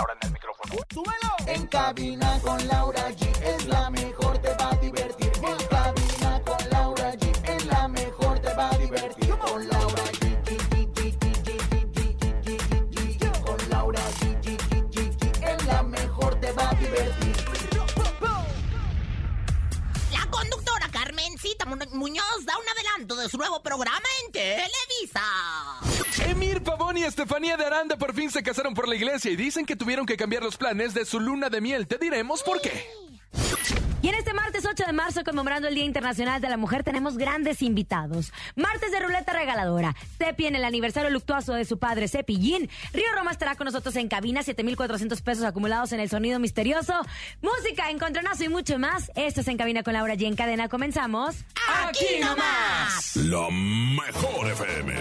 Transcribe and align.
Laura 0.00 0.16
en 0.22 0.28
el 0.28 0.32
micrófono. 0.32 0.74
¡Súbelo! 0.94 1.36
En 1.46 1.66
cabina 1.66 2.40
con 2.40 2.66
Laura 2.68 3.10
G 3.10 3.38
es 3.42 3.66
la 3.66 3.90
mejor, 3.90 4.38
te 4.38 4.48
va 4.54 4.70
a 4.70 4.76
divertir. 4.76 5.30
En 5.42 5.66
cabina 5.66 6.42
con 6.42 6.70
Laura 6.70 7.12
G 7.12 7.30
es 7.44 7.66
la 7.66 7.86
mejor, 7.86 8.38
te 8.38 8.54
va 8.54 8.70
a 8.70 8.78
divertir. 8.78 9.36
Con 9.36 9.68
Laura 9.68 10.02
G. 10.04 10.38
Con 13.44 13.68
Laura 13.68 14.00
G. 14.20 14.48
Es 15.42 15.66
la 15.66 15.82
mejor, 15.82 16.40
te 16.40 16.52
va 16.52 16.70
a 16.70 16.74
divertir. 16.76 17.36
La 20.12 20.30
conductora 20.30 20.88
Carmencita 20.90 21.66
Muñoz 21.66 22.46
da 22.46 22.56
un 22.56 22.66
adelanto 22.70 23.16
de 23.16 23.28
su 23.28 23.36
nuevo 23.36 23.62
programa 23.62 24.08
en 24.24 24.32
Televisa. 24.32 25.89
Emir 26.40 26.62
Pavón 26.62 26.96
y 26.96 27.02
Estefanía 27.02 27.58
de 27.58 27.66
Aranda 27.66 27.96
por 27.96 28.14
fin 28.14 28.30
se 28.30 28.42
casaron 28.42 28.72
por 28.72 28.88
la 28.88 28.96
iglesia 28.96 29.30
y 29.30 29.36
dicen 29.36 29.66
que 29.66 29.76
tuvieron 29.76 30.06
que 30.06 30.16
cambiar 30.16 30.42
los 30.42 30.56
planes 30.56 30.94
de 30.94 31.04
su 31.04 31.20
luna 31.20 31.50
de 31.50 31.60
miel. 31.60 31.86
Te 31.86 31.98
diremos 31.98 32.42
por 32.42 32.62
qué. 32.62 32.82
En 34.10 34.16
este 34.16 34.34
martes 34.34 34.66
8 34.66 34.86
de 34.88 34.92
marzo, 34.92 35.22
conmemorando 35.22 35.68
el 35.68 35.76
Día 35.76 35.84
Internacional 35.84 36.40
de 36.40 36.48
la 36.48 36.56
Mujer, 36.56 36.82
tenemos 36.82 37.16
grandes 37.16 37.62
invitados. 37.62 38.32
Martes 38.56 38.90
de 38.90 38.98
ruleta 38.98 39.32
regaladora. 39.32 39.94
Tepi 40.18 40.46
en 40.46 40.56
el 40.56 40.64
aniversario 40.64 41.10
luctuoso 41.10 41.52
de 41.52 41.64
su 41.64 41.78
padre, 41.78 42.08
Cepillín. 42.08 42.68
Río 42.92 43.06
Roma 43.14 43.30
estará 43.30 43.54
con 43.54 43.66
nosotros 43.66 43.94
en 43.94 44.08
cabina, 44.08 44.42
7,400 44.42 45.22
pesos 45.22 45.44
acumulados 45.44 45.92
en 45.92 46.00
el 46.00 46.10
sonido 46.10 46.40
misterioso. 46.40 46.92
Música, 47.40 47.88
encontronazo 47.88 48.42
y 48.42 48.48
mucho 48.48 48.80
más. 48.80 49.12
Esto 49.14 49.42
es 49.42 49.46
En 49.46 49.56
Cabina 49.56 49.84
con 49.84 49.92
Laura 49.92 50.16
G. 50.16 50.26
En 50.26 50.34
cadena 50.34 50.68
comenzamos. 50.68 51.36
¡Aquí 51.86 52.18
nomás! 52.20 53.14
La 53.14 53.48
mejor 53.48 54.50
FM. 54.50 54.92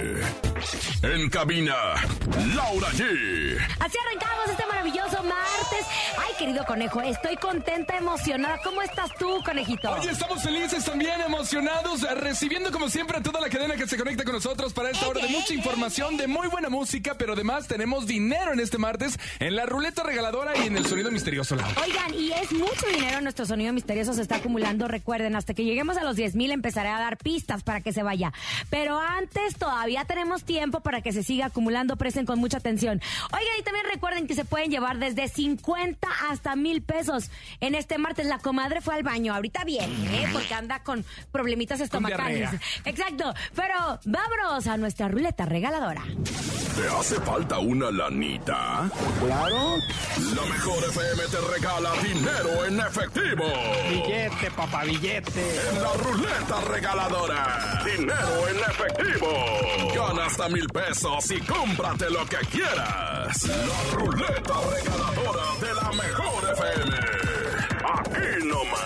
En 1.01 1.29
cabina, 1.31 1.73
Laura 2.53 2.89
G. 2.89 3.57
Así 3.79 3.97
arrancamos 4.05 4.49
este 4.51 4.65
maravilloso 4.67 5.23
martes. 5.23 5.87
Ay, 6.19 6.33
querido 6.37 6.63
conejo, 6.65 7.01
estoy 7.01 7.37
contenta, 7.37 7.97
emocionada. 7.97 8.59
¿Cómo 8.63 8.83
estás 8.83 8.98
tú, 9.17 9.41
conejito? 9.43 9.91
Oye, 9.91 10.11
estamos 10.11 10.43
felices, 10.43 10.83
también 10.83 11.21
emocionados, 11.21 12.01
recibiendo 12.19 12.71
como 12.71 12.89
siempre 12.89 13.17
a 13.17 13.23
toda 13.23 13.39
la 13.39 13.49
cadena 13.49 13.75
que 13.75 13.87
se 13.87 13.97
conecta 13.97 14.23
con 14.23 14.33
nosotros 14.33 14.73
para 14.73 14.89
esta 14.89 15.07
hora 15.07 15.21
de 15.21 15.29
mucha 15.29 15.53
información, 15.53 16.17
de 16.17 16.27
muy 16.27 16.47
buena 16.47 16.69
música, 16.69 17.15
pero 17.17 17.33
además 17.33 17.67
tenemos 17.67 18.07
dinero 18.07 18.53
en 18.53 18.59
este 18.59 18.77
martes 18.77 19.17
en 19.39 19.55
la 19.55 19.65
ruleta 19.65 20.03
regaladora 20.03 20.53
y 20.57 20.67
en 20.67 20.77
el 20.77 20.85
sonido 20.85 21.11
misterioso, 21.11 21.55
Laura. 21.55 21.73
Oigan, 21.81 22.13
y 22.13 22.31
es 22.31 22.51
mucho 22.51 22.85
dinero, 22.93 23.21
nuestro 23.21 23.45
sonido 23.45 23.71
misterioso 23.73 24.13
se 24.13 24.21
está 24.21 24.37
acumulando. 24.37 24.87
Recuerden, 24.87 25.35
hasta 25.35 25.53
que 25.53 25.63
lleguemos 25.63 25.97
a 25.97 26.03
los 26.03 26.15
10 26.15 26.35
mil 26.35 26.51
empezaré 26.51 26.89
a 26.89 26.99
dar 26.99 27.17
pistas 27.17 27.63
para 27.63 27.81
que 27.81 27.93
se 27.93 28.03
vaya. 28.03 28.33
Pero 28.69 28.99
antes 28.99 29.55
todavía 29.55 30.05
tenemos 30.05 30.43
tiempo 30.43 30.81
para 30.81 31.01
que 31.01 31.13
se 31.13 31.23
siga 31.23 31.47
acumulando. 31.47 31.95
Presten 31.95 32.25
con 32.25 32.39
mucha 32.39 32.57
atención. 32.57 33.01
Oigan, 33.31 33.59
y 33.59 33.63
también 33.63 33.85
recuerden 33.91 34.27
que 34.27 34.35
se 34.35 34.45
pueden 34.45 34.71
llevar 34.71 34.97
desde 34.97 35.27
50 35.27 36.07
hasta 36.29 36.55
mil 36.55 36.81
pesos. 36.81 37.29
En 37.61 37.75
este 37.75 37.97
martes 37.97 38.25
la 38.25 38.39
comadre 38.39 38.81
fue 38.81 38.88
al 38.91 39.03
baño. 39.03 39.33
Ahorita 39.33 39.63
viene, 39.63 40.23
¿eh? 40.23 40.29
porque 40.31 40.53
anda 40.53 40.83
con 40.83 41.03
problemitas 41.31 41.79
estomacales. 41.79 42.49
Exacto. 42.85 43.33
Pero 43.55 43.99
vámonos 44.05 44.67
a 44.67 44.77
nuestra 44.77 45.07
ruleta 45.07 45.45
regaladora. 45.45 46.03
¿Te 46.79 46.87
hace 46.87 47.15
falta 47.21 47.59
una 47.59 47.91
lanita? 47.91 48.89
Claro. 49.19 49.75
La 50.33 50.41
mejor 50.45 50.83
FM 50.85 51.23
te 51.29 51.41
regala 51.53 51.91
dinero 52.01 52.65
en 52.65 52.79
efectivo. 52.79 53.45
Billete, 53.89 54.51
papá, 54.55 54.85
billete. 54.85 55.59
En 55.71 55.83
la 55.83 55.93
ruleta 55.93 56.61
regaladora. 56.69 57.83
Dinero 57.83 58.47
en 58.47 58.57
efectivo. 58.59 59.27
Gana 59.93 60.25
hasta 60.25 60.47
mil 60.47 60.67
pesos 60.69 61.29
y 61.31 61.39
cómprate 61.41 62.09
lo 62.09 62.25
que 62.25 62.37
quieras. 62.47 63.43
La 63.43 63.97
ruleta 63.97 64.53
regaladora 64.71 65.43
de 65.59 65.73
la 65.73 65.91
mejor 65.91 66.53
FM. 66.53 67.28
Aquí 67.93 68.45
nomás. 68.45 68.79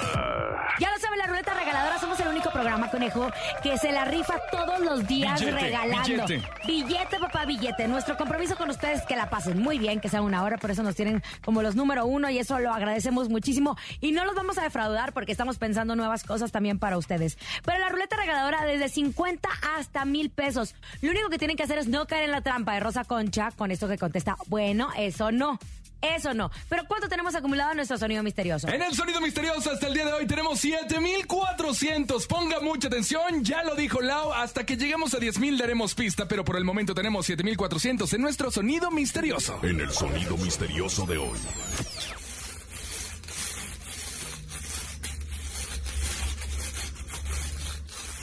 Ya 0.80 0.90
lo 0.92 0.98
saben, 0.98 1.20
la 1.20 1.28
ruleta 1.28 1.54
regaladora 1.54 2.00
somos 2.00 2.20
el 2.20 2.28
único 2.30 2.50
programa, 2.52 2.90
conejo, 2.90 3.30
que 3.62 3.78
se 3.78 3.92
la 3.92 4.06
rifa 4.06 4.34
todos 4.52 4.80
los 4.80 5.08
días 5.08 5.40
Billete, 5.40 5.60
regalando. 5.60 6.26
billete. 6.26 6.44
Billete, 6.66 7.20
papá, 7.20 7.46
billete. 7.46 7.88
Nuestro 7.88 8.18
compromiso 8.18 8.56
con 8.58 8.72
ustedes 8.72 9.02
es 9.02 9.06
que 9.06 9.16
la 9.16 9.30
pasen 9.30 9.62
muy 9.62 9.78
bien, 9.78 10.00
que 10.00 10.10
sea 10.10 10.24
una 10.24 10.42
hora, 10.44 10.58
por 10.58 10.72
eso 10.72 10.82
nos 10.82 10.96
tienen 10.96 11.22
como 11.46 11.62
los 11.62 11.76
número 11.76 12.06
uno 12.08 12.30
y 12.30 12.40
eso 12.40 12.58
lo 12.60 12.74
agradecemos 12.74 13.30
muchísimo. 13.30 13.78
Y 14.02 14.14
no 14.14 14.26
los 14.26 14.34
vamos 14.36 14.58
a 14.58 14.64
defraudar 14.64 15.14
porque 15.14 15.32
estamos 15.32 15.60
pensando 15.60 15.96
nuevas 15.96 16.24
cosas 16.24 16.52
también 16.52 16.80
para 16.80 16.98
ustedes. 16.98 17.38
Pero 17.64 17.78
la 17.78 17.90
ruleta 17.90 18.16
regaladora 18.18 18.66
desde 18.66 18.90
50 18.90 19.48
hasta 19.78 20.06
mil 20.06 20.32
pesos. 20.32 20.74
Lo 21.02 21.12
único 21.12 21.30
que 21.30 21.38
tienen 21.38 21.56
que 21.56 21.64
hacer 21.64 21.78
es 21.78 21.88
no 21.88 22.08
caer 22.08 22.24
en 22.24 22.32
la 22.32 22.42
trampa 22.42 22.74
de 22.74 22.80
Rosa 22.80 23.04
Concha 23.04 23.52
con 23.52 23.70
esto 23.70 23.88
que 23.88 23.98
contesta, 24.00 24.38
bueno, 24.48 24.90
eso 24.98 25.32
no. 25.32 25.60
Eso 26.04 26.34
no. 26.34 26.52
Pero 26.70 26.84
¿cuánto 26.88 27.08
tenemos 27.08 27.34
acumulado 27.34 27.72
en 27.72 27.78
nuestro 27.78 27.98
sonido 27.98 28.22
misterioso? 28.24 28.68
En 28.68 28.82
el 28.82 28.94
sonido 28.94 29.22
misterioso 29.22 29.72
hasta 29.72 29.88
el 29.88 29.94
día 29.94 30.06
de 30.06 30.14
hoy 30.14 30.28
tenemos 30.28 30.60
7400. 30.60 32.28
Ponga 32.28 32.60
mucha 32.60 32.90
atención, 32.90 33.44
ya 33.44 33.64
lo 33.64 33.76
dijo 33.76 34.02
Lau, 34.02 34.34
hasta 34.34 34.66
que 34.66 34.76
lleguemos 34.76 35.14
a 35.14 35.20
10000 35.20 35.58
daremos 35.58 35.96
pista, 35.96 36.28
pero 36.28 36.44
por 36.44 36.58
el 36.58 36.66
momento 36.66 36.94
tenemos 36.94 37.26
7400 37.26 38.14
en 38.14 38.22
nuestro 38.22 38.52
sonido 38.52 38.92
misterioso. 38.92 39.60
En 39.64 39.80
el 39.80 39.92
sonido 39.92 40.38
misterioso 40.38 41.06
de 41.06 41.18
hoy. 41.18 41.40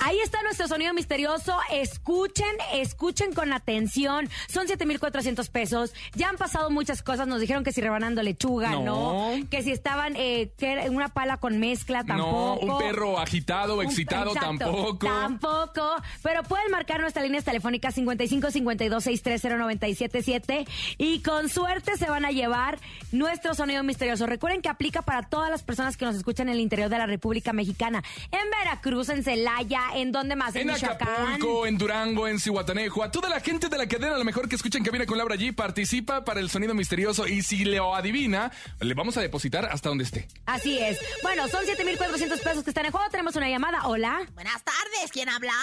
Ahí 0.03 0.19
está 0.21 0.43
nuestro 0.43 0.67
sonido 0.69 0.93
misterioso. 0.95 1.57
Escuchen, 1.71 2.47
escuchen 2.73 3.33
con 3.33 3.53
atención. 3.53 4.29
Son 4.49 4.67
7,400 4.67 5.49
pesos. 5.51 5.93
Ya 6.15 6.29
han 6.29 6.37
pasado 6.37 6.71
muchas 6.71 7.03
cosas. 7.03 7.27
Nos 7.27 7.41
dijeron 7.41 7.65
que 7.65 7.73
si 7.73 7.81
rebanando 7.81 8.23
lechuga, 8.23 8.71
no. 8.71 8.81
No. 8.81 9.49
Que 9.51 9.63
si 9.63 9.71
estaban 9.73 10.15
eh, 10.17 10.53
que 10.59 10.73
era 10.73 10.91
una 10.91 11.09
pala 11.11 11.37
con 11.37 11.59
mezcla, 11.59 12.03
No, 12.03 12.07
tampoco. 12.07 12.67
un 12.67 12.79
perro 12.79 13.19
agitado 13.19 13.77
o 13.77 13.83
excitado 13.83 14.33
exacto, 14.33 14.59
tampoco. 14.59 15.07
Tampoco. 15.07 15.97
Pero 16.23 16.43
pueden 16.45 16.71
marcar 16.71 17.01
nuestras 17.01 17.25
líneas 17.25 17.45
telefónicas 17.45 17.95
55 17.95 18.51
52 18.51 19.05
630 19.05 19.59
977 19.59 20.67
y 20.99 21.21
con 21.21 21.49
suerte 21.49 21.97
se 21.97 22.09
van 22.09 22.25
a 22.25 22.31
llevar 22.31 22.79
nuestro 23.13 23.55
sonido 23.55 23.83
misterioso. 23.83 24.27
Recuerden 24.27 24.63
que 24.63 24.69
aplica 24.69 25.03
para 25.03 25.23
todas 25.29 25.51
las 25.51 25.63
personas 25.63 25.97
que 25.97 26.05
nos 26.05 26.17
escuchan 26.17 26.49
en 26.49 26.55
el 26.55 26.61
interior 26.61 26.89
de 26.89 26.99
la 26.99 27.07
República 27.07 27.53
Mexicana. 27.53 28.03
En 28.31 28.51
Veracruz, 28.51 29.09
en 29.09 29.23
Celaya, 29.23 29.81
en 29.95 30.13
donde 30.13 30.37
más, 30.37 30.55
en, 30.57 30.71
En. 30.71 30.85
Acapulco, 30.85 31.67
en 31.67 31.79
Durango, 31.79 32.29
en 32.29 32.39
Cihuatanejo, 32.39 33.03
a 33.03 33.11
toda 33.11 33.29
la 33.29 33.41
gente 33.41 33.69
de 33.69 33.79
la 33.79 33.87
cadena, 33.87 34.15
a 34.15 34.19
lo 34.19 34.25
mejor 34.25 34.49
que 34.49 34.57
escuchen 34.57 34.85
Cabina 34.85 35.07
con 35.07 35.19
Laura 35.19 35.37
G, 35.37 35.55
participa 35.55 36.25
para 36.25 36.41
el 36.41 36.51
sonido 36.51 36.75
misterioso 36.75 37.27
y 37.27 37.43
si 37.43 37.65
lo 37.65 37.95
adivina, 37.95 38.51
le 38.81 38.95
vamos 38.95 39.17
a 39.17 39.21
depositar 39.21 39.67
hasta 39.67 39.89
donde 39.89 40.05
esté. 40.05 40.29
Así 40.47 40.79
es. 40.79 40.99
Bueno, 41.23 41.49
son 41.49 41.65
7,400 41.65 42.41
pesos 42.41 42.65
que 42.65 42.71
están 42.71 42.87
en 42.87 42.93
juego. 42.93 43.09
Tenemos 43.11 43.37
una 43.37 43.49
llamada. 43.49 43.87
Hola. 43.87 44.27
Buenas 44.35 44.63
tardes, 44.65 45.11
¿quién 45.13 45.29
habla? 45.29 45.55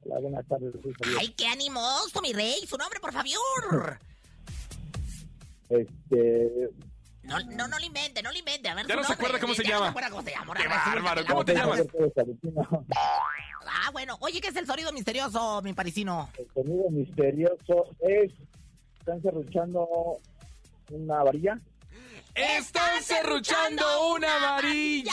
Hola, 0.00 0.20
buenas 0.20 0.46
tardes. 0.46 0.72
Ay, 1.18 1.34
qué 1.36 1.46
animoso, 1.46 2.20
mi 2.22 2.32
rey. 2.32 2.66
Su 2.66 2.76
nombre, 2.76 3.00
por 3.00 3.12
favor. 3.12 3.98
Este. 5.68 6.70
No, 7.28 7.38
no, 7.40 7.68
no 7.68 7.78
lo 7.78 7.84
invente, 7.84 8.22
no 8.22 8.32
lo 8.32 8.38
invente. 8.38 8.68
A 8.70 8.74
ver, 8.74 8.86
Ya 8.86 8.96
no 8.96 9.02
se 9.02 9.08
nombre. 9.10 9.14
acuerda 9.26 9.38
cómo 9.40 9.54
se 9.54 9.62
Ya 9.62 9.68
no 9.68 9.74
llama. 9.76 9.88
acuerda 9.90 10.10
cómo 10.10 10.22
se 10.22 10.30
llama. 10.30 10.54
Qué 10.54 10.66
bárbaro, 10.68 11.22
¿cómo 11.28 11.44
te 11.44 11.54
llamas? 11.54 11.82
Ah, 13.66 13.90
bueno. 13.92 14.16
Oye, 14.20 14.40
¿qué 14.40 14.48
es 14.48 14.56
el 14.56 14.66
sonido 14.66 14.92
misterioso, 14.92 15.60
mi 15.62 15.74
parisino? 15.74 16.28
El 16.38 16.48
sonido 16.54 16.90
misterioso 16.90 17.86
es. 18.00 18.32
Están 18.98 19.20
cerruchando 19.22 20.18
una 20.90 21.22
varilla. 21.22 21.58
¡Están 22.38 23.02
serruchando 23.02 24.10
una 24.14 24.38
varilla! 24.38 25.12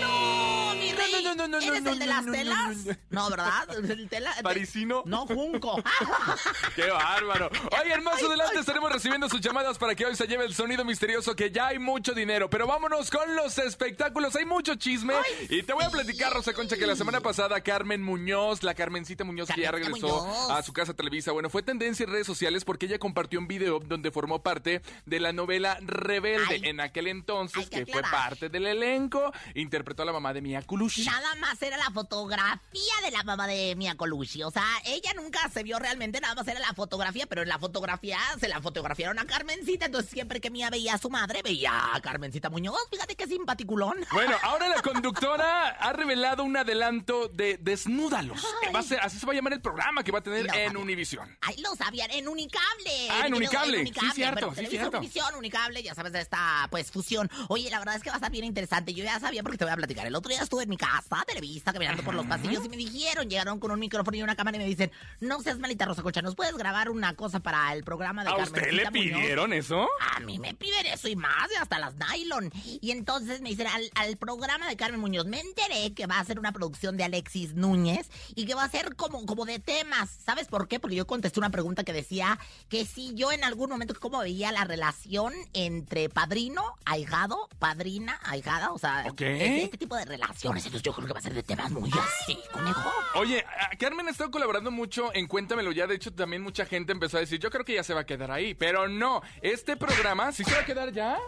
¡No, 0.00 0.74
mi 0.74 0.92
rey! 0.92 1.24
no, 1.24 1.34
no, 1.34 1.48
no, 1.48 1.58
¿Eres 1.58 1.82
no, 1.82 1.90
el 1.92 1.98
de 1.98 2.06
no, 2.06 2.12
las 2.12 2.24
no, 2.24 2.32
no, 2.32 2.38
telas? 2.38 2.76
no, 2.76 2.92
no. 2.92 2.98
No, 3.10 3.30
¿verdad? 3.30 3.68
El 3.90 4.08
tela- 4.08 4.34
¿Parisino? 4.42 5.02
No, 5.06 5.26
Junco. 5.26 5.82
¡Qué 6.76 6.88
bárbaro! 6.90 7.50
Oigan, 7.82 8.02
más 8.04 8.16
Ay, 8.18 8.26
adelante 8.26 8.52
ay. 8.56 8.60
estaremos 8.60 8.92
recibiendo 8.92 9.28
sus 9.28 9.40
llamadas 9.40 9.78
para 9.78 9.94
que 9.94 10.04
hoy 10.06 10.14
se 10.16 10.26
lleve 10.26 10.44
el 10.44 10.54
sonido 10.54 10.84
misterioso 10.84 11.34
que 11.34 11.50
ya 11.50 11.68
hay 11.68 11.78
mucho 11.78 12.12
dinero. 12.14 12.48
Pero 12.50 12.66
vámonos 12.66 13.10
con 13.10 13.34
los 13.36 13.58
espectáculos. 13.58 14.36
Hay 14.36 14.44
mucho 14.44 14.74
chisme. 14.76 15.14
y 15.48 15.62
te 15.62 15.72
voy 15.72 15.84
a 15.84 15.90
platicar, 15.90 16.32
Rosa 16.32 16.52
Concha, 16.52 16.76
que 16.76 16.86
la 16.86 16.96
semana 16.96 17.20
pasada 17.20 17.60
Carmen 17.62 18.02
Muñoz, 18.02 18.62
la 18.62 18.74
Carmencita 18.74 19.24
Muñoz, 19.24 19.48
que 19.54 19.62
ya 19.62 19.70
regresó 19.70 20.24
Muñoz. 20.24 20.50
a 20.50 20.62
su 20.62 20.72
casa 20.72 20.94
Televisa, 20.94 21.32
bueno, 21.32 21.48
fue 21.50 21.62
tendencia 21.62 22.04
en 22.04 22.10
redes 22.12 22.26
sociales 22.26 22.64
porque 22.64 22.86
ella 22.86 22.98
compartió 22.98 23.38
un 23.38 23.48
video 23.48 23.80
donde 23.80 24.10
formó 24.10 24.42
parte 24.42 24.82
de 25.06 25.20
la 25.20 25.32
novela 25.32 25.78
Rebelde. 26.20 26.54
Ay. 26.54 26.60
en 26.64 26.80
aquel 26.80 27.06
entonces, 27.06 27.58
Hay 27.58 27.68
que 27.68 27.84
que 27.84 27.92
fue 27.92 28.02
parte 28.02 28.48
del 28.48 28.66
elenco, 28.66 29.32
interpretó 29.54 30.02
a 30.02 30.06
la 30.06 30.12
mamá 30.12 30.32
de 30.32 30.40
Mia 30.40 30.62
Colucci. 30.62 31.04
Nada 31.04 31.34
más 31.36 31.60
era 31.62 31.76
la 31.76 31.90
fotografía 31.90 32.94
de 33.04 33.10
la 33.10 33.22
mamá 33.22 33.46
de 33.46 33.74
Mia 33.76 33.96
Colucci. 33.96 34.42
O 34.42 34.50
sea, 34.50 34.66
ella 34.84 35.12
nunca 35.14 35.48
se 35.48 35.62
vio 35.62 35.78
realmente, 35.78 36.20
nada 36.20 36.34
más 36.34 36.48
era 36.48 36.60
la 36.60 36.72
fotografía, 36.74 37.26
pero 37.26 37.42
en 37.42 37.48
la 37.48 37.58
fotografía 37.58 38.18
se 38.40 38.48
la 38.48 38.60
fotografiaron 38.60 39.18
a 39.18 39.26
Carmencita. 39.26 39.86
Entonces, 39.86 40.10
siempre 40.10 40.40
que 40.40 40.50
Mia 40.50 40.70
veía 40.70 40.94
a 40.94 40.98
su 40.98 41.10
madre, 41.10 41.42
veía 41.42 41.94
a 41.94 42.00
Carmencita 42.00 42.50
Muñoz. 42.50 42.78
Fíjate 42.90 43.14
qué 43.14 43.26
simpaticulón. 43.26 43.96
Bueno, 44.12 44.36
ahora 44.42 44.68
la 44.68 44.82
conductora 44.82 45.68
ha 45.68 45.92
revelado 45.92 46.44
un 46.44 46.56
adelanto 46.56 47.28
de 47.28 47.58
Desnúdalos. 47.58 48.44
Ay. 48.64 48.72
Va 48.72 48.80
a 48.80 48.82
ser, 48.82 49.00
así 49.00 49.18
se 49.18 49.26
va 49.26 49.32
a 49.32 49.36
llamar 49.36 49.52
el 49.52 49.60
programa 49.60 50.02
que 50.02 50.12
va 50.12 50.18
a 50.18 50.22
tener 50.22 50.48
en. 50.54 50.78
Univisión. 50.78 51.36
Ahí 51.40 51.56
lo 51.60 51.74
sabían, 51.74 52.10
en 52.10 52.28
Unicable. 52.28 53.08
Ah, 53.10 53.26
en 53.26 53.32
Mi 53.32 53.40
querido, 53.40 53.62
Unicable. 53.62 53.86
Sí, 53.86 54.10
cierto, 54.14 54.54
sí, 54.54 54.66
cierto. 54.66 54.98
Univisión, 54.98 55.34
Unicable, 55.34 55.82
ya 55.82 55.94
sabes 55.94 56.07
de 56.12 56.20
esta, 56.20 56.66
pues, 56.70 56.90
fusión. 56.90 57.30
Oye, 57.48 57.70
la 57.70 57.78
verdad 57.78 57.96
es 57.96 58.02
que 58.02 58.10
va 58.10 58.16
a 58.16 58.18
estar 58.18 58.30
bien 58.30 58.44
interesante. 58.44 58.94
Yo 58.94 59.04
ya 59.04 59.18
sabía 59.20 59.42
porque 59.42 59.58
te 59.58 59.64
voy 59.64 59.72
a 59.72 59.76
platicar. 59.76 60.06
El 60.06 60.14
otro 60.14 60.30
día 60.30 60.42
estuve 60.42 60.64
en 60.64 60.68
mi 60.68 60.76
casa, 60.76 61.24
Televisa, 61.26 61.72
caminando 61.72 62.02
por 62.02 62.14
los 62.14 62.26
pasillos 62.26 62.64
y 62.64 62.68
me 62.68 62.76
dijeron, 62.76 63.28
llegaron 63.28 63.58
con 63.58 63.70
un 63.70 63.80
micrófono 63.80 64.16
y 64.16 64.22
una 64.22 64.36
cámara 64.36 64.56
y 64.56 64.60
me 64.60 64.66
dicen, 64.66 64.90
no 65.20 65.40
seas 65.40 65.58
malita, 65.58 65.84
Rosa 65.84 66.02
Concha, 66.02 66.22
¿nos 66.22 66.34
puedes 66.34 66.56
grabar 66.56 66.90
una 66.90 67.14
cosa 67.14 67.40
para 67.40 67.72
el 67.72 67.84
programa 67.84 68.24
de 68.24 68.30
¿A 68.30 68.36
usted 68.36 68.70
le 68.72 68.82
Carmencita 68.82 68.90
Muñoz?" 68.90 69.20
pidieron 69.20 69.52
eso? 69.52 69.88
A 70.16 70.20
mí 70.20 70.38
me 70.38 70.54
piden 70.54 70.86
eso 70.86 71.08
y 71.08 71.16
más, 71.16 71.50
y 71.52 71.56
hasta 71.56 71.78
las 71.78 71.94
nylon. 71.96 72.50
Y 72.80 72.90
entonces 72.90 73.40
me 73.40 73.50
dicen, 73.50 73.66
al, 73.66 73.90
al 73.94 74.16
programa 74.16 74.68
de 74.68 74.76
Carmen 74.76 75.00
Muñoz, 75.00 75.26
me 75.26 75.40
enteré 75.40 75.92
que 75.94 76.06
va 76.06 76.18
a 76.18 76.24
ser 76.24 76.38
una 76.38 76.52
producción 76.52 76.96
de 76.96 77.04
Alexis 77.04 77.54
Núñez 77.54 78.10
y 78.34 78.46
que 78.46 78.54
va 78.54 78.64
a 78.64 78.68
ser 78.68 78.96
como, 78.96 79.24
como 79.26 79.44
de 79.44 79.58
temas. 79.58 80.10
¿Sabes 80.24 80.48
por 80.48 80.68
qué? 80.68 80.80
Porque 80.80 80.96
yo 80.96 81.06
contesté 81.06 81.40
una 81.40 81.50
pregunta 81.50 81.84
que 81.84 81.92
decía 81.92 82.38
que 82.68 82.84
si 82.84 83.14
yo 83.14 83.32
en 83.32 83.44
algún 83.44 83.70
momento, 83.70 83.94
cómo 83.98 84.18
veía 84.20 84.52
la 84.52 84.64
relación 84.64 85.32
entre 85.52 85.87
padrino, 86.12 86.74
ahijado, 86.84 87.48
padrina, 87.58 88.20
ahijada, 88.24 88.72
o 88.72 88.78
sea, 88.78 89.04
Ok. 89.10 89.20
este, 89.22 89.62
este 89.64 89.78
tipo 89.78 89.96
de 89.96 90.04
relaciones. 90.04 90.64
Entonces 90.66 90.82
yo 90.84 90.92
creo 90.92 91.06
que 91.06 91.12
va 91.14 91.18
a 91.18 91.22
ser 91.22 91.34
de 91.34 91.42
temas 91.42 91.70
muy 91.70 91.90
así, 91.90 92.38
conejo. 92.52 92.90
Oye, 93.14 93.44
Carmen 93.78 94.06
ha 94.08 94.10
estado 94.10 94.30
colaborando 94.30 94.70
mucho 94.70 95.12
en 95.14 95.26
Cuéntamelo 95.26 95.72
ya. 95.72 95.86
De 95.86 95.94
hecho, 95.94 96.12
también 96.12 96.42
mucha 96.42 96.66
gente 96.66 96.92
empezó 96.92 97.16
a 97.16 97.20
decir, 97.20 97.38
yo 97.40 97.50
creo 97.50 97.64
que 97.64 97.74
ya 97.74 97.82
se 97.82 97.94
va 97.94 98.00
a 98.00 98.06
quedar 98.06 98.30
ahí. 98.30 98.54
Pero 98.54 98.88
no, 98.88 99.22
este 99.42 99.76
programa, 99.76 100.32
¿sí 100.32 100.44
se 100.44 100.52
va 100.52 100.60
a 100.60 100.64
quedar 100.64 100.92
ya? 100.92 101.18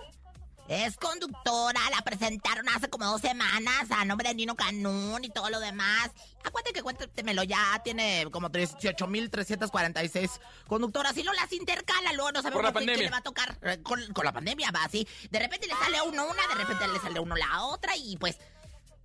Es 0.70 0.96
conductora, 0.96 1.80
la 1.90 2.00
presentaron 2.02 2.68
hace 2.68 2.88
como 2.88 3.04
dos 3.04 3.20
semanas 3.20 3.90
a 3.90 4.04
nombre 4.04 4.28
de 4.28 4.36
Nino 4.36 4.54
Canún 4.54 5.24
y 5.24 5.28
todo 5.28 5.50
lo 5.50 5.58
demás. 5.58 6.10
Acuérdate 6.44 6.72
que 6.72 6.80
cuéntemelo 6.84 7.42
ya, 7.42 7.80
tiene 7.82 8.28
como 8.30 8.48
18.346 8.50 10.30
conductoras 10.68 11.16
y 11.16 11.24
luego 11.24 11.40
las 11.40 11.52
intercala, 11.52 12.12
luego 12.12 12.30
no 12.30 12.42
sabemos 12.42 12.62
qué- 12.72 13.02
le 13.06 13.10
va 13.10 13.16
a 13.16 13.22
tocar. 13.22 13.58
Eh, 13.62 13.82
Con, 13.82 14.00
con 14.12 14.24
la 14.24 14.30
pandemia 14.32 14.70
va 14.70 14.84
así. 14.84 15.08
De 15.30 15.40
repente 15.40 15.66
le 15.66 15.74
sale 15.74 15.96
a 15.98 16.04
uno 16.04 16.24
una, 16.24 16.46
de 16.46 16.54
repente 16.54 16.86
le 16.86 17.00
sale 17.00 17.18
a 17.18 17.22
uno 17.22 17.34
la 17.34 17.62
otra 17.64 17.96
y 17.96 18.16
pues 18.16 18.36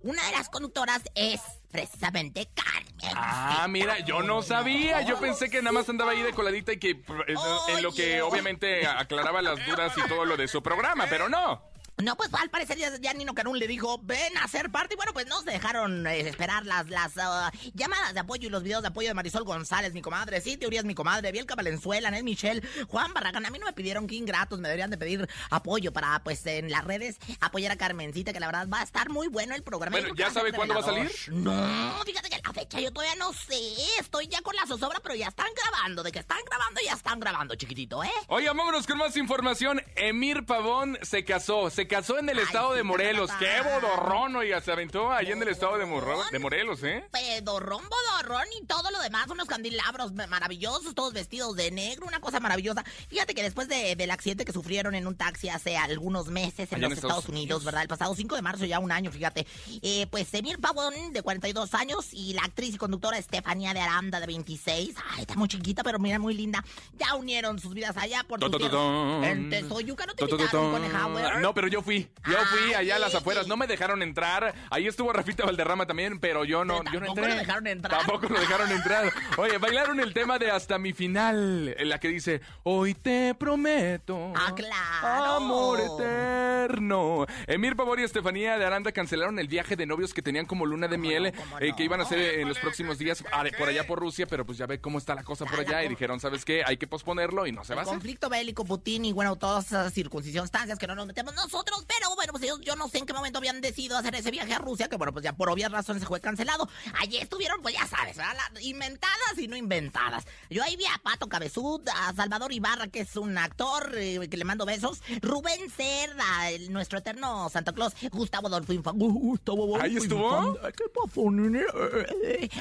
una 0.02 0.24
de 0.24 0.32
las 0.32 0.48
conductoras 0.48 1.02
es 1.16 1.40
precisamente 1.72 2.48
Carmen. 2.54 2.75
Ah, 3.14 3.66
mira, 3.68 3.98
yo 4.00 4.22
no 4.22 4.42
sabía. 4.42 5.02
Yo 5.02 5.18
pensé 5.18 5.50
que 5.50 5.62
nada 5.62 5.72
más 5.72 5.88
andaba 5.88 6.12
ahí 6.12 6.22
de 6.22 6.32
coladita 6.32 6.72
y 6.72 6.78
que 6.78 6.90
eh, 6.90 7.34
en 7.68 7.82
lo 7.82 7.92
que 7.92 8.22
obviamente 8.22 8.86
aclaraba 8.86 9.42
las 9.42 9.64
dudas 9.66 9.92
y 9.96 10.08
todo 10.08 10.24
lo 10.24 10.36
de 10.36 10.48
su 10.48 10.62
programa, 10.62 11.06
pero 11.08 11.28
no. 11.28 11.62
No, 12.02 12.14
pues 12.14 12.28
al 12.34 12.50
parecer 12.50 12.76
ya, 12.76 12.94
ya 13.00 13.14
Nino 13.14 13.34
Canún 13.34 13.58
le 13.58 13.66
dijo, 13.66 13.98
ven 14.02 14.36
a 14.36 14.46
ser 14.48 14.70
parte. 14.70 14.94
Y 14.94 14.96
bueno, 14.96 15.12
pues 15.14 15.26
no 15.26 15.40
se 15.40 15.50
dejaron 15.50 16.06
eh, 16.06 16.28
esperar 16.28 16.66
las, 16.66 16.90
las 16.90 17.16
ah, 17.16 17.50
llamadas 17.72 18.12
de 18.12 18.20
apoyo 18.20 18.48
y 18.48 18.50
los 18.50 18.62
videos 18.62 18.82
de 18.82 18.88
apoyo 18.88 19.08
de 19.08 19.14
Marisol 19.14 19.44
González, 19.44 19.94
mi 19.94 20.02
comadre. 20.02 20.42
Sí, 20.42 20.58
Teorías, 20.58 20.84
mi 20.84 20.94
comadre. 20.94 21.32
Bielka 21.32 21.54
Valenzuela, 21.54 22.10
Nel 22.10 22.22
Michelle, 22.22 22.62
Juan 22.88 23.14
Barragán. 23.14 23.46
A 23.46 23.50
mí 23.50 23.58
no 23.58 23.64
me 23.64 23.72
pidieron 23.72 24.06
que 24.06 24.14
ingratos, 24.14 24.58
me 24.58 24.68
deberían 24.68 24.90
de 24.90 24.98
pedir 24.98 25.26
apoyo 25.48 25.90
para, 25.90 26.22
pues, 26.22 26.44
en 26.46 26.70
las 26.70 26.84
redes 26.84 27.16
apoyar 27.40 27.72
a 27.72 27.76
Carmencita, 27.76 28.34
que 28.34 28.40
la 28.40 28.46
verdad 28.46 28.68
va 28.68 28.80
a 28.80 28.84
estar 28.84 29.08
muy 29.08 29.28
bueno 29.28 29.54
el 29.54 29.62
programa. 29.62 29.98
Bueno, 29.98 30.14
¿ya 30.14 30.30
sabe 30.30 30.52
cuándo 30.52 30.74
va 30.74 30.80
a 30.80 30.84
salir? 30.84 31.10
No, 31.28 32.04
fíjate 32.04 32.28
que 32.28 32.40
la 32.44 32.52
fecha 32.52 32.78
yo 32.78 32.92
todavía 32.92 33.14
no 33.16 33.32
sé. 33.32 33.58
Estoy 33.98 34.28
ya 34.28 34.42
con 34.42 34.54
la 34.54 34.66
zozobra, 34.66 35.00
pero 35.02 35.14
ya 35.14 35.28
están 35.28 35.48
grabando. 35.56 36.02
De 36.02 36.12
que 36.12 36.18
están 36.18 36.40
grabando, 36.44 36.78
ya 36.84 36.92
están 36.92 37.20
grabando, 37.20 37.54
chiquitito, 37.54 38.04
¿eh? 38.04 38.10
Oigan, 38.28 38.54
vámonos 38.54 38.86
con 38.86 38.98
más 38.98 39.16
información. 39.16 39.80
Emir 39.94 40.44
Pavón 40.44 40.98
se 41.00 41.24
casó. 41.24 41.70
Se 41.70 41.85
casó 41.88 42.18
en 42.18 42.28
el 42.28 42.38
Ay, 42.38 42.44
estado 42.44 42.72
de 42.74 42.82
Morelos. 42.82 43.28
papá. 43.30 43.38
¡Qué 43.40 43.60
bodorrón! 43.62 44.36
Oiga, 44.36 44.60
se 44.60 44.72
aventó 44.72 45.12
ahí 45.12 45.30
en 45.32 45.40
el 45.42 45.48
estado 45.48 45.78
de, 45.78 45.86
Morro- 45.86 46.22
de 46.30 46.38
Morelos, 46.38 46.82
¿eh? 46.82 47.04
pedorrón, 47.12 47.82
bodorrón 47.88 48.46
y 48.60 48.64
todo 48.66 48.90
lo 48.90 49.00
demás, 49.00 49.28
unos 49.28 49.46
candelabros 49.46 50.12
maravillosos, 50.12 50.94
todos 50.94 51.12
vestidos 51.12 51.56
de 51.56 51.70
negro, 51.70 52.06
una 52.06 52.20
cosa 52.20 52.40
maravillosa. 52.40 52.84
Fíjate 53.08 53.34
que 53.34 53.42
después 53.42 53.68
de- 53.68 53.96
del 53.96 54.10
accidente 54.10 54.44
que 54.44 54.52
sufrieron 54.52 54.94
en 54.94 55.06
un 55.06 55.16
taxi 55.16 55.48
hace 55.48 55.76
algunos 55.76 56.28
meses 56.28 56.70
en 56.72 56.76
Allá 56.78 56.86
en 56.86 56.90
los 56.90 56.92
Estados 56.98 57.18
Estados 57.18 57.28
Unidos, 57.28 57.36
Unidos. 57.58 57.64
¿verdad? 57.64 57.82
El 57.82 57.88
pasado 57.88 58.14
5 58.14 58.34
de 58.36 58.42
marzo, 58.42 58.64
ya 58.64 58.78
un 58.78 58.92
año, 58.92 59.10
fíjate. 59.10 59.46
Eh, 59.82 60.06
pues 60.10 60.32
Emir 60.34 60.58
Pavón, 60.60 60.94
de 61.12 61.22
42 61.22 61.74
años, 61.74 62.08
y 62.12 62.32
la 62.34 62.42
actriz 62.42 62.74
y 62.74 62.78
conductora 62.78 63.18
Estefanía 63.18 63.72
de 63.74 63.80
Aranda, 63.80 64.20
de 64.20 64.26
26. 64.26 64.94
Ay, 65.10 65.20
está 65.22 65.34
muy 65.34 65.48
chiquita, 65.48 65.82
pero 65.82 65.98
mira, 65.98 66.18
muy 66.18 66.34
linda. 66.34 66.64
Ya 66.98 67.14
unieron 67.14 67.58
sus 67.58 67.74
vidas 67.74 67.96
allá 67.96 68.24
por. 68.26 68.40
En 68.42 69.50
Tezoyuca 69.50 70.06
no 70.06 70.14
te 70.14 70.24
invitaron. 70.24 71.42
No, 71.42 71.54
pero 71.54 71.68
yo 71.68 71.75
fui. 71.82 72.08
Yo 72.26 72.36
fui 72.46 72.68
Ay, 72.68 72.74
allá 72.74 72.96
a 72.96 72.98
las 72.98 73.14
afueras. 73.14 73.46
No 73.46 73.56
me 73.56 73.66
dejaron 73.66 74.02
entrar. 74.02 74.54
Ahí 74.70 74.86
estuvo 74.86 75.12
Rafita 75.12 75.44
Valderrama 75.44 75.86
también, 75.86 76.18
pero 76.18 76.44
yo 76.44 76.64
no, 76.64 76.82
yo 76.92 77.00
no 77.00 77.06
tampoco 77.06 77.10
entré. 77.20 77.28
lo 77.34 77.38
dejaron 77.40 77.66
entrar. 77.66 77.98
Tampoco 77.98 78.28
lo 78.28 78.40
dejaron 78.40 78.70
entrar. 78.70 79.12
Oye, 79.36 79.58
bailaron 79.58 80.00
el 80.00 80.12
tema 80.12 80.38
de 80.38 80.50
Hasta 80.50 80.78
mi 80.78 80.92
final, 80.92 81.74
en 81.78 81.88
la 81.88 81.98
que 81.98 82.08
dice, 82.08 82.40
hoy 82.64 82.94
te 82.94 83.34
prometo. 83.34 84.32
Ah, 84.36 84.52
claro. 84.54 85.34
Amor 85.36 85.80
eterno. 85.80 87.26
Emir 87.46 87.76
Pavor 87.76 88.00
y 88.00 88.04
Estefanía 88.04 88.58
de 88.58 88.64
Aranda 88.64 88.92
cancelaron 88.92 89.38
el 89.38 89.48
viaje 89.48 89.76
de 89.76 89.86
novios 89.86 90.12
que 90.14 90.22
tenían 90.22 90.46
como 90.46 90.66
luna 90.66 90.88
de 90.88 90.98
miel, 90.98 91.26
eh, 91.60 91.72
que 91.76 91.84
iban 91.84 92.00
a 92.00 92.04
hacer 92.04 92.40
en 92.40 92.48
los 92.48 92.58
próximos 92.58 92.98
días 92.98 93.24
ah, 93.32 93.44
por 93.58 93.68
allá 93.68 93.86
por 93.86 93.98
Rusia, 93.98 94.26
pero 94.26 94.44
pues 94.44 94.58
ya 94.58 94.66
ve 94.66 94.80
cómo 94.80 94.98
está 94.98 95.14
la 95.14 95.22
cosa 95.24 95.44
por 95.44 95.56
Ah, 95.58 95.62
allá 95.62 95.84
y 95.84 95.88
dijeron, 95.88 96.20
¿sabes 96.20 96.44
qué? 96.44 96.62
Hay 96.64 96.76
que 96.76 96.86
posponerlo 96.86 97.46
y 97.46 97.52
no 97.52 97.64
se 97.64 97.74
va 97.74 97.80
a 97.80 97.82
hacer. 97.84 97.94
conflicto 97.94 98.28
bélico, 98.28 98.64
Putin 98.64 99.04
y 99.06 99.12
bueno, 99.12 99.36
todas 99.36 99.66
esas 99.66 99.92
circunstancias 99.92 100.78
que 100.78 100.86
no 100.86 100.94
nos 100.94 101.06
metemos 101.06 101.34
nosotros, 101.34 101.65
pero 101.86 102.14
bueno, 102.14 102.32
pues 102.32 102.44
ellos, 102.44 102.60
yo 102.62 102.76
no 102.76 102.88
sé 102.88 102.98
en 102.98 103.06
qué 103.06 103.12
momento 103.12 103.38
habían 103.38 103.60
decidido 103.60 103.96
hacer 103.96 104.14
ese 104.14 104.30
viaje 104.30 104.54
a 104.54 104.58
Rusia, 104.58 104.88
que 104.88 104.96
bueno, 104.96 105.12
pues 105.12 105.24
ya 105.24 105.32
por 105.32 105.50
obvias 105.50 105.70
razones 105.72 106.02
se 106.02 106.06
fue 106.08 106.20
cancelado. 106.20 106.68
Allí 107.00 107.16
estuvieron, 107.18 107.60
pues 107.62 107.74
ya 107.74 107.86
sabes, 107.86 108.16
inventadas 108.60 109.38
y 109.38 109.48
no 109.48 109.56
inventadas. 109.56 110.24
Yo 110.50 110.62
ahí 110.62 110.76
vi 110.76 110.84
a 110.86 110.98
Pato 111.02 111.28
Cabezud, 111.28 111.80
a 111.88 112.12
Salvador 112.14 112.52
Ibarra, 112.52 112.88
que 112.88 113.00
es 113.00 113.16
un 113.16 113.36
actor 113.38 113.92
eh, 113.96 114.28
que 114.28 114.36
le 114.36 114.44
mando 114.44 114.64
besos, 114.66 115.02
Rubén 115.22 115.70
Cerda, 115.70 116.50
el- 116.50 116.72
nuestro 116.72 116.98
eterno 116.98 117.48
Santa 117.50 117.72
Claus, 117.72 117.94
Gustavo 118.10 118.48
Adolfo 118.48 118.72
Infante. 118.72 119.04
Gustavo 119.04 119.64
Adolfo 119.64 119.84
¿Ahí 119.84 119.96
estuvo? 119.96 120.58
¿Qué 120.76 120.84
pasó, 120.94 121.30
nene? 121.30 121.62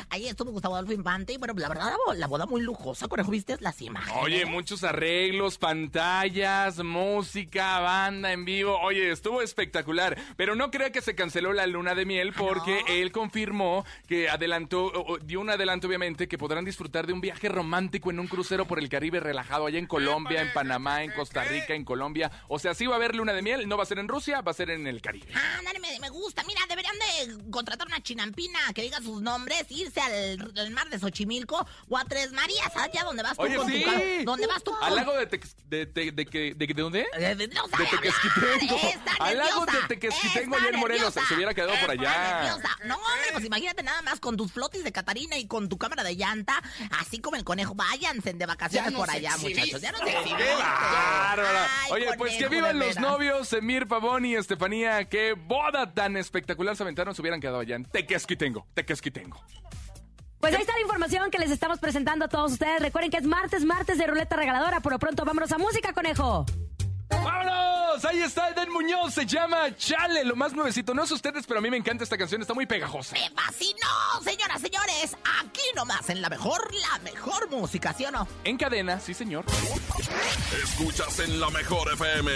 Ahí 0.09 0.27
estuvo 0.27 0.51
Gustavo 0.51 0.75
Adolfo 0.75 0.93
Infante 0.93 1.33
y 1.33 1.37
bueno, 1.37 1.53
pues 1.53 1.61
la 1.63 1.69
verdad, 1.69 1.85
la 1.91 1.97
boda, 2.05 2.15
la 2.17 2.27
boda 2.27 2.45
muy 2.45 2.61
lujosa, 2.61 3.07
conejo, 3.07 3.31
¿viste 3.31 3.57
las 3.59 3.81
imágenes? 3.81 4.21
Oye, 4.23 4.45
muchos 4.45 4.83
arreglos, 4.83 5.57
pantallas, 5.57 6.77
música, 6.83 7.79
banda 7.79 8.31
en 8.31 8.45
vivo. 8.45 8.77
Oye, 8.81 8.94
estuvo 8.99 9.41
espectacular. 9.41 10.17
Pero 10.37 10.55
no 10.55 10.71
crea 10.71 10.91
que 10.91 11.01
se 11.01 11.15
canceló 11.15 11.53
la 11.53 11.67
luna 11.67 11.95
de 11.95 12.05
miel 12.05 12.33
porque 12.33 12.81
no? 12.87 12.93
él 12.93 13.11
confirmó 13.11 13.85
que 14.07 14.29
adelantó, 14.29 14.85
o- 14.85 15.13
o 15.13 15.17
dio 15.19 15.39
un 15.41 15.49
adelanto 15.49 15.87
obviamente, 15.87 16.27
que 16.27 16.37
podrán 16.37 16.65
disfrutar 16.65 17.07
de 17.07 17.13
un 17.13 17.21
viaje 17.21 17.49
romántico 17.49 18.09
en 18.11 18.19
un 18.19 18.27
crucero 18.27 18.65
por 18.65 18.79
el 18.79 18.89
Caribe 18.89 19.19
relajado 19.19 19.65
allá 19.65 19.79
en 19.79 19.87
Colombia, 19.87 20.41
en 20.41 20.53
Panamá, 20.53 21.03
en 21.03 21.11
Costa 21.11 21.43
Rica, 21.43 21.73
en 21.73 21.83
Colombia. 21.85 22.31
O 22.47 22.59
sea, 22.59 22.73
sí 22.73 22.85
va 22.85 22.93
a 22.93 22.95
haber 22.97 23.15
luna 23.15 23.33
de 23.33 23.41
miel, 23.41 23.67
no 23.67 23.77
va 23.77 23.83
a 23.83 23.85
ser 23.85 23.99
en 23.99 24.07
Rusia, 24.07 24.41
va 24.41 24.51
a 24.51 24.53
ser 24.55 24.69
en 24.69 24.87
el 24.87 25.01
Caribe. 25.01 25.27
Ah, 25.35 25.59
dale, 25.63 25.79
me, 25.79 25.99
me 25.99 26.09
gusta. 26.09 26.43
Mira, 26.47 26.61
deberían 26.69 26.95
de 26.97 27.49
contratar 27.51 27.87
una 27.87 28.01
chinampina 28.01 28.59
que 28.73 28.81
diga 28.83 28.99
sus 29.01 29.21
nombres, 29.21 29.65
irse 29.69 29.99
al, 30.01 30.51
al 30.57 30.71
mar 30.71 30.89
de 30.89 30.99
Xochimilco 30.99 31.65
o 31.89 31.97
a 31.97 32.05
Tres 32.05 32.31
Marías, 32.31 32.75
allá 32.75 33.03
donde 33.03 33.23
vas 33.23 33.35
tú 33.37 33.43
Oye, 33.43 33.55
con 33.55 33.67
sí. 33.69 33.83
tu. 33.83 34.25
¿Dónde 34.25 34.47
vas 34.47 34.63
tú? 34.63 34.71
Al 34.81 34.95
lago 34.95 35.13
de, 35.13 35.29
Tex- 35.29 35.55
de, 35.67 35.85
de, 35.85 36.11
de, 36.11 36.25
de, 36.55 36.67
de 36.67 36.73
dónde? 36.81 37.05
Eh, 37.17 37.35
de- 37.35 37.47
no 37.47 37.67
de. 37.67 37.85
Tequesquitengo. 37.85 38.77
Está 38.89 39.11
al 39.19 39.37
lago 39.37 39.65
de 39.65 39.77
Tequesquitengo 39.87 40.57
en 40.57 40.79
Morelos. 40.79 41.13
Se 41.13 41.33
hubiera 41.35 41.53
quedado 41.53 41.73
por 41.81 41.91
allá. 41.91 42.41
nerviosa. 42.41 42.77
No, 42.85 42.95
hombre, 42.95 43.27
pues 43.33 43.45
imagínate 43.45 43.83
nada 43.83 44.01
más 44.01 44.19
con 44.19 44.37
tus 44.37 44.51
flotis 44.51 44.83
de 44.83 44.91
Catarina 44.91 45.37
y 45.37 45.47
con 45.47 45.69
tu 45.69 45.77
cámara 45.77 46.03
de 46.03 46.15
llanta, 46.15 46.61
así 46.99 47.19
como 47.19 47.35
el 47.35 47.43
conejo. 47.43 47.75
Váyanse 47.75 48.33
de 48.33 48.45
vacaciones 48.45 48.93
por 48.93 49.09
allá, 49.09 49.37
muchachos. 49.37 49.81
Ya 49.81 49.91
no 49.91 49.97
se 49.99 50.05
¡Qué 50.05 50.55
bárbara! 50.57 51.67
Oye, 51.91 52.07
pues 52.17 52.35
que 52.37 52.47
vivan 52.47 52.79
los 52.79 52.99
novios, 52.99 53.51
Emir 53.53 53.87
Pavón 53.87 54.25
y 54.25 54.35
Estefanía. 54.35 55.05
Qué 55.05 55.33
boda 55.33 55.93
tan 55.93 56.17
espectacular 56.17 56.75
se 56.75 56.83
aventaron, 56.83 57.15
se 57.15 57.21
hubieran 57.21 57.39
quedado 57.39 57.59
allá 57.59 57.75
en 57.75 57.85
Tequesquitengo. 57.85 58.67
Tequesquitengo. 58.73 59.41
Pues 60.39 60.53
ahí 60.53 60.61
está 60.61 60.73
la 60.73 60.81
información 60.81 61.31
que 61.31 61.39
les 61.39 61.49
estamos 61.49 61.79
presentando 61.79 62.25
a 62.25 62.27
todos 62.27 62.51
ustedes. 62.51 62.79
Recuerden 62.79 63.09
que 63.09 63.17
es 63.17 63.23
martes, 63.23 63.65
martes 63.65 63.97
de 63.97 64.05
ruleta 64.05 64.35
regaladora. 64.35 64.79
Por 64.79 64.91
lo 64.91 64.99
pronto, 64.99 65.25
vámonos 65.25 65.51
a 65.51 65.57
música, 65.57 65.91
conejo. 65.93 66.45
¡Vámonos! 67.09 68.03
Ahí 68.05 68.19
está 68.21 68.49
Eden 68.49 68.71
Muñoz, 68.71 69.13
se 69.13 69.25
llama 69.25 69.75
Chale, 69.75 70.23
lo 70.25 70.35
más 70.35 70.53
nuevecito. 70.53 70.93
No 70.93 71.05
sé 71.05 71.13
ustedes, 71.13 71.45
pero 71.47 71.59
a 71.59 71.61
mí 71.61 71.69
me 71.69 71.77
encanta 71.77 72.03
esta 72.03 72.17
canción, 72.17 72.41
está 72.41 72.53
muy 72.53 72.65
pegajosa. 72.65 73.13
¡Me 73.13 73.29
fascinó, 73.29 74.21
señoras, 74.23 74.61
señores! 74.61 75.15
Aquí 75.41 75.61
nomás, 75.75 76.09
en 76.09 76.21
la 76.21 76.29
mejor, 76.29 76.73
la 76.73 76.99
mejor 76.99 77.49
música, 77.49 77.93
¿sí 77.93 78.05
o 78.05 78.11
no? 78.11 78.27
En 78.43 78.57
cadena, 78.57 78.99
sí 78.99 79.13
señor. 79.13 79.45
Escuchas 80.61 81.19
en 81.19 81.39
la 81.39 81.49
mejor 81.49 81.91
FM. 81.93 82.31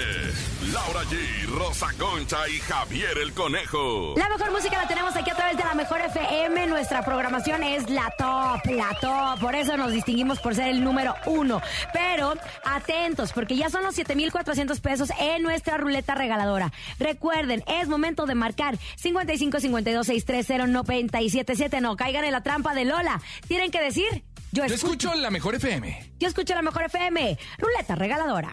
Laura 0.71 1.01
G, 1.03 1.45
Rosa 1.47 1.87
Concha 1.97 2.47
y 2.47 2.59
Javier 2.59 3.17
el 3.17 3.33
Conejo. 3.33 4.13
La 4.17 4.29
mejor 4.29 4.51
música 4.51 4.77
la 4.77 4.87
tenemos 4.87 5.15
aquí 5.15 5.29
a 5.29 5.35
través 5.35 5.57
de 5.57 5.63
la 5.63 5.73
mejor 5.73 5.99
FM. 6.01 6.67
Nuestra 6.67 7.03
programación 7.03 7.63
es 7.63 7.89
la 7.89 8.11
top, 8.17 8.65
la 8.71 8.95
top. 8.99 9.39
Por 9.39 9.55
eso 9.55 9.75
nos 9.77 9.91
distinguimos 9.91 10.39
por 10.39 10.55
ser 10.55 10.67
el 10.69 10.83
número 10.83 11.15
uno. 11.25 11.61
Pero 11.93 12.33
atentos, 12.63 13.33
porque 13.33 13.55
ya 13.55 13.69
son 13.69 13.83
los 13.83 13.95
7,400 13.95 14.58
pesos 14.81 15.09
en 15.19 15.41
nuestra 15.43 15.77
ruleta 15.77 16.15
regaladora. 16.15 16.71
Recuerden, 16.99 17.63
es 17.67 17.87
momento 17.87 18.25
de 18.25 18.35
marcar 18.35 18.77
55 18.97 19.59
52 19.59 20.05
630 20.07 20.67
977. 20.67 21.81
No 21.81 21.95
caigan 21.95 22.25
en 22.25 22.31
la 22.31 22.41
trampa 22.43 22.73
de 22.73 22.85
Lola. 22.85 23.21
Tienen 23.47 23.71
que 23.71 23.81
decir. 23.81 24.23
Yo 24.51 24.65
Yo 24.65 24.73
escucho, 24.73 25.09
escucho 25.09 25.15
la 25.15 25.29
mejor 25.29 25.55
FM. 25.55 26.11
yo 26.19 26.27
escucho 26.27 26.55
la 26.55 26.61
mejor 26.63 26.83
FM. 26.83 27.37
Ruleta 27.59 27.95
regaladora. 27.95 28.51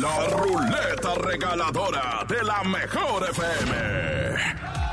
La 0.00 0.24
ruleta 0.28 1.14
regaladora 1.14 2.24
de 2.28 2.42
la 2.42 2.64
mejor 2.64 3.28
FM. 3.30 4.87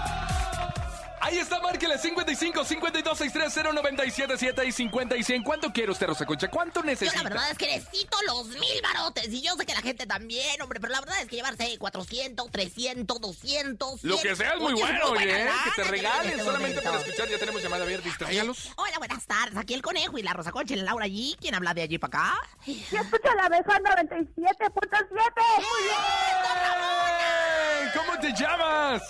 Ahí 1.26 1.40
está, 1.40 1.60
márquele 1.60 1.98
55 1.98 2.64
52 2.64 3.18
630 3.18 3.74
977 3.74 4.64
y 4.64 4.72
50 4.72 5.18
y 5.18 5.24
100. 5.24 5.42
¿Cuánto 5.42 5.74
quiere 5.74 5.92
usted, 5.92 6.06
Rosa 6.06 6.24
Concha? 6.24 6.48
¿Cuánto 6.50 6.82
Yo 6.82 6.86
necesita? 6.86 7.24
la 7.24 7.30
verdad 7.30 7.50
es 7.50 7.58
que 7.58 7.66
necesito 7.66 8.16
los 8.28 8.46
mil 8.50 8.80
barotes. 8.84 9.28
Y 9.30 9.42
yo 9.42 9.56
sé 9.56 9.66
que 9.66 9.74
la 9.74 9.82
gente 9.82 10.06
también, 10.06 10.62
hombre. 10.62 10.80
Pero 10.80 10.94
la 10.94 11.00
verdad 11.00 11.20
es 11.20 11.28
que 11.28 11.38
llevarse 11.38 11.80
400, 11.80 12.52
300, 12.52 13.20
200. 13.20 14.04
Lo 14.04 14.18
100. 14.18 14.30
que 14.30 14.36
sea 14.36 14.54
es 14.54 14.60
muy 14.60 14.74
bueno, 14.74 15.00
oye, 15.08 15.32
¿eh? 15.32 15.46
lana 15.46 15.64
que 15.64 15.72
te 15.72 15.82
en 15.82 15.88
regalen 15.88 16.32
este 16.32 16.44
solamente 16.44 16.82
para 16.84 17.00
escuchar. 17.00 17.28
Ya 17.28 17.40
tenemos 17.40 17.64
llamada 17.64 17.86
abierta, 17.86 18.08
distráigalos. 18.08 18.72
Hola, 18.76 19.00
buenas 19.00 19.26
tardes. 19.26 19.58
Aquí 19.58 19.74
el 19.74 19.82
conejo 19.82 20.20
y 20.20 20.22
la 20.22 20.34
Rosa 20.34 20.52
Concha 20.52 20.76
y 20.76 20.78
la 20.78 20.84
Laura 20.84 21.06
allí. 21.06 21.36
¿Quién 21.42 21.56
habla 21.56 21.74
de 21.74 21.82
allí 21.82 21.98
para 21.98 22.20
acá? 22.20 22.40
Yo 22.68 23.00
escucho 23.02 23.34
la 23.36 23.50
mejor 23.50 23.82
97.7. 23.82 24.28
Muy 24.38 25.84
bien. 25.86 25.96
¿Cómo 27.96 28.20
te 28.20 28.32
llamas? 28.32 29.02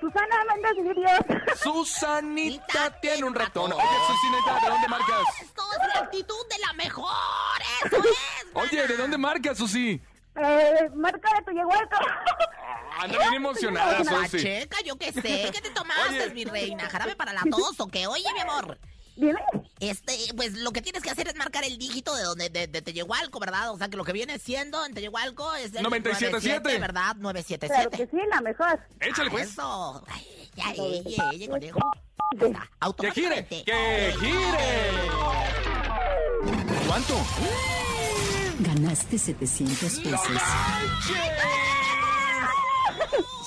Susana 0.00 0.36
Méndez 0.48 0.84
Virios. 0.96 1.58
Susanita 1.62 2.90
tiene 3.00 3.24
un 3.24 3.34
ratón. 3.34 3.72
Oye, 3.72 3.82
Susanita, 4.06 4.60
¿de 4.64 4.70
dónde 4.70 4.88
marcas? 4.88 5.22
Esto 5.42 5.62
es 5.72 5.88
la 5.94 6.00
actitud 6.00 6.46
de 6.50 6.58
la 6.58 6.72
mejor. 6.74 7.06
Eso 7.84 7.96
es. 8.04 8.46
Oye, 8.54 8.86
¿de 8.86 8.96
dónde 8.96 9.18
marcas, 9.18 9.56
Susi? 9.58 10.00
Eh, 10.36 10.90
marca 10.94 11.30
de 11.38 11.44
tu 11.44 11.50
yegualco. 11.52 11.96
Anda 13.00 13.18
bien 13.18 13.34
emocionada, 13.34 13.98
La 14.00 14.28
Susi. 14.28 14.42
checa, 14.42 14.78
yo 14.84 14.96
qué 14.96 15.12
sé. 15.12 15.50
¿Qué 15.52 15.60
te 15.62 15.70
tomaste, 15.70 16.24
Oye. 16.24 16.30
mi 16.34 16.44
reina? 16.44 16.88
¿Jarabe 16.90 17.14
para 17.16 17.32
la 17.32 17.42
tos 17.50 17.78
o 17.80 17.86
qué? 17.88 18.06
Oye, 18.06 18.26
mi 18.34 18.40
amor. 18.40 18.78
Dime. 19.16 19.38
Este, 19.80 20.12
pues 20.36 20.54
lo 20.54 20.72
que 20.72 20.82
tienes 20.82 21.02
que 21.02 21.10
hacer 21.10 21.28
es 21.28 21.36
marcar 21.36 21.64
el 21.64 21.78
dígito 21.78 22.14
de 22.16 22.22
donde 22.24 22.48
de, 22.50 22.66
de 22.66 22.82
Teyehualco, 22.82 23.38
¿verdad? 23.38 23.70
O 23.72 23.78
sea, 23.78 23.88
que 23.88 23.96
lo 23.96 24.04
que 24.04 24.12
viene 24.12 24.38
siendo 24.38 24.84
en 24.84 24.92
Teyehualco 24.94 25.54
es 25.54 25.74
el 25.74 25.84
97.7. 25.84 26.30
97, 26.30 26.78
¿verdad? 26.78 27.02
Claro 27.16 27.18
977. 27.20 27.96
que 27.96 28.06
sí, 28.10 28.22
la 28.28 28.40
mejor. 28.40 28.80
Échale, 29.00 29.30
pues. 29.30 29.48
Eso. 29.50 30.04
Ay, 30.08 30.50
ya, 30.56 30.72
ella, 30.72 31.30
ella, 31.32 31.48
conejo. 31.50 31.78
¡Que 33.00 33.10
gire! 33.12 33.46
¡Que 33.46 34.14
gire! 34.18 34.92
¿Cuánto? 36.88 37.14
Ganaste 38.60 39.18
700 39.18 39.98
¡No 39.98 40.10
pesos. 40.10 40.28
manches! 40.30 41.24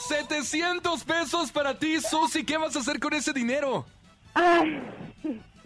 700 0.08 1.04
pesos 1.04 1.52
para 1.52 1.78
ti, 1.78 2.00
Susi. 2.00 2.46
¿Qué 2.46 2.58
vas 2.58 2.76
a 2.76 2.80
hacer 2.80 3.00
con 3.00 3.14
ese 3.14 3.34
dinero? 3.34 3.86
Ay, 4.34 4.80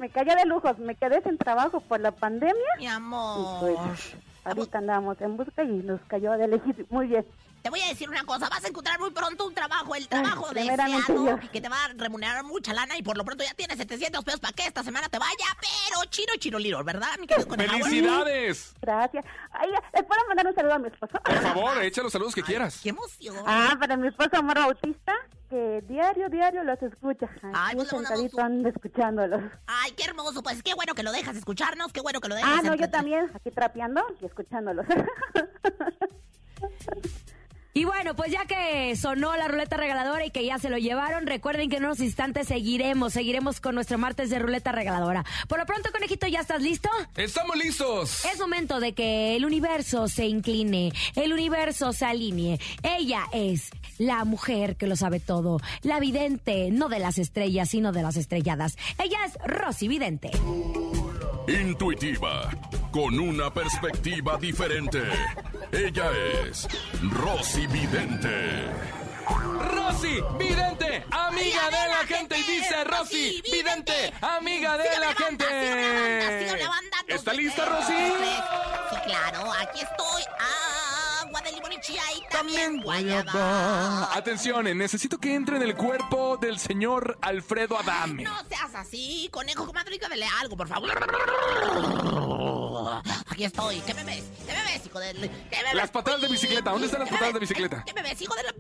me 0.01 0.10
cayó 0.10 0.36
de 0.36 0.46
lujos. 0.46 0.77
Me 0.79 0.96
quedé 0.96 1.22
sin 1.22 1.38
trabajo 1.38 1.79
por 1.81 2.00
la 2.01 2.12
pandemia. 2.12 2.55
Mi 2.77 2.84
Y 2.84 2.88
amor. 2.88 3.60
pues, 3.60 4.17
ahorita 4.43 4.79
andamos 4.79 5.22
en 5.22 5.38
busca 5.38 5.63
y 5.63 5.67
nos 5.84 6.01
cayó 6.08 6.34
de 6.34 6.46
elegir. 6.46 6.86
Muy 6.89 7.08
bien. 7.08 7.25
Te 7.62 7.70
voy 7.70 7.80
a 7.82 7.88
decir 7.88 8.10
una 8.10 8.24
cosa, 8.24 8.50
vas 8.50 8.63
a 8.65 8.68
encontrar 8.68 9.00
muy 9.00 9.12
pronto 9.12 9.46
un 9.46 9.53
trabajo, 9.53 9.94
el 9.96 10.08
trabajo 10.08 10.48
primeramente 10.50 11.13
deseado, 11.13 11.39
que 11.51 11.62
te 11.62 11.70
va 11.70 11.86
a 11.86 11.88
remunerar 11.89 12.44
mucha 12.44 12.74
lana 12.74 12.98
y 12.98 13.03
por 13.03 13.18
lo 13.18 13.24
pronto 13.24 13.44
ya 13.44 13.53
tienes 13.53 13.77
700 13.77 14.24
pesos 14.24 14.39
para 14.39 14.53
que 14.53 14.65
esta 14.65 14.84
semana 14.84 15.10
te 15.10 15.20
vaya, 15.20 15.46
pero 15.60 16.03
chino, 16.10 16.34
chino, 16.39 16.58
liro, 16.58 16.84
¿verdad, 16.84 17.10
mi 17.20 17.27
querido? 17.27 17.48
¡Felicidades! 17.48 18.74
Gracias. 18.82 19.24
Ay, 19.51 19.70
¿Les 19.94 20.03
puedo 20.06 20.22
mandar 20.27 20.48
un 20.48 20.56
saludo 20.56 20.74
a 20.74 20.80
mi 20.80 20.88
esposo? 20.88 21.20
Por 21.24 21.39
favor, 21.41 21.82
echa 21.84 22.01
los 22.01 22.12
saludos 22.12 22.34
que 22.34 22.41
quieras. 22.41 22.80
¡Qué 22.82 22.89
emoción! 22.89 23.36
Ah, 23.46 23.75
para 23.80 23.96
mi 23.96 24.08
esposo 24.08 24.30
Amor 24.34 24.56
Bautista, 24.58 25.13
que 25.50 25.84
diario, 25.88 26.30
diario 26.30 26.63
los 26.63 26.82
escucha. 26.82 27.30
Ay, 27.53 27.75
pues 27.75 27.89
sentadito 27.89 28.38
un- 28.38 28.44
ando 28.44 28.70
escuchándolos. 28.70 29.41
Ay, 29.68 29.91
qué 29.91 30.06
hermoso, 30.06 30.41
pues 30.41 30.63
qué 30.63 30.74
bueno 30.74 30.96
que 30.96 31.03
lo 31.03 31.12
dejas 31.12 31.36
escucharnos, 31.36 31.94
qué 31.94 32.01
bueno 32.01 32.20
que 32.22 32.27
lo 32.30 32.34
dejas. 32.36 32.60
Ah, 32.60 32.62
no, 32.63 32.74
yo 32.75 32.89
también, 32.89 33.30
aquí 33.36 33.51
trapeando 33.51 34.03
y 34.20 34.25
escuchándolos. 34.25 34.86
Y 37.74 37.86
bueno, 37.86 38.16
pues 38.16 38.32
ya 38.32 38.46
que 38.46 38.96
sonó 38.98 39.36
la 39.38 39.48
ruleta 39.48 39.78
regaladora 39.78 40.25
y 40.25 40.32
que 40.32 40.46
ya 40.46 40.60
se 40.60 40.70
lo 40.70 40.78
llevaron, 40.78 41.25
recuerden 41.25 41.70
que 41.70 41.78
en 41.78 41.86
unos 41.86 42.01
instantes 42.01 42.48
seguiremos, 42.48 43.13
seguiremos 43.13 43.62
con 43.62 43.75
nuestro 43.75 43.98
martes 43.98 44.30
de 44.30 44.40
ruleta 44.40 44.74
regaladora. 44.74 45.24
Por 45.48 45.60
lo 45.60 45.66
pronto, 45.66 45.90
conejito, 45.92 46.28
¿ya 46.28 46.42
estás 46.42 46.62
listo? 46.62 46.90
¡Estamos 47.16 47.56
listos! 47.56 48.25
Es 48.25 48.40
momento 48.40 48.82
de 48.82 48.94
que 48.94 49.38
el 49.38 49.46
universo 49.46 50.10
se 50.10 50.25
incline, 50.25 50.92
el 51.16 51.32
universo 51.32 51.94
se 51.94 52.06
alinee. 52.06 52.60
Ella 52.84 53.24
es 53.32 53.70
la 53.98 54.25
mujer 54.25 54.75
que 54.75 54.88
lo 54.88 54.98
sabe 54.98 55.22
todo, 55.22 55.62
la 55.82 56.00
vidente, 56.00 56.72
no 56.72 56.90
de 56.90 57.00
las 57.00 57.18
estrellas, 57.18 57.70
sino 57.70 57.94
de 57.94 58.01
las 58.01 58.18
estrelladas. 58.18 58.75
Ella 59.01 59.20
es 59.25 59.38
Rosy 59.46 59.88
Vidente. 59.88 60.32
Intuitiva, 61.48 62.50
con 62.91 63.19
una 63.19 63.51
perspectiva 63.51 64.38
diferente. 64.38 65.01
Ella 65.71 66.12
es 66.43 66.67
Rosy 67.01 67.65
Vidente. 67.67 68.69
Rosy, 69.31 70.21
vidente, 70.38 71.05
amiga 71.12 71.69
de 71.69 71.88
la 71.88 72.05
gente. 72.07 72.38
Y 72.38 72.43
dice 72.43 72.83
Rosy, 72.83 73.41
vidente, 73.51 74.13
amiga 74.21 74.77
de 74.77 75.00
la 75.00 75.13
gente. 75.13 75.45
¿Está 77.07 77.33
lista. 77.33 77.65
Rosy? 77.65 77.93
Sí, 78.89 78.95
claro, 79.05 79.51
aquí 79.53 79.81
estoy. 79.81 80.24
También 82.41 82.81
guayaba. 82.81 84.15
Atención, 84.15 84.65
eh, 84.65 84.74
necesito 84.74 85.19
que 85.19 85.36
entre 85.36 85.57
en 85.57 85.63
el 85.63 85.75
cuerpo 85.75 86.38
del 86.38 86.57
señor 86.57 87.19
Alfredo 87.21 87.77
Adame. 87.77 88.24
No 88.24 88.36
seas 88.50 88.74
así, 88.74 89.29
conejo 89.31 89.67
comadre, 89.67 89.91
dígame 89.91 90.15
algo, 90.39 90.57
por 90.57 90.67
favor. 90.67 90.89
Aquí 93.27 93.43
estoy. 93.43 93.79
¿Qué 93.81 93.93
me 93.93 94.03
ves? 94.03 94.24
¿Qué 94.45 94.53
me 94.53 94.63
ves, 94.63 94.86
hijo 94.86 95.00
de... 95.00 95.13
¿Qué 95.13 95.57
me 95.63 95.75
Las 95.75 95.91
patadas 95.91 96.21
de 96.21 96.29
bicicleta, 96.29 96.71
¿dónde 96.71 96.88
están 96.88 97.01
las 97.01 97.10
¿Qué 97.10 97.13
me 97.13 97.19
patadas 97.19 97.33
de 97.36 97.39
bicicleta? 97.39 97.83
¿Qué 97.86 97.93
me 97.93 98.01
ves, 98.01 98.21
hijo 98.21 98.33
de 98.36 98.43
la... 98.43 98.51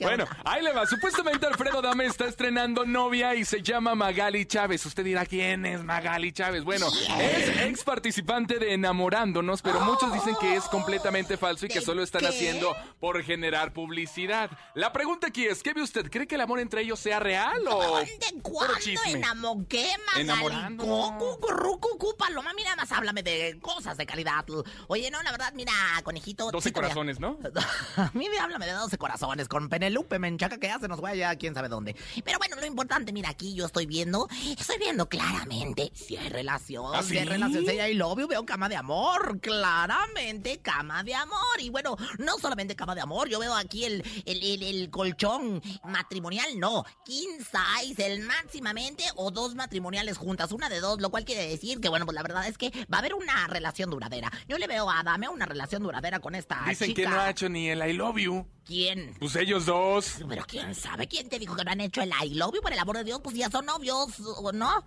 Bueno, 0.00 0.24
onda? 0.24 0.36
ahí 0.44 0.62
le 0.62 0.72
va. 0.72 0.86
Supuestamente 0.86 1.46
Alfredo 1.46 1.78
Adame 1.78 2.06
está 2.06 2.26
estrenando 2.26 2.84
novia 2.84 3.34
y 3.34 3.44
se 3.44 3.62
llama 3.62 3.94
Magali 3.94 4.46
Chávez. 4.46 4.84
Usted 4.86 5.04
dirá, 5.04 5.26
¿quién 5.26 5.66
es 5.66 5.82
Magali 5.82 6.32
Chávez? 6.32 6.64
Bueno, 6.64 6.88
es 7.18 7.48
ex 7.62 7.84
participante 7.84 8.58
de 8.58 8.74
Enamorándonos, 8.74 9.62
pero 9.62 9.80
muchos 9.80 10.12
dicen 10.12 10.34
que 10.40 10.56
es 10.56 10.64
completamente 10.64 11.36
falso 11.36 11.66
y 11.66 11.68
que 11.68 11.80
¿De 11.80 11.84
solo 11.84 12.02
están 12.02 12.20
qué? 12.22 12.28
haciendo 12.28 12.74
por 12.98 13.22
generar 13.22 13.72
publicidad. 13.72 14.50
La 14.74 14.92
pregunta 14.92 15.28
aquí 15.28 15.46
es, 15.46 15.62
¿qué 15.62 15.72
ve 15.74 15.82
usted? 15.82 16.10
¿Cree 16.10 16.26
que 16.26 16.34
el 16.36 16.40
amor 16.40 16.60
entre 16.60 16.82
ellos 16.82 16.98
sea 17.00 17.18
real 17.20 17.60
o 17.68 17.78
puro 17.78 18.02
¿Cuándo? 18.42 18.74
chisme? 18.80 19.12
¿Enamo 19.12 19.66
qué, 19.68 19.86
Magali? 20.06 20.22
Enamorando. 20.22 20.84
Coco, 20.86 21.40
currucu, 21.40 21.98
cu, 21.98 22.16
paloma, 22.16 22.52
mira, 22.54 22.74
más 22.76 22.90
háblame 22.92 23.22
de 23.22 23.58
cosas 23.60 23.96
de 23.96 24.06
calidad. 24.06 24.44
Oye, 24.88 25.10
no, 25.10 25.22
la 25.22 25.30
verdad, 25.32 25.52
mira, 25.54 25.72
conejito... 26.02 26.50
12 26.50 26.68
sí 26.68 26.72
te 26.72 26.80
voy 26.80 26.86
a- 26.86 26.88
corazones, 26.94 27.20
¿no? 27.20 27.38
A 27.96 28.10
mí 28.14 28.28
me 28.28 28.38
háblame 28.38 28.66
de 28.66 28.72
12 28.72 28.96
corazones 28.98 29.48
con 29.48 29.68
Guadalupe 29.80 30.18
Menchaca 30.18 30.58
que 30.58 30.66
ya 30.66 30.78
se 30.78 30.88
nos 30.88 31.00
vaya 31.00 31.34
quién 31.36 31.54
sabe 31.54 31.68
dónde. 31.68 31.96
Pero 32.22 32.36
bueno, 32.38 32.56
lo 32.56 32.66
importante, 32.66 33.12
mira, 33.14 33.30
aquí 33.30 33.54
yo 33.54 33.64
estoy 33.64 33.86
viendo, 33.86 34.28
estoy 34.58 34.76
viendo 34.78 35.08
claramente 35.08 35.90
si 35.94 36.18
hay 36.18 36.28
relación, 36.28 36.84
¿Ah, 36.94 37.02
si 37.02 37.16
hay 37.16 37.24
sí? 37.24 37.30
relación, 37.30 37.64
si 37.64 37.78
hay 37.80 37.94
love, 37.94 38.26
veo 38.28 38.44
cama 38.44 38.68
de 38.68 38.76
amor, 38.76 39.40
claramente 39.40 40.58
cama 40.58 41.02
de 41.02 41.14
amor. 41.14 41.38
Y 41.60 41.70
bueno, 41.70 41.96
no 42.18 42.38
solamente 42.38 42.76
cama 42.76 42.94
de 42.94 43.00
amor, 43.00 43.28
yo 43.30 43.38
veo 43.38 43.54
aquí 43.54 43.84
el, 43.86 44.04
el, 44.26 44.42
el- 44.42 44.62
el 44.62 44.90
colchón 44.90 45.62
matrimonial, 45.84 46.58
no, 46.58 46.84
king 47.06 47.38
size, 47.40 48.04
el 48.06 48.20
máximamente 48.26 49.04
o 49.16 49.30
dos 49.30 49.54
matrimoniales 49.54 50.18
juntas, 50.18 50.52
una 50.52 50.68
de 50.68 50.80
dos, 50.80 51.00
lo 51.00 51.08
cual 51.10 51.24
quiere 51.24 51.46
decir 51.48 51.80
que 51.80 51.88
bueno, 51.88 52.04
pues 52.04 52.14
la 52.14 52.22
verdad 52.22 52.46
es 52.46 52.58
que 52.58 52.70
va 52.92 52.96
a 52.96 52.98
haber 52.98 53.14
una 53.14 53.46
relación 53.46 53.88
duradera. 53.88 54.30
Yo 54.46 54.58
le 54.58 54.66
veo 54.66 54.90
a 54.90 55.00
Adame 55.00 55.28
una 55.28 55.46
relación 55.46 55.82
duradera 55.82 56.20
con 56.20 56.34
esta 56.34 56.62
Dicen 56.68 56.88
chica. 56.88 57.02
que 57.02 57.08
no 57.08 57.18
ha 57.20 57.30
hecho 57.30 57.48
ni 57.48 57.70
el 57.70 57.80
I 57.88 57.94
love 57.94 58.18
you. 58.18 58.46
¿Quién? 58.70 59.16
Pues 59.18 59.34
ellos 59.34 59.66
dos. 59.66 60.18
Pero 60.28 60.44
quién 60.46 60.76
sabe, 60.76 61.08
¿quién 61.08 61.28
te 61.28 61.40
dijo 61.40 61.56
que 61.56 61.64
no 61.64 61.72
han 61.72 61.80
hecho 61.80 62.02
el 62.02 62.12
I 62.22 62.34
love 62.34 62.54
you? 62.54 62.62
Por 62.62 62.72
el 62.72 62.78
amor 62.78 62.98
de 62.98 63.02
Dios, 63.02 63.20
pues 63.20 63.34
ya 63.34 63.50
son 63.50 63.66
novios, 63.66 64.20
¿o 64.20 64.52
no? 64.52 64.84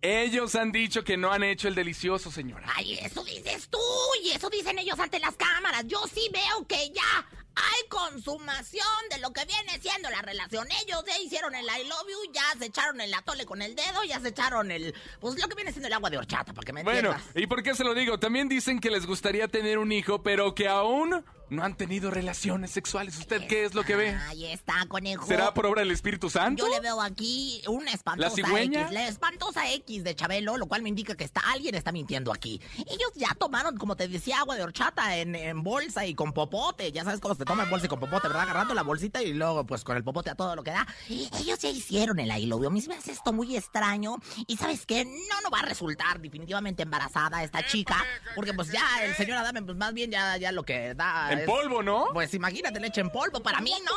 Ellos 0.00 0.54
han 0.54 0.72
dicho 0.72 1.04
que 1.04 1.18
no 1.18 1.30
han 1.30 1.42
hecho 1.42 1.68
el 1.68 1.74
delicioso, 1.74 2.30
señora. 2.30 2.66
Ay, 2.74 2.94
eso 2.94 3.22
dices 3.22 3.68
tú 3.68 3.78
y 4.24 4.30
eso 4.30 4.48
dicen 4.48 4.78
ellos 4.78 4.98
ante 4.98 5.18
las 5.18 5.36
cámaras. 5.36 5.84
Yo 5.86 5.98
sí 6.10 6.30
veo 6.32 6.66
que 6.66 6.90
ya 6.94 7.28
hay 7.56 7.88
consumación 7.88 8.86
de 9.10 9.18
lo 9.18 9.32
que 9.32 9.44
viene 9.46 9.80
siendo 9.80 10.10
la 10.10 10.22
relación. 10.22 10.68
Ellos 10.82 11.02
ya 11.06 11.18
hicieron 11.18 11.54
el 11.54 11.64
I 11.64 11.88
love 11.88 12.06
you, 12.08 12.32
ya 12.32 12.42
se 12.58 12.66
echaron 12.66 13.00
el 13.00 13.12
atole 13.14 13.46
con 13.46 13.62
el 13.62 13.74
dedo, 13.74 14.04
ya 14.04 14.20
se 14.20 14.28
echaron 14.28 14.70
el... 14.70 14.94
Pues 15.20 15.40
lo 15.40 15.48
que 15.48 15.54
viene 15.54 15.72
siendo 15.72 15.88
el 15.88 15.94
agua 15.94 16.10
de 16.10 16.18
horchata, 16.18 16.52
para 16.52 16.64
que 16.64 16.72
me 16.72 16.82
Bueno, 16.82 17.12
entiendas. 17.12 17.42
¿y 17.42 17.46
por 17.46 17.62
qué 17.62 17.74
se 17.74 17.84
lo 17.84 17.94
digo? 17.94 18.18
También 18.20 18.48
dicen 18.48 18.78
que 18.78 18.90
les 18.90 19.06
gustaría 19.06 19.48
tener 19.48 19.78
un 19.78 19.90
hijo, 19.90 20.22
pero 20.22 20.54
que 20.54 20.68
aún 20.68 21.24
no 21.48 21.62
han 21.62 21.76
tenido 21.76 22.10
relaciones 22.10 22.72
sexuales. 22.72 23.16
¿Usted 23.18 23.46
qué 23.46 23.64
es 23.64 23.72
lo 23.74 23.84
que 23.84 23.94
ve? 23.94 24.16
Ahí 24.26 24.46
está, 24.46 24.84
conejo. 24.88 25.24
¿Será 25.26 25.54
por 25.54 25.64
obra 25.66 25.82
del 25.82 25.92
Espíritu 25.92 26.28
Santo? 26.28 26.66
Yo 26.66 26.74
le 26.74 26.80
veo 26.80 27.00
aquí 27.00 27.62
una 27.68 27.92
espantosa 27.92 28.28
¿La 28.28 28.34
cigüeña? 28.34 28.80
X, 28.82 28.92
la 28.92 29.06
espantosa 29.06 29.72
X 29.72 30.02
de 30.02 30.16
Chabelo, 30.16 30.56
lo 30.56 30.66
cual 30.66 30.82
me 30.82 30.88
indica 30.88 31.14
que 31.14 31.22
está 31.22 31.40
alguien 31.52 31.76
está 31.76 31.92
mintiendo 31.92 32.32
aquí. 32.32 32.60
Ellos 32.88 33.12
ya 33.14 33.28
tomaron, 33.38 33.76
como 33.76 33.94
te 33.96 34.08
decía, 34.08 34.40
agua 34.40 34.56
de 34.56 34.64
horchata 34.64 35.16
en, 35.18 35.36
en 35.36 35.62
bolsa 35.62 36.04
y 36.04 36.16
con 36.16 36.32
popote. 36.32 36.90
Ya 36.90 37.04
sabes 37.04 37.20
cómo 37.20 37.36
se 37.36 37.44
toma 37.46 37.62
en 37.62 37.70
bolsa 37.70 37.86
y 37.86 37.88
con 37.88 38.00
popote, 38.00 38.28
¿verdad? 38.28 38.42
Agarrando 38.42 38.74
la 38.74 38.82
bolsita 38.82 39.22
y 39.22 39.32
luego, 39.32 39.64
pues, 39.64 39.84
con 39.84 39.96
el 39.96 40.04
popote 40.04 40.30
a 40.30 40.34
todo 40.34 40.54
lo 40.56 40.62
que 40.62 40.72
da. 40.72 40.86
Ellos 41.08 41.58
ya 41.60 41.68
hicieron 41.70 42.18
el 42.18 42.30
I 42.36 42.46
love 42.46 42.62
you. 42.62 42.68
A 42.68 42.70
mí 42.70 42.80
se 42.80 42.88
me 42.88 42.96
hace 42.96 43.12
esto 43.12 43.32
muy 43.32 43.56
extraño. 43.56 44.16
Y 44.46 44.56
¿sabes 44.56 44.84
qué? 44.84 45.04
No, 45.04 45.40
no 45.42 45.50
va 45.50 45.60
a 45.60 45.62
resultar 45.62 46.20
definitivamente 46.20 46.82
embarazada 46.82 47.42
esta 47.44 47.64
chica. 47.66 48.04
Porque, 48.34 48.52
pues, 48.52 48.70
ya 48.72 49.04
el 49.04 49.14
señor 49.14 49.38
Adame, 49.38 49.62
pues, 49.62 49.76
más 49.76 49.94
bien 49.94 50.10
ya, 50.10 50.36
ya 50.36 50.52
lo 50.52 50.64
que 50.64 50.94
da 50.94 51.32
En 51.32 51.40
es- 51.40 51.46
polvo, 51.46 51.82
¿no? 51.82 52.06
pues 52.12 52.34
imagínate, 52.34 52.80
leche 52.80 53.00
en 53.00 53.10
polvo, 53.10 53.40
para 53.40 53.60
mí 53.60 53.72
no. 53.84 53.92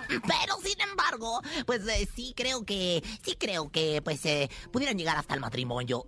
Pero 0.08 0.56
sin 0.62 0.80
embargo, 0.80 1.40
pues 1.66 1.86
eh, 1.88 2.08
sí 2.14 2.34
creo 2.36 2.64
que, 2.64 3.02
sí 3.24 3.36
creo 3.38 3.70
que, 3.70 4.02
pues, 4.02 4.24
eh, 4.26 4.50
pudieran 4.72 4.98
llegar 4.98 5.16
hasta 5.16 5.34
el 5.34 5.40
matrimonio. 5.40 6.04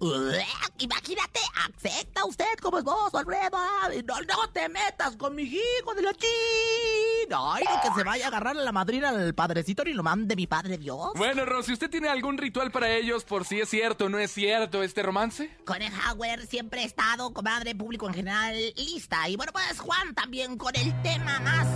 Imagínate, 0.79 1.41
acepta 1.75 2.25
usted 2.25 2.47
como 2.61 2.79
esposo, 2.79 3.19
Alfredo. 3.19 3.59
No, 4.05 4.21
no 4.21 4.51
te 4.53 4.69
metas 4.69 5.17
con 5.17 5.35
mi 5.35 5.43
hijo 5.45 5.95
de 5.95 6.03
la 6.03 6.13
Doki! 6.21 7.29
Night! 7.31 7.78
Que 7.95 8.01
se 8.01 8.05
vaya 8.05 8.25
a 8.27 8.29
agarrar 8.29 8.57
a 8.57 8.61
la 8.63 8.73
madrina 8.73 9.09
al 9.11 9.35
padrecito 9.35 9.85
ni 9.85 9.93
lo 9.93 10.03
mande 10.03 10.37
mi 10.37 10.47
padre 10.47 10.79
Dios. 10.79 11.13
Bueno, 11.17 11.45
Rosy, 11.45 11.73
¿usted 11.73 11.91
tiene 11.91 12.09
algún 12.09 12.39
ritual 12.39 12.71
para 12.71 12.91
ellos 12.91 13.25
por 13.25 13.45
si 13.45 13.61
es 13.61 13.69
cierto 13.69 14.07
o 14.07 14.09
no 14.09 14.19
es 14.19 14.31
cierto 14.33 14.83
este 14.83 15.03
romance? 15.03 15.51
Con 15.65 15.83
el 15.83 15.93
Hauer 16.05 16.47
siempre 16.47 16.83
he 16.83 16.85
estado, 16.85 17.33
comadre, 17.33 17.75
público 17.75 18.07
en 18.09 18.15
general, 18.15 18.55
lista. 18.77 19.29
Y 19.29 19.37
bueno, 19.37 19.53
pues 19.53 19.81
Juan 19.81 20.15
también 20.15 20.57
con 20.57 20.75
el 20.77 21.03
tema 21.03 21.39
más 21.41 21.67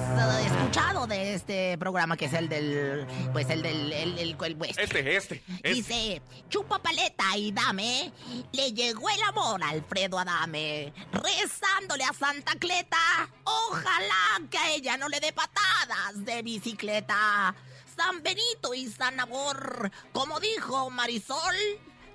eh, 0.42 0.46
escuchado 0.46 1.06
de 1.06 1.34
este 1.34 1.76
programa, 1.78 2.16
que 2.16 2.26
es 2.26 2.32
el 2.32 2.48
del. 2.48 3.06
Pues 3.32 3.48
el 3.50 3.62
del. 3.62 3.92
El, 3.92 4.18
el- 4.18 4.36
el- 4.42 4.56
pues, 4.56 4.76
Este, 4.78 5.16
este, 5.16 5.42
este. 5.62 5.68
Dice, 5.72 6.22
chupa 6.48 6.78
paleta 6.80 7.36
y 7.36 7.52
dame, 7.52 8.12
le 8.52 8.72
llegó 8.72 9.08
el 9.10 9.22
amor 9.22 9.62
a 9.62 9.70
Alfredo 9.70 10.18
Adame, 10.18 10.92
rezándole 11.12 12.04
a 12.04 12.12
Santa 12.12 12.52
Cleta, 12.58 12.96
ojalá 13.44 14.40
que 14.50 14.58
a 14.58 14.70
ella 14.70 14.96
no 14.96 15.08
le 15.08 15.20
dé 15.20 15.32
de 16.14 16.42
bicicleta. 16.42 17.54
San 17.96 18.22
Benito 18.22 18.74
y 18.74 18.88
San 18.88 19.16
como 20.12 20.40
dijo 20.40 20.90
Marisol, 20.90 21.54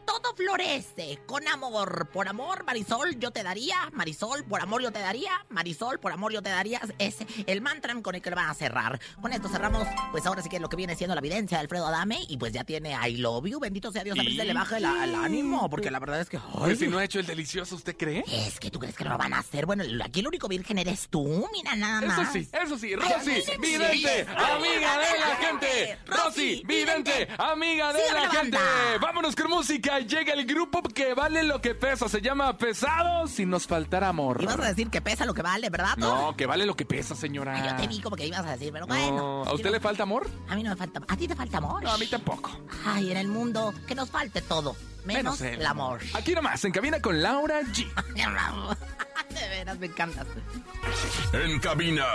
todo 0.07 0.33
florece 0.35 1.19
con 1.25 1.45
amor. 1.49 2.07
Por 2.13 2.27
amor, 2.29 2.63
Marisol, 2.63 3.19
yo 3.19 3.31
te 3.31 3.43
daría. 3.43 3.75
Marisol, 3.91 4.45
por 4.45 4.61
amor, 4.61 4.81
yo 4.81 4.91
te 4.91 4.99
daría. 4.99 5.31
Marisol, 5.49 5.99
por 5.99 6.13
amor, 6.13 6.31
yo 6.31 6.41
te 6.41 6.49
daría. 6.49 6.79
Es 6.97 7.17
el 7.45 7.61
mantra 7.61 7.93
con 8.01 8.15
el 8.15 8.21
que 8.21 8.29
lo 8.29 8.37
van 8.37 8.49
a 8.49 8.53
cerrar. 8.53 8.99
Con 9.21 9.33
esto 9.33 9.49
cerramos, 9.49 9.85
pues 10.11 10.25
ahora 10.25 10.41
sí 10.41 10.47
que 10.49 10.59
lo 10.59 10.69
que 10.69 10.77
viene 10.77 10.95
siendo 10.95 11.13
la 11.13 11.19
evidencia 11.19 11.57
de 11.57 11.61
Alfredo 11.63 11.85
Adame. 11.87 12.21
Y 12.29 12.37
pues 12.37 12.53
ya 12.53 12.63
tiene 12.63 12.95
I 13.07 13.17
love 13.17 13.45
you. 13.45 13.59
Bendito 13.59 13.91
sea 13.91 14.03
Dios, 14.05 14.17
a 14.17 14.23
veces 14.23 14.37
se 14.37 14.45
le 14.45 14.53
baja 14.53 14.77
el, 14.77 14.85
el 14.85 15.15
ánimo. 15.15 15.69
Porque 15.69 15.91
la 15.91 15.99
verdad 15.99 16.21
es 16.21 16.29
que. 16.29 16.37
ay, 16.37 16.43
Pues 16.57 16.79
si 16.79 16.87
no 16.87 16.97
ha 16.99 17.03
hecho 17.03 17.19
el 17.19 17.25
delicioso, 17.25 17.75
¿usted 17.75 17.95
cree? 17.97 18.23
es 18.31 18.59
que 18.59 18.71
tú 18.71 18.79
crees 18.79 18.95
que 18.95 19.03
no 19.03 19.09
lo 19.11 19.17
van 19.17 19.33
a 19.33 19.39
hacer. 19.39 19.65
Bueno, 19.65 19.83
aquí 20.03 20.21
el 20.21 20.27
único 20.27 20.47
virgen 20.47 20.77
eres 20.77 21.09
tú. 21.09 21.47
Mira 21.51 21.75
nada 21.75 22.01
más. 22.07 22.19
Eso 22.21 22.31
sí, 22.31 22.49
eso 22.63 22.77
sí. 22.77 22.95
Rosy, 22.95 23.31
Ay, 23.31 23.57
vidente, 23.59 24.21
amiga 24.29 24.97
de 24.99 25.19
la 25.19 25.35
gente. 25.35 25.97
Rosy, 26.05 26.63
vidente, 26.65 27.27
amiga 27.37 27.91
de 27.91 28.13
la 28.13 28.29
gente. 28.29 28.57
Vámonos 29.01 29.35
con 29.35 29.49
música. 29.49 29.96
Llega 30.05 30.33
el 30.33 30.45
grupo 30.45 30.81
que 30.83 31.13
vale 31.13 31.43
lo 31.43 31.61
que 31.61 31.73
pesa. 31.73 32.07
Se 32.07 32.21
llama 32.21 32.57
Pesado 32.57 33.27
si 33.27 33.45
nos 33.45 33.65
faltara 33.65 34.09
amor. 34.09 34.41
Ibas 34.41 34.59
a 34.59 34.67
decir 34.67 34.89
que 34.89 35.01
pesa 35.01 35.25
lo 35.25 35.33
que 35.33 35.41
vale, 35.41 35.69
¿verdad? 35.69 35.97
No, 35.97 36.35
que 36.35 36.45
vale 36.45 36.65
lo 36.65 36.75
que 36.75 36.85
pesa, 36.85 37.13
Ay, 37.13 37.19
señora. 37.19 37.65
Yo 37.65 37.75
te 37.75 37.87
vi 37.87 38.01
como 38.01 38.15
que 38.15 38.27
ibas 38.27 38.45
a 38.45 38.51
decir, 38.51 38.71
pero 38.71 38.85
No, 38.85 38.93
bueno. 38.93 39.43
¿A 39.45 39.53
usted 39.53 39.71
le 39.71 39.79
falta 39.79 40.03
amor? 40.03 40.29
A 40.49 40.55
mí 40.55 40.63
no 40.63 40.69
me 40.71 40.75
falta. 40.75 41.01
¿A 41.07 41.17
ti 41.17 41.27
te 41.27 41.35
falta 41.35 41.57
amor? 41.57 41.83
No, 41.83 41.91
a 41.91 41.97
mí 41.97 42.05
tampoco. 42.07 42.51
Ay, 42.85 43.11
en 43.11 43.17
el 43.17 43.27
mundo 43.27 43.73
que 43.87 43.95
nos 43.95 44.09
falte 44.09 44.41
todo, 44.41 44.75
menos, 45.05 45.41
el 45.41 45.65
amor. 45.65 46.01
Aquí 46.13 46.33
nomás, 46.33 46.63
en 46.65 46.71
cabina 46.71 47.01
con 47.01 47.21
Laura 47.21 47.61
G. 47.61 47.87
De 49.29 49.49
veras, 49.49 49.77
me 49.77 49.87
encantas. 49.87 50.25
En 51.33 51.59
cabina, 51.59 52.05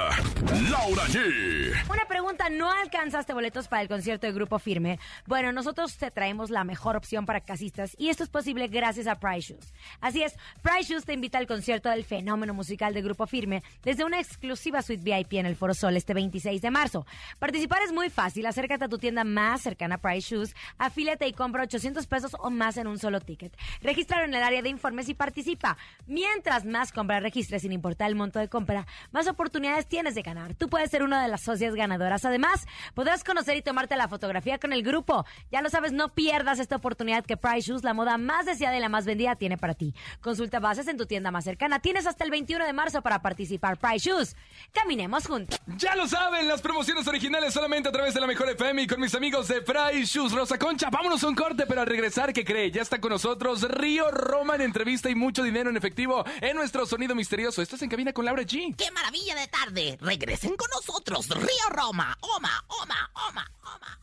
Laura 0.70 1.04
G. 1.04 1.90
Una 1.90 2.06
pregunta, 2.06 2.48
¿no 2.48 2.72
alcanzaste 2.72 3.34
boletos 3.34 3.68
para 3.68 3.82
el 3.82 3.88
concierto 3.88 4.26
de 4.26 4.32
Grupo 4.32 4.58
Firme? 4.58 4.98
Bueno, 5.26 5.52
nosotros 5.52 5.98
te 5.98 6.10
traemos 6.10 6.48
la 6.48 6.64
mejor 6.64 6.96
opción 6.96 7.26
para 7.26 7.40
casistas 7.40 7.94
y 7.98 8.08
esto 8.08 8.24
es 8.24 8.30
posible 8.30 8.68
gracias 8.68 9.06
a 9.06 9.20
Price 9.20 9.52
Shoes. 9.52 9.74
Así 10.00 10.22
es, 10.22 10.34
Price 10.62 10.90
Shoes 10.90 11.04
te 11.04 11.12
invita 11.12 11.36
al 11.36 11.46
concierto 11.46 11.90
del 11.90 12.04
fenómeno 12.04 12.54
musical 12.54 12.94
de 12.94 13.02
Grupo 13.02 13.26
Firme 13.26 13.62
desde 13.82 14.04
una 14.04 14.18
exclusiva 14.18 14.80
suite 14.80 15.02
VIP 15.02 15.34
en 15.34 15.46
el 15.46 15.56
Foro 15.56 15.74
Sol 15.74 15.94
este 15.96 16.14
26 16.14 16.62
de 16.62 16.70
marzo. 16.70 17.06
Participar 17.38 17.82
es 17.82 17.92
muy 17.92 18.08
fácil, 18.08 18.46
acércate 18.46 18.86
a 18.86 18.88
tu 18.88 18.96
tienda 18.96 19.24
más 19.24 19.60
cercana 19.60 19.96
a 19.96 19.98
Price 19.98 20.34
Shoes, 20.34 20.54
afíliate 20.78 21.26
y 21.26 21.34
compra 21.34 21.64
800 21.64 22.06
pesos 22.06 22.34
o 22.38 22.48
más 22.48 22.78
en 22.78 22.86
un 22.86 22.98
solo 22.98 23.20
ticket. 23.20 23.54
Regístralo 23.82 24.24
en 24.24 24.34
el 24.34 24.42
área 24.42 24.62
de 24.62 24.70
informes 24.70 25.10
y 25.10 25.14
participa. 25.14 25.76
Mientras 26.06 26.64
más 26.64 26.90
compras 26.90 27.22
registres 27.22 27.60
sin 27.62 27.72
importar 27.72 28.08
el 28.08 28.14
monto 28.14 28.38
de 28.38 28.48
compra, 28.48 28.61
más 29.10 29.28
oportunidades 29.28 29.86
tienes 29.86 30.14
de 30.14 30.22
ganar. 30.22 30.54
Tú 30.54 30.68
puedes 30.68 30.90
ser 30.90 31.02
una 31.02 31.22
de 31.22 31.28
las 31.28 31.42
socias 31.42 31.74
ganadoras. 31.74 32.24
Además, 32.24 32.66
podrás 32.94 33.24
conocer 33.24 33.56
y 33.56 33.62
tomarte 33.62 33.96
la 33.96 34.08
fotografía 34.08 34.58
con 34.58 34.72
el 34.72 34.82
grupo. 34.82 35.24
Ya 35.50 35.62
lo 35.62 35.70
sabes, 35.70 35.92
no 35.92 36.08
pierdas 36.10 36.58
esta 36.58 36.76
oportunidad 36.76 37.24
que 37.24 37.36
Price 37.36 37.68
Shoes, 37.68 37.84
la 37.84 37.94
moda 37.94 38.18
más 38.18 38.46
deseada 38.46 38.76
y 38.76 38.80
la 38.80 38.88
más 38.88 39.04
vendida, 39.04 39.36
tiene 39.36 39.58
para 39.58 39.74
ti. 39.74 39.94
Consulta 40.20 40.60
bases 40.60 40.88
en 40.88 40.96
tu 40.96 41.06
tienda 41.06 41.30
más 41.30 41.44
cercana. 41.44 41.80
Tienes 41.80 42.06
hasta 42.06 42.24
el 42.24 42.30
21 42.30 42.64
de 42.64 42.72
marzo 42.72 43.02
para 43.02 43.22
participar. 43.22 43.78
Price 43.78 44.08
Shoes. 44.08 44.36
Caminemos 44.72 45.26
juntos. 45.26 45.60
Ya 45.66 45.94
lo 45.96 46.06
saben, 46.06 46.48
las 46.48 46.62
promociones 46.62 47.06
originales 47.06 47.54
solamente 47.54 47.88
a 47.88 47.92
través 47.92 48.14
de 48.14 48.20
la 48.20 48.26
Mejor 48.26 48.48
FM 48.48 48.82
y 48.82 48.86
con 48.86 49.00
mis 49.00 49.14
amigos 49.14 49.48
de 49.48 49.62
Fry 49.62 50.04
Shoes 50.04 50.32
Rosa 50.32 50.58
Concha. 50.58 50.90
Vámonos 50.90 51.22
a 51.24 51.28
un 51.28 51.34
corte, 51.34 51.64
pero 51.66 51.80
al 51.80 51.86
regresar, 51.86 52.32
¿qué 52.32 52.44
cree? 52.44 52.70
Ya 52.70 52.82
está 52.82 53.00
con 53.00 53.10
nosotros 53.10 53.62
Río 53.62 54.10
Roma 54.10 54.54
en 54.54 54.62
entrevista 54.62 55.10
y 55.10 55.14
mucho 55.14 55.42
dinero 55.42 55.70
en 55.70 55.76
efectivo 55.76 56.24
en 56.40 56.56
nuestro 56.56 56.86
sonido 56.86 57.14
misterioso. 57.14 57.62
Esto 57.62 57.76
es 57.76 57.82
en 57.82 57.88
cabina 57.88 58.12
con 58.12 58.24
Laura 58.24 58.42
G. 58.42 58.51
¡Qué 58.76 58.90
maravilla 58.90 59.34
de 59.34 59.46
tarde! 59.48 59.98
Regresen 60.00 60.56
con 60.56 60.68
nosotros, 60.70 61.26
Río 61.30 61.68
Roma. 61.70 62.16
Oma, 62.20 62.62
oma, 62.82 63.10
oma, 63.28 63.50
oma. 63.74 63.98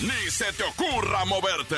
Ni 0.00 0.30
se 0.30 0.52
te 0.52 0.62
ocurra 0.62 1.24
moverte. 1.24 1.76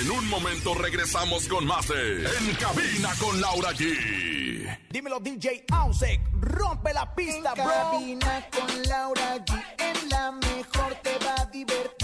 En 0.00 0.10
un 0.10 0.28
momento 0.30 0.72
regresamos 0.74 1.46
con 1.46 1.66
más 1.66 1.88
de 1.88 2.24
En 2.24 2.54
cabina 2.54 3.12
con 3.18 3.38
Laura 3.40 3.72
G. 3.72 4.78
Dímelo 4.90 5.20
DJ 5.20 5.64
Ausek, 5.72 6.20
rompe 6.40 6.94
la 6.94 7.14
pista, 7.14 7.52
En 7.54 7.64
bro. 7.64 7.72
cabina 7.72 8.48
con 8.50 8.82
Laura 8.84 9.36
G. 9.44 9.74
En 9.78 10.08
la 10.08 10.32
mejor 10.32 10.94
te 11.02 11.18
va 11.18 11.34
a 11.38 11.44
divertir. 11.46 11.95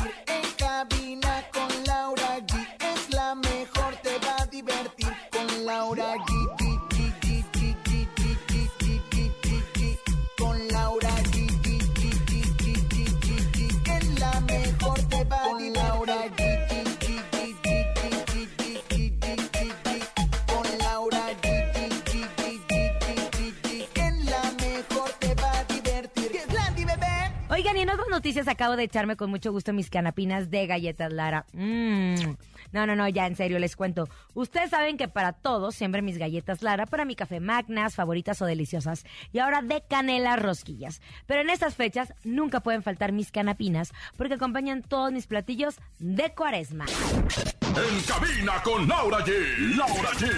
Noticias 28.23 28.47
acabo 28.47 28.77
de 28.77 28.85
echarme 28.85 29.17
con 29.17 29.31
mucho 29.31 29.51
gusto 29.51 29.73
mis 29.73 29.91
canapinas 29.91 30.49
de 30.49 30.69
galletas 30.69 31.13
Lara. 31.13 31.45
Mmm. 31.55 32.37
No, 32.71 32.87
no, 32.87 32.95
no, 32.95 33.09
ya 33.09 33.27
en 33.27 33.35
serio 33.35 33.59
les 33.59 33.75
cuento. 33.75 34.09
Ustedes 34.35 34.71
saben 34.71 34.97
que 34.97 35.09
para 35.09 35.33
todos 35.33 35.75
siempre 35.75 36.03
mis 36.03 36.19
galletas 36.19 36.63
Lara, 36.63 36.87
para 36.87 37.05
mi 37.05 37.17
café 37.17 37.41
magnas, 37.41 37.97
favoritas 37.97 38.41
o 38.41 38.47
deliciosas. 38.47 39.05
Y 39.33 39.41
ahora 39.41 39.61
de 39.61 39.83
canela 39.83 40.37
rosquillas. 40.37 41.03
Pero 41.27 41.41
en 41.41 41.51
estas 41.51 41.75
fechas 41.75 42.15
nunca 42.23 42.61
pueden 42.61 42.85
faltar 42.85 43.11
mis 43.11 43.33
canapinas 43.33 43.91
porque 44.17 44.35
acompañan 44.35 44.83
todos 44.83 45.11
mis 45.11 45.27
platillos 45.27 45.81
de 45.99 46.33
cuaresma. 46.33 46.87
En 46.87 48.03
cabina 48.03 48.63
con 48.63 48.87
Laura 48.87 49.19
G. 49.27 49.77
Laura 49.77 50.11
G. 50.13 50.31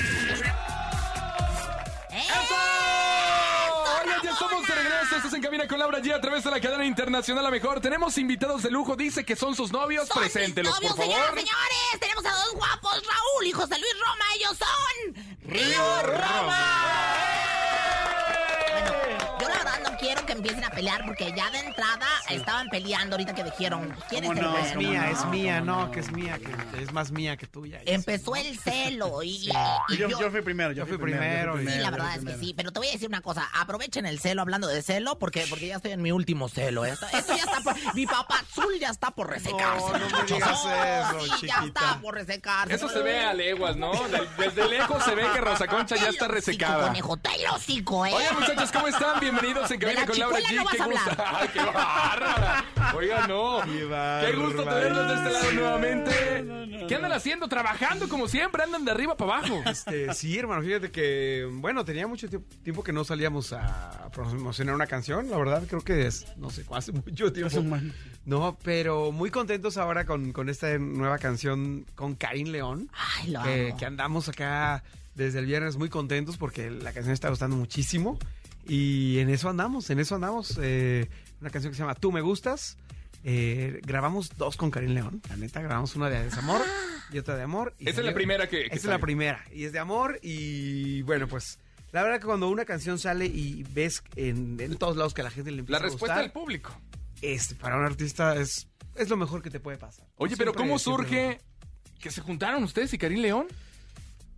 ¡Eso! 2.09 2.84
Estamos 4.45 4.69
de 4.69 4.75
regreso. 4.75 5.17
Estás 5.17 5.33
en 5.33 5.43
cabina 5.43 5.67
con 5.69 5.79
Laura 5.79 5.99
G 6.01 6.13
a 6.15 6.21
través 6.21 6.45
de 6.45 6.51
la 6.51 6.61
cadena 6.61 6.85
internacional 6.85 7.45
La 7.45 7.51
Mejor. 7.51 7.81
Tenemos 7.81 8.17
invitados 8.19 8.63
de 8.63 8.71
lujo. 8.71 8.95
Dice 8.97 9.25
que 9.25 9.37
son 9.37 9.55
sus 9.57 9.73
novios. 9.73 10.07
Son 10.09 10.23
Preséntelos, 10.23 10.73
mis 10.81 10.91
novios, 10.91 10.97
por 10.97 11.05
favor. 11.15 11.15
señoras, 11.15 11.35
señores. 11.35 12.01
Tenemos 12.01 12.27
a 12.27 12.31
dos 12.31 12.53
guapos, 12.55 12.93
Raúl 13.07 13.47
y 13.47 13.53
José 13.53 13.79
Luis 13.79 13.95
Roma. 14.01 14.25
Ellos 14.37 14.59
son 14.59 15.25
Río 15.45 16.03
Roma. 16.03 16.45
Bueno, 16.45 17.34
que 20.35 20.39
empiecen 20.39 20.65
a 20.65 20.71
pelear 20.71 21.05
porque 21.07 21.33
ya 21.37 21.51
de 21.51 21.59
entrada 21.61 22.07
estaban 22.29 22.69
peleando 22.69 23.15
ahorita 23.15 23.35
que 23.35 23.45
dijeron 23.45 23.95
quién 24.09 24.25
es 24.25 24.31
¿Cómo 24.31 24.41
el 24.41 24.47
no? 24.47 24.59
Es 24.59 24.77
mía, 24.77 25.11
es 25.11 25.25
mía, 25.27 25.61
no, 25.61 25.91
que 25.91 26.01
es 26.01 26.11
mía, 26.11 26.39
que 26.39 26.83
es 26.83 26.93
más 26.93 27.11
mía 27.13 27.37
que 27.37 27.47
tuya. 27.47 27.81
Empezó 27.87 28.35
el 28.37 28.59
celo 28.59 29.23
y, 29.23 29.29
y- 29.49 29.53
y 29.91 29.97
Yo, 29.97 30.09
yo 30.09 30.31
fui 30.31 30.43
primero, 30.43 30.73
yo 30.73 30.87
fui 30.87 30.99
primero, 30.99 31.59
Sí, 31.59 31.65
la 31.65 31.91
verdad 31.91 32.17
es 32.17 32.25
que 32.25 32.37
sí, 32.39 32.55
pero 32.57 32.73
te 32.73 32.81
voy 32.81 32.89
a 32.89 32.93
decir 32.93 33.09
una 33.09 33.21
cosa, 33.21 33.49
aprovechen 33.55 34.07
el 34.07 34.19
celo 34.19 34.43
hablando 34.43 34.67
de 34.67 34.83
celo 34.83 35.19
porque 35.19 35.47
porque 35.49 35.69
ya 35.69 35.77
estoy 35.77 35.93
en 35.93 36.03
mi 36.03 36.11
último 36.13 36.49
celo. 36.49 36.85
Esto, 36.85 37.07
esto 37.13 37.37
ya 37.37 37.45
está 37.45 37.61
por 37.61 37.95
mi 37.95 38.07
papá 38.07 38.41
azul 38.51 38.79
ya 38.81 38.91
está 38.91 39.11
por 39.13 39.31
resecarse. 39.31 39.87
No, 39.87 39.93
no 39.93 39.99
me 39.99 40.05
muchachos. 40.05 40.29
digas 40.37 40.61
Oh, 40.65 41.17
eso, 41.25 41.37
sí, 41.39 41.47
ya 41.47 41.65
está 41.65 41.99
por 42.01 42.15
resecarse. 42.15 42.75
Eso 42.75 42.89
se 42.89 43.01
ve 43.01 43.21
a 43.25 43.33
leguas, 43.35 43.77
¿no? 43.77 43.93
Desde 44.39 44.69
lejos 44.69 45.05
se 45.05 45.15
ve 45.15 45.25
que 45.33 45.41
Rosa 45.41 45.67
Concha 45.67 45.97
ya 45.97 46.09
está 46.09 46.29
resecada. 46.29 46.89
Conejo, 46.89 47.17
te 47.17 47.29
¿eh? 47.31 48.13
Oye, 48.13 48.33
muchachos, 48.39 48.73
¿cómo 48.73 48.89
están? 48.89 49.21
Bienvenidos 49.21 49.71
en 49.71 49.79
Cabina 49.81 50.01
la 50.01 50.07
con 50.07 50.17
Laura 50.31 50.41
G. 50.41 50.55
no 50.57 50.67
qué 50.67 50.79
gusto. 50.79 51.25
Ay, 51.25 51.49
qué 51.53 51.59
bárbara. 51.61 52.65
Oiga, 52.95 53.27
no. 53.27 53.61
Qué, 53.65 54.33
gusto 54.37 54.65
tenerlos 54.65 55.09
de 55.09 55.15
este 55.15 55.31
lado 55.33 55.53
nuevamente. 55.53 56.87
¿Qué 56.89 56.95
andan 56.97 57.13
haciendo? 57.13 57.49
Trabajando 57.49 58.09
como 58.09 58.29
siempre, 58.29 58.63
andan 58.63 58.85
de 58.85 58.91
arriba 58.91 59.17
para 59.17 59.39
abajo. 59.39 59.63
Este, 59.67 60.13
sí, 60.15 60.39
hermano, 60.39 60.63
fíjate 60.63 60.91
que, 60.91 61.49
bueno, 61.51 61.85
tenía 61.85 62.07
mucho 62.07 62.29
tiemp- 62.29 62.45
tiempo 62.63 62.83
que 62.83 62.93
no 62.93 63.05
salíamos 63.05 63.53
a 63.53 64.11
promocionar 64.13 64.75
una 64.75 64.87
canción, 64.87 65.31
la 65.31 65.39
verdad, 65.39 65.63
creo 65.69 65.81
que 65.81 66.07
es, 66.07 66.27
no 66.37 66.51
sé, 66.51 66.65
hace 66.73 66.93
mucho 66.93 67.33
tiempo. 67.33 67.65
No, 68.27 68.57
pero 68.63 69.13
muy 69.13 69.31
contentos 69.31 69.77
ahora 69.77 70.05
con, 70.05 70.33
con 70.33 70.49
esta 70.49 70.77
nueva 70.79 71.19
canción 71.19 71.87
con 71.95 72.15
Karim 72.15 72.49
León, 72.49 72.91
Ay, 73.21 73.31
lo 73.31 73.43
que, 73.43 73.69
amo. 73.69 73.77
que 73.79 73.87
andamos 73.87 74.29
acá 74.29 74.83
desde 75.15 75.39
el 75.39 75.47
viernes 75.47 75.77
muy 75.77 75.89
contentos 75.89 76.37
porque 76.37 76.71
la 76.71 76.93
canción 76.93 77.13
está 77.13 77.29
gustando 77.31 77.57
muchísimo 77.57 78.19
y 78.67 79.19
en 79.19 79.31
eso 79.31 79.49
andamos, 79.49 79.89
en 79.91 80.01
eso 80.01 80.15
andamos. 80.15 80.59
eh, 80.63 81.09
una 81.41 81.51
canción 81.51 81.73
que 81.73 81.77
se 81.77 81.83
llama 81.83 81.95
Tú 81.95 82.11
me 82.13 82.21
gustas. 82.23 82.77
Eh, 83.27 83.81
grabamos 83.87 84.31
dos 84.37 84.57
con 84.59 84.71
Karim 84.71 84.91
León, 84.91 85.23
la 85.31 85.37
neta, 85.37 85.63
grabamos 85.63 85.97
una 85.97 86.11
de 86.11 86.23
desamor 86.25 86.61
y 87.11 87.19
otra 87.19 87.37
de 87.37 87.43
amor. 87.43 87.75
y 87.79 87.89
Esa 87.89 88.01
es 88.01 88.07
la 88.07 88.13
primera 88.15 88.49
que- 88.51 88.65
que 88.65 88.67
Esa 88.67 88.75
es 88.77 88.85
la 88.85 88.99
primera 88.99 89.43
y 89.51 89.65
es 89.65 89.73
de 89.73 89.79
amor 89.79 90.19
y 90.23 91.01
bueno, 91.03 91.27
pues 91.27 91.59
la 91.93 92.03
verdad 92.03 92.19
que 92.21 92.27
cuando 92.27 92.49
una 92.51 92.67
canción 92.67 92.99
sale 92.99 93.25
y 93.25 93.63
ves 93.73 94.03
en, 94.17 94.59
en 94.61 94.77
todos 94.77 94.97
lados 94.99 95.15
que 95.15 95.23
a 95.23 95.25
la 95.25 95.31
gente 95.31 95.51
le 95.53 95.57
La 95.57 95.61
empieza 95.61 95.81
a 95.81 95.83
respuesta 95.85 96.07
gustar, 96.17 96.23
del 96.25 96.33
público. 96.33 96.79
este, 97.23 97.55
para 97.55 97.79
un 97.79 97.85
artista 97.87 98.37
es, 98.37 98.69
es 98.95 99.09
lo 99.09 99.17
mejor 99.17 99.41
que 99.43 99.49
te 99.49 99.59
puede 99.59 99.79
pasar. 99.79 100.07
Oye, 100.17 100.37
pero 100.37 100.53
¿cómo 100.53 100.79
surge 100.79 101.41
que 102.01 102.11
se 102.11 102.21
juntaron 102.21 102.63
ustedes 102.63 102.93
y 102.93 102.99
Karim 102.99 103.21
León? 103.23 103.47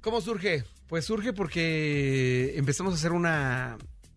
¿Cómo 0.00 0.20
surge? 0.20 0.62
Pues 0.86 1.04
surge 1.04 1.32
porque 1.32 2.52
empezamos 2.56 2.92
a 2.92 2.96
hacer 2.96 3.10
una... 3.10 3.76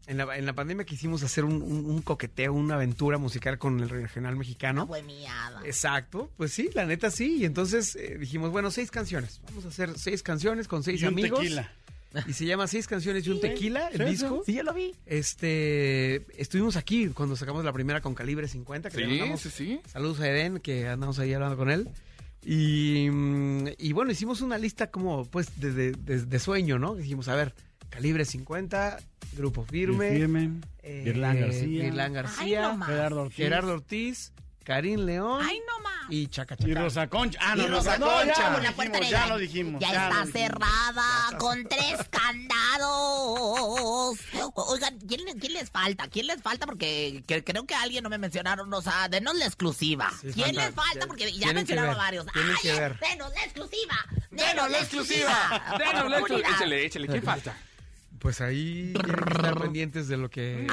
En 0.09 0.17
la, 0.17 0.35
en 0.37 0.45
la 0.45 0.53
pandemia 0.53 0.85
quisimos 0.85 1.21
hacer 1.23 1.45
un, 1.45 1.61
un- 1.61 1.85
un 1.85 2.01
coqueteo, 2.01 2.51
una 2.51 2.75
aventura 2.75 3.17
musical 3.17 3.57
con 3.59 3.79
el 3.79 3.89
regional 3.89 4.35
mexicano. 4.35 4.87
Fue 4.87 5.03
miada. 5.03 5.61
Exacto, 5.65 6.31
pues 6.35 6.51
sí, 6.51 6.69
la 6.73 6.85
neta 6.85 7.11
sí. 7.11 7.37
Y 7.37 7.45
entonces 7.45 7.95
eh, 7.95 8.17
dijimos, 8.19 8.51
bueno, 8.51 8.71
seis 8.71 8.89
canciones. 8.91 9.39
Vamos 9.45 9.65
a 9.65 9.67
hacer 9.69 9.97
seis 9.97 10.23
canciones 10.23 10.67
con 10.67 10.83
seis 10.83 11.01
Y 11.01 11.05
un 11.05 11.13
amigos. 11.13 11.39
tequila. 11.39 11.71
Y 12.27 12.33
se 12.33 12.45
llama 12.47 12.65
Seis 12.65 12.87
canciones 12.87 13.27
y 13.27 13.29
un 13.29 13.39
tequila, 13.39 13.87
el 13.89 13.99
sí, 13.99 14.03
disco. 14.05 14.41
Sí, 14.43 14.53
yo 14.55 14.63
lo 14.63 14.73
vi. 14.73 14.95
Este, 15.05 16.25
estuvimos 16.41 16.75
aquí 16.75 17.07
cuando 17.09 17.35
sacamos 17.35 17.63
la 17.63 17.71
primera 17.71 18.01
con 18.01 18.15
calibre 18.15 18.47
50. 18.47 18.89
Que 18.89 19.05
Sí, 19.05 19.21
sí, 19.37 19.49
sí. 19.51 19.81
Saludos 19.87 20.19
a 20.21 20.27
Eden, 20.27 20.59
que 20.59 20.87
andamos 20.87 21.19
ahí 21.19 21.33
hablando 21.33 21.55
con 21.55 21.69
él. 21.69 21.87
Y, 22.43 23.09
mm, 23.11 23.67
y 23.77 23.93
bueno, 23.93 24.11
hicimos 24.11 24.41
una 24.41 24.57
lista 24.57 24.89
como, 24.89 25.25
pues, 25.25 25.59
de, 25.59 25.71
de- 25.71 25.91
de- 25.91 26.25
de 26.25 26.39
sueño, 26.39 26.79
¿no? 26.79 26.95
Dijimos, 26.95 27.27
a 27.27 27.35
ver, 27.35 27.53
calibre 27.89 28.25
50, 28.25 28.99
Grupo 29.33 29.65
Firme, 29.65 30.11
Firme. 30.11 30.61
eh, 30.83 31.13
García. 31.15 31.83
Virlán 31.83 32.07
Ay, 32.07 32.13
García, 32.23 32.73
no. 32.73 32.85
Gerardo 32.85 33.21
Ortiz. 33.23 33.37
Gerardo 33.37 33.73
Ortiz, 33.73 34.33
Karim 34.63 35.01
León 35.05 35.41
Ay, 35.43 35.59
no 35.67 35.79
más. 35.83 36.05
y 36.09 36.27
Chaca 36.27 36.55
Y 36.59 36.67
Chaca. 36.67 36.81
Rosa 36.81 37.07
Concha. 37.07 37.39
Ah, 37.41 37.53
Y 37.55 37.61
no, 37.61 37.67
Rosa 37.67 37.97
no, 37.97 38.05
Concha. 38.07 38.33
ya 38.37 38.49
lo 38.51 38.59
La 38.59 38.71
puerta 38.73 38.99
dijimos, 38.99 39.11
negra. 39.11 39.19
ya 39.19 39.27
lo 39.27 39.37
dijimos. 39.39 39.81
Ya, 39.81 39.91
ya 39.91 40.07
está 40.09 40.25
lo 40.25 40.31
cerrada 40.31 41.37
con 41.39 41.67
tres 41.67 41.95
candados. 42.09 44.19
Oigan, 44.55 44.99
¿quién, 45.07 45.25
le- 45.25 45.35
quién 45.35 45.53
les 45.53 45.69
falta? 45.71 46.07
¿Quién 46.07 46.27
les 46.27 46.41
falta? 46.41 46.65
Porque 46.65 47.23
que- 47.27 47.43
creo 47.43 47.65
que 47.65 47.75
alguien 47.75 48.03
no 48.03 48.09
me 48.09 48.17
mencionaron. 48.17 48.71
O 48.73 48.81
sea, 48.81 49.07
denos 49.09 49.35
la 49.37 49.45
exclusiva. 49.45 50.11
Sí, 50.21 50.31
¿Quién 50.33 50.47
falta. 50.55 50.65
les 50.65 50.75
falta? 50.75 51.07
Porque 51.07 51.31
ya 51.31 51.53
mencionaron 51.53 51.91
ver, 51.91 51.97
varios. 51.97 52.25
tienen 52.27 52.51
Ay, 52.51 52.57
que 52.61 52.73
ver. 52.73 52.99
denos 52.99 53.31
la 53.33 53.43
exclusiva. 53.43 54.05
Denos 54.31 54.69
la 54.71 54.77
exclusiva. 54.79 55.77
Denos 55.79 56.09
la 56.11 56.19
exclusiva. 56.19 56.49
Échale, 56.55 56.85
échale. 56.85 57.07
¿Qué 57.07 57.21
falta? 57.21 57.57
Pues 58.19 58.41
ahí 58.41 58.93
tienen 58.93 59.15
que 59.25 59.31
estar 59.33 59.59
pendientes 59.61 60.07
de 60.07 60.17
lo 60.17 60.29
que... 60.29 60.67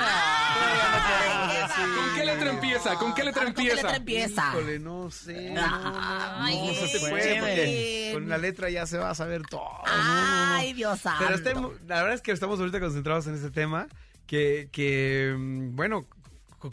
¿Con 1.95 2.15
qué 2.17 2.25
letra 2.25 2.51
empieza? 2.51 2.95
¿Con 2.97 3.15
qué 3.15 3.25
letra 3.25 3.45
¿Con 3.45 3.55
qué 3.55 3.63
letra 3.75 3.97
empieza? 3.97 3.97
empieza? 3.97 4.51
Híjole, 4.51 4.79
no 4.79 5.11
sé. 5.11 5.51
No, 5.51 5.67
no, 5.67 5.91
no, 5.91 6.01
Ay, 6.43 6.57
no, 6.57 6.67
no 6.81 6.87
se 6.89 7.01
puede 7.01 7.39
porque 7.41 8.11
con 8.15 8.29
la 8.29 8.39
letra 8.39 8.71
ya 8.71 8.87
se 8.87 8.99
va 8.99 9.11
a 9.11 9.15
saber 9.15 9.43
todo. 9.43 9.69
Ay, 9.87 10.73
Dios 10.73 11.01
santo. 11.01 11.23
Pero 11.25 11.37
estemos- 11.37 11.73
la 11.87 11.97
verdad 12.03 12.15
es 12.15 12.23
que 12.23 12.33
estamos 12.33 12.59
ahorita 12.59 12.81
concentrados 12.81 13.27
en 13.27 13.35
ese 13.35 13.51
tema. 13.51 13.87
Que, 14.27 14.69
que 14.73 15.35
mm, 15.39 15.77
bueno, 15.77 16.07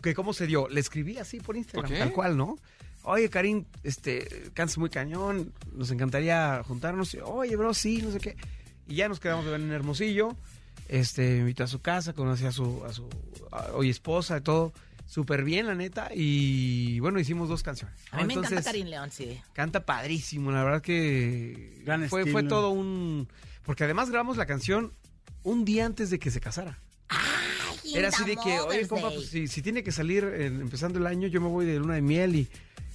que 0.01 0.15
cómo 0.15 0.33
se 0.33 0.47
dio. 0.47 0.67
Le 0.69 0.79
escribí 0.79 1.17
así 1.19 1.39
por 1.39 1.55
Instagram, 1.55 1.91
tal 1.91 2.11
cual, 2.11 2.35
¿no? 2.35 2.57
Oye, 3.03 3.29
Karim, 3.29 3.65
este, 3.83 4.49
cantas 4.53 4.77
muy 4.79 4.89
cañón, 4.89 5.53
nos 5.73 5.91
encantaría 5.91 6.63
juntarnos. 6.65 7.15
Oye, 7.25 7.55
bro, 7.57 7.73
sí, 7.75 8.01
no 8.01 8.11
sé 8.11 8.19
qué. 8.19 8.37
Y 8.87 8.95
ya 8.95 9.07
nos 9.07 9.19
quedamos 9.19 9.45
de 9.45 9.51
ver 9.51 9.61
en 9.61 9.71
Hermosillo. 9.71 10.35
Este, 10.87 11.21
me 11.35 11.39
invitó 11.39 11.63
a 11.63 11.67
su 11.67 11.79
casa, 11.79 12.13
conocí 12.13 12.45
a 12.45 12.51
su, 12.51 12.83
a 12.85 12.93
su 12.93 13.07
a- 13.51 13.71
hoy 13.73 13.89
esposa 13.89 14.37
y 14.37 14.41
todo. 14.41 14.73
Súper 15.05 15.43
bien, 15.43 15.67
la 15.67 15.75
neta. 15.75 16.09
Y 16.13 16.99
bueno, 16.99 17.19
hicimos 17.19 17.49
dos 17.49 17.61
canciones. 17.63 17.95
A 18.11 18.17
mí 18.21 18.25
me 18.25 18.33
encanta 18.33 18.63
Karim 18.63 18.87
León, 18.87 19.11
sí. 19.11 19.39
Canta 19.53 19.85
padrísimo, 19.85 20.51
la 20.51 20.63
verdad 20.63 20.81
que 20.81 21.81
Gran 21.85 22.07
fue, 22.09 22.21
estilo. 22.21 22.39
fue 22.39 22.43
todo 22.47 22.69
un... 22.71 23.27
Porque 23.63 23.83
además 23.83 24.09
grabamos 24.09 24.37
la 24.37 24.45
canción 24.45 24.91
un 25.43 25.65
día 25.65 25.85
antes 25.85 26.09
de 26.09 26.19
que 26.19 26.31
se 26.31 26.39
casara. 26.39 26.79
Ay, 27.09 27.93
Era 27.95 28.07
así 28.09 28.23
de 28.23 28.37
que, 28.37 28.59
oye, 28.61 28.87
compa, 28.87 29.09
pues 29.11 29.27
si, 29.27 29.47
si 29.47 29.61
tiene 29.61 29.83
que 29.83 29.91
salir 29.91 30.23
en- 30.23 30.61
empezando 30.61 30.97
el 30.99 31.05
año, 31.05 31.27
yo 31.27 31.41
me 31.41 31.47
voy 31.47 31.65
de 31.65 31.77
luna 31.79 31.93
de 31.95 32.01
miel 32.01 32.35
y 32.35 32.47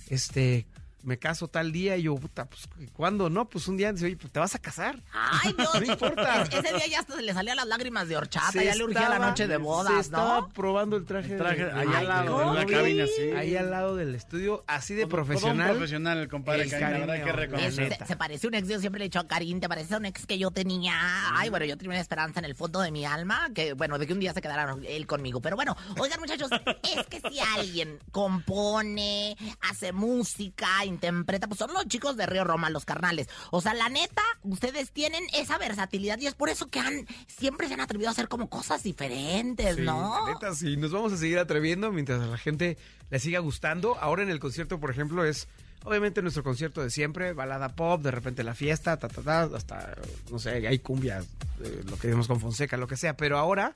este 0.08 0.66
me 1.02 1.18
caso 1.18 1.48
tal 1.48 1.70
día 1.72 1.96
y 1.96 2.02
yo, 2.02 2.14
puta, 2.16 2.44
pues 2.46 2.68
¿cuándo? 2.92 3.30
No, 3.30 3.48
pues 3.48 3.68
un 3.68 3.76
día 3.76 3.88
antes, 3.88 4.02
oye, 4.04 4.16
pues 4.16 4.32
te 4.32 4.40
vas 4.40 4.54
a 4.54 4.58
casar. 4.58 5.02
Ay, 5.12 5.52
Dios, 5.58 5.74
No 5.80 5.92
importa. 5.92 6.42
es- 6.42 6.48
ese 6.52 6.74
día 6.76 6.86
ya 6.88 7.00
hasta 7.00 7.14
se 7.16 7.22
le 7.22 7.32
salían 7.32 7.56
las 7.56 7.66
lágrimas 7.66 8.08
de 8.08 8.16
horchata, 8.16 8.50
Se 8.52 8.64
ya 8.64 8.74
le 8.74 8.84
urgía 8.84 9.08
la 9.08 9.18
noche 9.18 9.46
de 9.46 9.54
Se 9.54 9.58
bodas, 9.58 10.00
estaba 10.06 10.40
¿no? 10.40 10.48
probando 10.50 10.96
el 10.96 11.04
traje. 11.04 11.32
El 11.32 11.38
traje 11.38 11.64
de- 11.64 11.70
allá 11.72 11.90
de- 11.90 11.96
al 11.96 12.08
lado, 12.08 12.38
de 12.38 12.44
en 12.46 12.54
la 12.54 12.66
cabina, 12.66 13.04
sí. 13.06 13.30
Ahí 13.36 13.56
al 13.56 13.70
lado 13.70 13.96
del 13.96 14.14
estudio, 14.14 14.64
así 14.66 14.94
de 14.94 15.02
Todo- 15.02 15.10
todo 15.10 15.20
un 15.20 15.26
profesional. 15.26 15.70
profesional 15.70 16.18
el 16.18 16.28
compadre 16.28 16.62
El 16.62 16.70
la 16.70 16.78
verdad 16.90 17.10
hay 17.10 17.22
que 17.22 17.32
reconocer. 17.32 17.96
Se, 17.98 18.04
se 18.06 18.16
parece 18.16 18.46
un 18.48 18.54
ex, 18.54 18.68
yo 18.68 18.80
siempre 18.80 18.98
le 18.98 19.04
he 19.04 19.08
dicho 19.08 19.20
a 19.20 19.26
Karim, 19.28 19.60
te 19.60 19.68
parece 19.68 19.94
a 19.94 19.98
un 19.98 20.06
ex 20.06 20.26
que 20.26 20.38
yo 20.38 20.50
tenía. 20.50 20.94
Ay, 21.36 21.48
bueno, 21.50 21.64
yo 21.64 21.76
tenía 21.76 21.90
una 21.90 22.00
esperanza 22.00 22.40
en 22.40 22.44
el 22.44 22.54
fondo 22.54 22.80
de 22.80 22.90
mi 22.90 23.04
alma, 23.04 23.48
que 23.54 23.72
bueno, 23.74 23.98
de 23.98 24.06
que 24.06 24.12
un 24.12 24.20
día 24.20 24.32
se 24.34 24.40
quedara 24.42 24.76
él 24.86 25.06
conmigo. 25.06 25.40
Pero 25.40 25.56
bueno, 25.56 25.76
oigan 25.98 26.18
muchachos, 26.20 26.50
es 26.82 27.06
que 27.06 27.20
si 27.30 27.38
alguien 27.40 27.98
compone, 28.10 29.36
hace 29.60 29.92
música, 29.92 30.84
interpreta, 30.88 31.46
pues 31.46 31.58
son 31.58 31.72
los 31.72 31.86
chicos 31.86 32.16
de 32.16 32.26
Río 32.26 32.44
Roma, 32.44 32.70
los 32.70 32.84
carnales. 32.84 33.28
O 33.50 33.60
sea, 33.60 33.74
la 33.74 33.88
neta, 33.88 34.22
ustedes 34.42 34.90
tienen 34.90 35.24
esa 35.34 35.58
versatilidad 35.58 36.18
y 36.18 36.26
es 36.26 36.34
por 36.34 36.48
eso 36.48 36.68
que 36.68 36.80
han 36.80 37.06
siempre 37.26 37.68
se 37.68 37.74
han 37.74 37.80
atrevido 37.80 38.08
a 38.08 38.12
hacer 38.12 38.28
como 38.28 38.48
cosas 38.48 38.82
diferentes, 38.82 39.76
Sí, 39.76 39.82
¿no? 39.82 40.24
la 40.26 40.32
neta, 40.32 40.54
sí. 40.54 40.76
Nos 40.76 40.90
vamos 40.92 41.12
a 41.12 41.16
seguir 41.16 41.38
atreviendo 41.38 41.92
mientras 41.92 42.20
a 42.20 42.26
la 42.26 42.38
gente 42.38 42.76
le 43.10 43.18
siga 43.20 43.38
gustando. 43.40 43.96
Ahora 44.00 44.22
en 44.22 44.30
el 44.30 44.40
concierto, 44.40 44.80
por 44.80 44.90
ejemplo, 44.90 45.24
es 45.24 45.46
obviamente 45.84 46.22
nuestro 46.22 46.42
concierto 46.42 46.82
de 46.82 46.90
siempre, 46.90 47.32
balada 47.32 47.68
pop, 47.70 48.02
de 48.02 48.10
repente 48.10 48.42
la 48.42 48.54
fiesta, 48.54 48.96
ta, 48.96 49.08
ta, 49.08 49.22
ta, 49.22 49.42
hasta, 49.56 49.94
no 50.30 50.38
sé, 50.38 50.66
hay 50.66 50.78
cumbias, 50.80 51.26
eh, 51.62 51.82
lo 51.88 51.96
que 51.98 52.08
vimos 52.08 52.26
con 52.26 52.40
Fonseca, 52.40 52.76
lo 52.76 52.88
que 52.88 52.96
sea. 52.96 53.16
Pero 53.16 53.38
ahora 53.38 53.72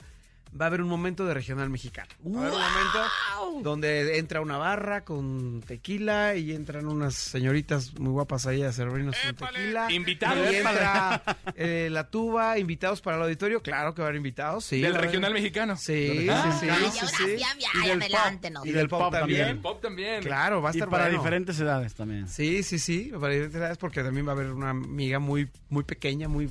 va 0.58 0.66
a 0.66 0.68
haber 0.68 0.82
un 0.82 0.88
momento 0.88 1.24
de 1.24 1.34
regional 1.34 1.70
mexicano. 1.70 2.08
Va 2.26 2.40
a 2.40 2.46
haber 2.46 2.52
un 2.52 2.60
momento 2.60 3.62
donde 3.62 4.18
entra 4.18 4.40
una 4.40 4.58
barra 4.58 5.04
con 5.04 5.62
tequila 5.66 6.34
y 6.36 6.52
entran 6.52 6.86
unas 6.86 7.14
señoritas 7.14 7.98
muy 7.98 8.10
guapas 8.12 8.46
ahí 8.46 8.62
a 8.62 8.72
servirnos 8.72 9.16
un 9.28 9.34
tequila. 9.34 9.90
Invitados. 9.92 10.52
Y 10.52 10.56
entra 10.56 11.22
eh, 11.56 11.88
la 11.90 12.08
tuba, 12.10 12.58
invitados 12.58 13.00
para 13.00 13.16
el 13.16 13.22
auditorio. 13.24 13.62
Claro 13.62 13.94
que 13.94 14.02
va 14.02 14.06
a 14.06 14.08
haber 14.08 14.16
invitados, 14.16 14.64
sí. 14.64 14.80
Del 14.80 14.94
regional 14.94 15.32
mexicano. 15.32 15.76
Sí, 15.76 16.26
Ah, 16.30 16.50
sí, 16.52 16.52
sí, 16.52 16.58
sí, 16.60 16.68
ahora 16.70 16.90
sí. 16.90 17.06
sí, 17.16 17.36
ya, 17.38 17.46
ya, 17.58 17.68
Y 17.84 17.88
del 17.88 17.98
pop. 17.98 18.02
adelántenos. 18.12 18.66
Y 18.66 18.72
del 18.72 18.88
pop 18.88 19.12
también. 19.12 19.62
Pop 19.62 19.80
también. 19.82 20.22
Claro, 20.22 20.60
va 20.62 20.70
a 20.70 20.72
Y 20.72 20.76
estar 20.76 20.88
para 20.90 21.04
bueno. 21.04 21.18
diferentes 21.18 21.58
edades 21.60 21.94
también. 21.94 22.28
Sí, 22.28 22.62
sí, 22.62 22.78
sí, 22.78 23.10
para 23.18 23.32
diferentes 23.32 23.56
edades 23.60 23.78
porque 23.78 24.02
también 24.02 24.26
va 24.26 24.30
a 24.30 24.34
haber 24.34 24.52
una 24.52 24.70
amiga 24.70 25.18
muy, 25.18 25.48
muy 25.68 25.84
pequeña, 25.84 26.28
muy... 26.28 26.48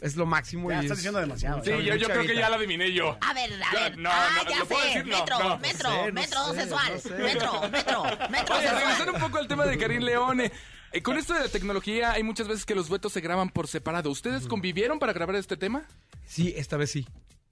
Es 0.00 0.14
lo 0.16 0.26
máximo. 0.26 0.70
Ya 0.70 0.76
y 0.76 0.84
estás 0.86 0.92
es- 0.92 0.98
diciendo 0.98 1.18
demasiado. 1.20 1.62
Sí, 1.64 1.70
yo, 1.70 2.06
creo 2.08 2.22
que 2.26 2.36
ya 2.36 2.48
la 2.48 2.56
adiviné 2.56 2.92
yo. 2.92 3.18
A 3.20 3.34
ver, 3.34 3.50
a 3.62 3.72
ver. 3.72 3.98
no, 3.98 4.08
ah, 4.12 4.28
no, 4.44 4.50
ya 4.50 4.58
¿lo 4.58 4.66
puedo 4.66 4.80
sé. 4.82 4.86
decir? 4.88 5.04
Metro, 5.06 5.38
no. 5.40 5.58
metro, 5.58 5.90
No 5.90 5.96
sé, 6.04 6.06
no 6.06 6.12
metro 6.12 6.44
sé, 6.52 6.60
sexual. 6.60 6.92
no 6.94 7.00
sé. 7.00 7.10
Metro, 7.10 7.68
metro, 7.70 8.02
metro 8.30 8.54
Oye, 8.56 8.62
regresando 8.70 8.94
sexual. 8.96 9.14
un 9.14 9.20
poco 9.20 9.38
al 9.38 9.48
tema 9.48 9.66
de 9.66 9.76
Karim 9.78 10.02
Leone. 10.02 10.52
eh, 10.92 11.02
con 11.02 11.18
esto 11.18 11.34
de 11.34 11.40
la 11.40 11.48
tecnología, 11.48 12.12
hay 12.12 12.22
muchas 12.22 12.46
veces 12.48 12.64
que 12.64 12.74
los 12.76 12.88
duetos 12.88 13.12
se 13.12 13.20
graban 13.20 13.50
por 13.50 13.66
separado. 13.66 14.10
¿Ustedes 14.10 14.46
convivieron 14.46 14.98
para 15.00 15.12
grabar 15.12 15.34
este 15.36 15.56
tema? 15.56 15.82
Sí, 16.26 16.54
esta 16.56 16.76
vez 16.76 16.90
sí. 16.92 17.06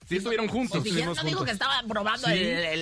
Sí, 0.08 0.16
estuvieron 0.18 0.46
juntos. 0.48 0.78
Pues 0.78 0.86
estuvimos 0.86 1.16
no 1.18 1.24
dijo 1.28 1.44
que 1.44 1.50
estaba 1.50 1.82
probando 1.88 2.28
Sí. 2.28 2.34
el, 2.34 2.40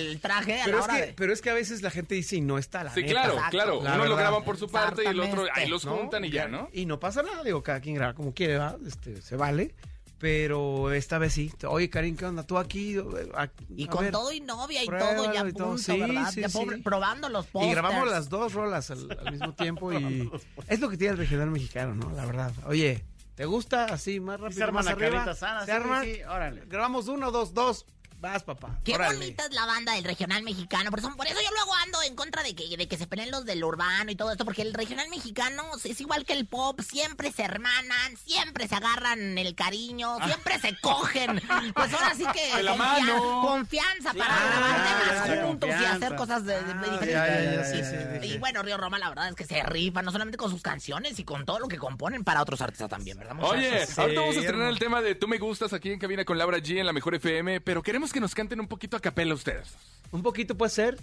el 0.09 0.19
traje 0.21 0.61
a 0.61 0.65
Pero 0.65 0.77
la 0.77 0.83
es, 0.83 0.89
hora 0.89 0.95
que, 1.01 1.05
de... 1.07 1.13
pero 1.13 1.33
es 1.33 1.41
que 1.41 1.49
a 1.49 1.53
veces 1.55 1.81
la 1.81 1.89
gente 1.91 2.13
dice 2.15 2.35
y 2.35 2.41
no 2.41 2.57
está 2.57 2.83
la 2.83 2.93
Sí, 2.93 3.01
neta. 3.01 3.11
claro, 3.13 3.33
Exacto. 3.33 3.51
claro. 3.51 3.73
La 3.83 3.89
Uno 3.95 3.97
lo 3.97 4.01
verdad. 4.03 4.17
graban 4.17 4.43
por 4.43 4.57
su 4.57 4.69
parte 4.69 5.03
y 5.03 5.07
el 5.07 5.19
otro 5.19 5.45
ahí 5.53 5.67
los 5.67 5.85
¿no? 5.85 5.95
juntan 5.97 6.23
y 6.25 6.29
ya, 6.29 6.47
¿no? 6.47 6.69
Y 6.71 6.85
no 6.85 6.99
pasa 6.99 7.23
nada, 7.23 7.43
digo, 7.43 7.63
cada 7.63 7.79
quien 7.81 7.95
graba 7.95 8.13
como 8.13 8.33
quiere, 8.33 8.53
¿verdad? 8.53 8.77
Este, 8.85 9.21
se 9.21 9.35
vale. 9.35 9.73
Pero 10.17 10.91
esta 10.93 11.17
vez 11.17 11.33
sí. 11.33 11.51
Oye, 11.67 11.89
Karim, 11.89 12.15
¿qué 12.15 12.25
onda? 12.25 12.43
Tú 12.43 12.57
aquí. 12.57 12.95
eh, 12.95 13.01
a- 13.35 13.49
Y 13.75 13.83
a 13.83 13.87
con 13.87 14.01
ver. 14.05 14.11
todo 14.13 14.31
y 14.31 14.39
novia 14.39 14.81
y 14.81 14.87
todo 14.87 15.33
ya 15.33 15.41
y 15.41 15.51
punto, 15.51 15.77
Sí, 15.77 15.99
¿verdad? 15.99 16.31
sí, 16.31 16.41
ya 16.41 16.49
sí. 16.49 16.59
probando 16.83 17.27
los 17.27 17.45
Y 17.47 17.49
pósters. 17.49 17.73
grabamos 17.75 18.09
las 18.09 18.29
dos 18.29 18.53
rolas 18.53 18.89
al, 18.91 19.11
al 19.19 19.31
mismo 19.33 19.53
tiempo 19.53 19.91
y 19.91 20.29
es 20.67 20.79
lo 20.79 20.89
que 20.89 20.97
tiene 20.97 21.11
el 21.13 21.17
regional 21.17 21.51
mexicano, 21.51 21.95
¿no? 21.95 22.11
La 22.15 22.25
verdad. 22.25 22.53
Oye, 22.65 23.03
¿te 23.35 23.45
gusta 23.45 23.85
así 23.85 24.19
más 24.19 24.39
rápido, 24.39 24.57
se 24.57 24.63
arman 24.63 24.85
más 24.85 24.87
a 24.87 24.95
arriba? 24.95 25.35
sana, 25.35 25.59
¿Se 25.61 25.65
sí, 25.67 25.71
arman? 25.71 26.03
sí, 26.03 26.23
órale. 26.23 26.63
Grabamos 26.65 27.07
uno, 27.07 27.31
dos, 27.31 27.53
dos. 27.53 27.85
Vas, 28.25 28.41
papá. 28.43 28.79
Qué 28.83 28.95
Órale. 28.95 29.17
bonita 29.19 29.45
es 29.45 29.53
la 29.53 29.65
banda 29.67 29.93
del 29.93 30.03
regional 30.03 30.41
mexicano. 30.41 30.89
Por 30.89 30.97
eso, 30.99 31.15
por 31.15 31.27
eso 31.27 31.35
yo 31.35 31.51
luego 31.51 31.73
ando 31.75 32.01
en 32.01 32.15
contra 32.15 32.41
de 32.41 32.55
que, 32.55 32.75
de 32.75 32.87
que 32.87 32.97
se 32.97 33.05
peleen 33.05 33.29
los 33.29 33.45
del 33.45 33.63
urbano 33.63 34.09
y 34.09 34.15
todo 34.15 34.31
esto, 34.31 34.45
porque 34.45 34.63
el 34.63 34.73
regional 34.73 35.07
mexicano 35.09 35.63
es 35.83 36.01
igual 36.01 36.25
que 36.25 36.33
el 36.33 36.47
pop, 36.47 36.79
siempre 36.81 37.31
se 37.31 37.43
hermanan, 37.43 38.17
siempre 38.25 38.67
se 38.67 38.73
agarran 38.75 39.37
el 39.37 39.53
cariño, 39.53 40.17
siempre 40.25 40.59
se 40.59 40.75
cogen. 40.81 41.39
Pues 41.75 41.93
ahora 41.93 42.15
sí 42.15 42.25
que 42.33 42.55
De 42.57 42.63
la 42.63 42.71
confia- 42.75 42.77
mano. 42.77 43.41
confianza 43.41 44.13
para 44.13 44.35
Ah, 44.35 44.49
grabar 44.49 45.25
temas 45.27 45.45
juntos 45.47 45.69
y 45.69 45.85
hacer 45.85 46.15
cosas 46.15 46.45
de, 46.45 46.53
de- 46.55 46.63
de 46.63 46.71
Ah, 46.73 46.91
diferentes. 46.93 47.09
ya, 47.11 47.27
ya, 47.27 47.55
ya, 47.57 47.63
Sí, 47.65 47.77
sí, 47.77 47.95
sí. 47.95 48.19
sí, 48.27 48.33
Y 48.33 48.37
bueno, 48.39 48.63
Río 48.63 48.77
Roma, 48.77 48.97
la 48.97 49.09
verdad 49.09 49.29
es 49.29 49.35
que 49.35 49.45
se 49.45 49.61
rifa, 49.61 50.01
no 50.01 50.11
solamente 50.11 50.37
con 50.37 50.49
sus 50.49 50.63
canciones 50.63 51.19
y 51.19 51.23
con 51.23 51.45
todo 51.45 51.59
lo 51.59 51.67
que 51.67 51.77
componen 51.77 52.23
para 52.23 52.41
otros 52.41 52.59
artistas 52.61 52.89
también, 52.89 53.19
¿verdad? 53.19 53.35
muchachos? 53.35 53.55
Oye, 53.57 53.85
Sí, 53.85 54.01
ahorita 54.01 54.21
vamos 54.21 54.35
a 54.37 54.39
estrenar 54.39 54.67
el 54.69 54.79
tema 54.79 55.01
de 55.03 55.13
Tú 55.13 55.27
me 55.27 55.37
gustas 55.37 55.73
aquí 55.73 55.91
en 55.91 55.99
cabina 55.99 56.25
con 56.25 56.39
Laura 56.39 56.57
G 56.57 56.79
en 56.79 56.85
la 56.87 56.93
Mejor 56.93 57.13
FM, 57.15 57.61
pero 57.61 57.83
queremos 57.83 58.11
que 58.15 58.21
nos 58.21 58.33
canten 58.33 58.61
un 58.61 58.67
poquito 58.67 58.95
a 58.95 59.01
capela 59.01 59.33
ustedes. 59.33 59.75
Un 60.09 60.23
poquito 60.23 60.55
puede 60.55 60.69
ser. 60.69 60.97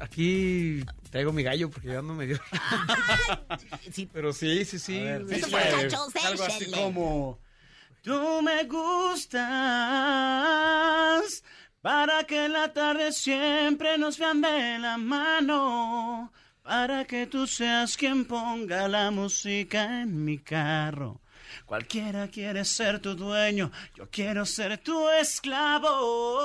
Aquí 0.00 0.84
traigo 1.12 1.32
mi 1.32 1.44
gallo 1.44 1.70
porque 1.70 1.86
yo 1.86 2.00
ando 2.00 2.14
medio. 2.14 2.40
Sí, 3.92 4.08
Pero 4.12 4.32
sí, 4.32 4.64
sí, 4.64 4.80
sí. 4.80 4.98
Ver, 5.00 5.22
Eso, 5.30 5.46
sí, 5.46 5.52
muchachos, 5.54 6.16
Algo 6.24 6.42
así 6.42 6.68
como... 6.72 7.38
Tú 8.02 8.42
me 8.42 8.64
gustas 8.64 9.44
para 11.80 12.24
que 12.24 12.46
en 12.46 12.54
la 12.54 12.72
tarde 12.72 13.12
siempre 13.12 13.96
nos 13.98 14.18
vean 14.18 14.40
de 14.40 14.80
la 14.80 14.98
mano, 14.98 16.32
para 16.62 17.04
que 17.04 17.28
tú 17.28 17.46
seas 17.46 17.96
quien 17.96 18.24
ponga 18.24 18.88
la 18.88 19.12
música 19.12 20.02
en 20.02 20.24
mi 20.24 20.38
carro. 20.38 21.20
Cualquiera 21.68 22.28
quiere 22.28 22.64
ser 22.64 22.98
tu 22.98 23.14
dueño, 23.14 23.70
yo 23.94 24.08
quiero 24.10 24.46
ser 24.46 24.78
tu 24.78 25.06
esclavo. 25.10 26.40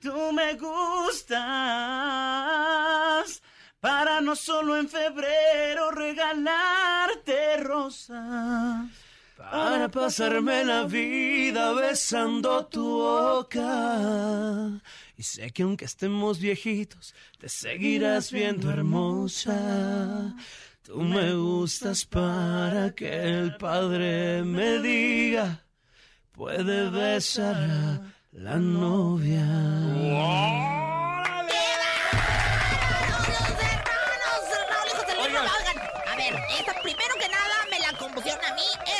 Tú 0.00 0.32
me 0.32 0.54
gustas 0.54 1.38
para 3.78 4.20
no 4.20 4.34
solo 4.34 4.76
en 4.76 4.88
febrero 4.88 5.92
regalarte 5.92 7.58
rosas. 7.58 8.90
Para 9.36 9.88
pasarme 9.88 10.64
la 10.64 10.82
vida 10.82 11.72
besando 11.72 12.66
tu 12.66 12.84
boca. 12.84 14.80
Y 15.16 15.22
sé 15.22 15.52
que 15.52 15.62
aunque 15.62 15.84
estemos 15.84 16.40
viejitos, 16.40 17.14
te 17.38 17.48
seguirás 17.48 18.32
viendo 18.32 18.68
hermosa. 18.68 20.34
Tú 20.82 21.00
me 21.00 21.32
gustas 21.34 22.04
para 22.04 22.92
que 22.92 23.08
el 23.08 23.56
padre 23.56 24.42
me 24.42 24.80
diga, 24.80 25.64
puede 26.32 26.90
besar 26.90 27.54
a 27.54 28.00
la 28.32 28.56
novia. 28.56 30.81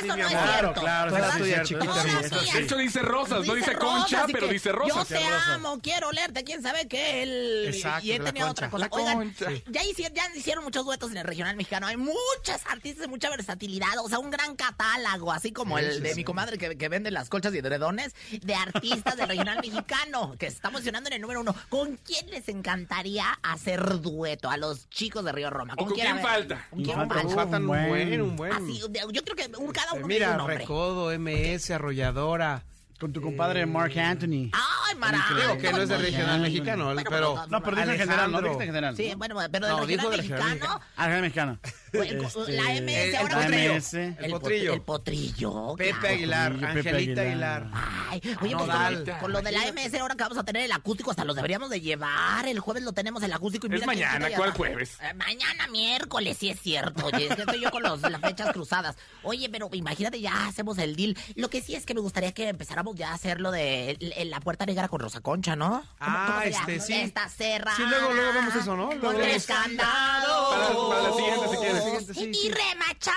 Eso 0.04 0.16
no 0.16 0.16
mi 0.16 0.20
es 0.22 0.34
amor. 0.34 0.48
cierto. 0.58 0.80
Claro, 0.80 1.64
chiquita, 1.64 2.20
eso 2.20 2.40
sí. 2.40 2.52
De 2.52 2.60
hecho 2.64 2.76
dice 2.76 3.00
rosas, 3.00 3.46
no 3.46 3.54
dice 3.54 3.74
concha, 3.74 4.24
pero 4.32 4.48
dice 4.48 4.70
Yo 4.70 4.76
rosas. 4.76 5.08
te 5.08 5.18
amo, 5.24 5.80
quiero 5.82 6.08
olerte, 6.08 6.44
quién 6.44 6.62
sabe 6.62 6.86
qué. 6.88 7.22
El... 7.22 7.66
Exacto, 7.74 8.06
y 8.06 8.18
tenido 8.18 8.46
concha. 8.46 8.50
otra 8.50 8.70
cosa. 8.70 8.84
La 8.86 8.88
Oigan, 8.90 9.16
concha. 9.18 9.46
ya, 9.68 9.84
hicieron, 9.84 10.14
ya 10.14 10.24
hicieron 10.34 10.64
muchos 10.64 10.84
duetos 10.84 11.10
en 11.10 11.18
el 11.18 11.24
regional 11.24 11.56
mexicano. 11.56 11.86
Hay 11.86 11.96
muchas 11.96 12.66
artistas 12.70 13.02
de 13.02 13.08
mucha 13.08 13.30
versatilidad, 13.30 13.88
o 14.02 14.08
sea, 14.08 14.18
un 14.18 14.30
gran 14.30 14.56
catálogo, 14.56 15.32
así 15.32 15.52
como 15.52 15.78
Sí, 15.78 15.84
el 15.84 16.02
de 16.02 16.10
sí. 16.10 16.16
mi 16.16 16.24
comadre 16.24 16.58
que, 16.58 16.76
que 16.76 16.88
vende 16.88 17.10
las 17.10 17.28
colchas 17.28 17.54
y 17.54 17.58
edredones, 17.58 18.14
de 18.42 18.54
artistas 18.54 19.16
del 19.16 19.28
regional 19.28 19.58
mexicano, 19.60 20.34
que 20.38 20.48
se 20.50 20.56
está 20.56 20.70
posicionando 20.70 21.08
en 21.08 21.14
el 21.14 21.20
número 21.22 21.40
uno. 21.40 21.54
¿Con 21.68 21.96
quién 21.96 22.28
les 22.30 22.48
encantaría 22.48 23.24
hacer 23.42 24.00
dueto 24.00 24.50
a 24.50 24.56
los 24.56 24.88
chicos 24.90 25.24
de 25.24 25.32
Río 25.32 25.50
Roma? 25.50 25.74
¿O 25.78 25.84
con 25.84 25.94
quién, 25.94 26.06
quién 26.06 26.20
falta? 26.22 26.66
¿Con 26.70 26.82
quién 26.82 26.96
Falta 27.32 27.58
un 27.58 27.66
buen. 27.66 27.88
buen, 27.88 28.22
un 28.22 28.36
buen. 28.36 28.52
Así, 28.52 28.78
yo 28.80 28.90
creo 29.24 29.36
que 29.36 29.50
un, 29.58 29.72
cada 29.72 29.91
Eh, 29.94 29.98
uno 29.98 30.06
tiene 30.08 30.26
Mira. 30.26 30.46
Recodo, 30.46 31.10
MS, 31.18 31.70
Arrolladora. 31.70 32.62
Con 33.00 33.12
tu 33.12 33.20
compadre 33.20 33.66
Mark 33.66 33.98
Anthony. 33.98 34.50
Ay, 34.52 34.94
Mara. 34.96 35.24
Digo 35.36 35.58
que 35.58 35.72
no 35.72 35.82
es 35.82 35.88
de 35.88 35.98
regional 35.98 36.40
mexicano, 36.40 36.84
Bueno, 36.94 37.02
pero. 37.10 37.34
pero 37.34 37.46
No, 37.48 37.60
pero 37.62 37.76
dice 37.76 37.92
en 37.94 37.98
general, 37.98 38.30
no 38.30 38.40
dijiste 38.40 38.62
en 38.62 38.68
general. 38.68 38.96
Sí, 38.96 39.12
bueno, 39.16 39.34
pero 39.50 39.66
del 39.66 39.76
No, 39.76 39.86
dijo 39.86 40.02
regional 40.08 40.10
del 40.10 40.20
regional 40.20 40.48
mexicano, 40.50 40.80
Ah, 40.96 41.10
es 41.16 41.20
mexicano. 41.20 41.58
Este, 41.92 42.52
la 42.52 42.62
MS 42.80 42.92
el 42.92 43.16
ahora 43.16 43.36
potrillo. 43.36 43.74
MS. 43.74 43.94
El 43.94 44.14
pot- 44.16 44.30
potrillo. 44.40 44.72
El 44.74 44.80
potrillo. 44.82 45.74
Pepe 45.76 45.92
claro. 45.98 46.08
Aguilar, 46.14 46.52
Pepe 46.74 46.88
Angelita 46.90 47.20
Aguilar. 47.20 47.62
Aguilar. 47.62 47.70
Ay, 48.10 48.20
oye, 48.40 48.56
pues 48.56 48.70
con, 49.06 49.18
con 49.20 49.32
lo 49.32 49.42
de 49.42 49.52
la 49.52 49.60
MS 49.72 49.94
ahora 50.00 50.14
que 50.14 50.22
vamos 50.22 50.38
a 50.38 50.44
tener 50.44 50.62
el 50.64 50.72
acústico, 50.72 51.10
hasta 51.10 51.24
los 51.24 51.36
deberíamos 51.36 51.70
de 51.70 51.80
llevar. 51.80 52.46
El 52.46 52.60
jueves 52.60 52.82
lo 52.82 52.92
tenemos 52.92 53.22
el 53.22 53.32
acústico. 53.32 53.66
Y 53.66 53.74
Es 53.74 53.80
mira 53.82 53.92
quién 53.92 54.08
mañana, 54.08 54.36
¿cuál 54.36 54.52
jueves? 54.52 54.96
Eh, 55.02 55.14
mañana 55.14 55.66
miércoles, 55.68 56.36
sí 56.38 56.48
es 56.50 56.60
cierto. 56.60 57.06
Oye, 57.06 57.26
es 57.28 57.34
que 57.36 57.42
estoy 57.42 57.60
yo 57.60 57.70
con 57.70 57.82
los, 57.82 58.00
las 58.00 58.20
fechas 58.20 58.52
cruzadas. 58.52 58.96
Oye, 59.22 59.48
pero 59.50 59.68
imagínate, 59.72 60.20
ya 60.20 60.46
hacemos 60.46 60.78
el 60.78 60.96
deal. 60.96 61.16
Lo 61.36 61.50
que 61.50 61.60
sí 61.60 61.74
es 61.74 61.84
que 61.86 61.94
me 61.94 62.00
gustaría 62.00 62.32
que 62.32 62.48
empezáramos 62.48 62.96
ya 62.96 63.10
a 63.10 63.14
hacer 63.14 63.40
lo 63.40 63.50
de 63.50 63.90
el- 63.90 64.12
el- 64.16 64.30
la 64.30 64.40
puerta 64.40 64.64
negra 64.66 64.88
con 64.88 65.00
Rosa 65.00 65.20
Concha, 65.20 65.56
¿no? 65.56 65.68
¿Cómo- 65.70 65.86
Ah, 66.00 66.42
este, 66.46 66.80
sí. 66.80 66.94
Está 66.94 67.28
cerrada. 67.28 67.76
Sí, 67.76 67.82
luego- 67.88 68.12
luego 68.12 68.32
vemos 68.32 68.54
eso, 68.56 68.76
¿no? 68.76 68.86
Luego 68.86 69.00
Con 69.00 69.16
tres 69.16 69.46
candados. 69.46 70.54
Para- 70.54 70.88
para 70.88 71.02
la 71.02 71.12
siguiente, 71.16 71.48
si 71.50 71.56
quieres. 71.56 71.81
Siguiente, 71.84 72.14
sí, 72.14 72.30
y 72.30 72.34
sí. 72.34 72.50
remachada 72.50 73.16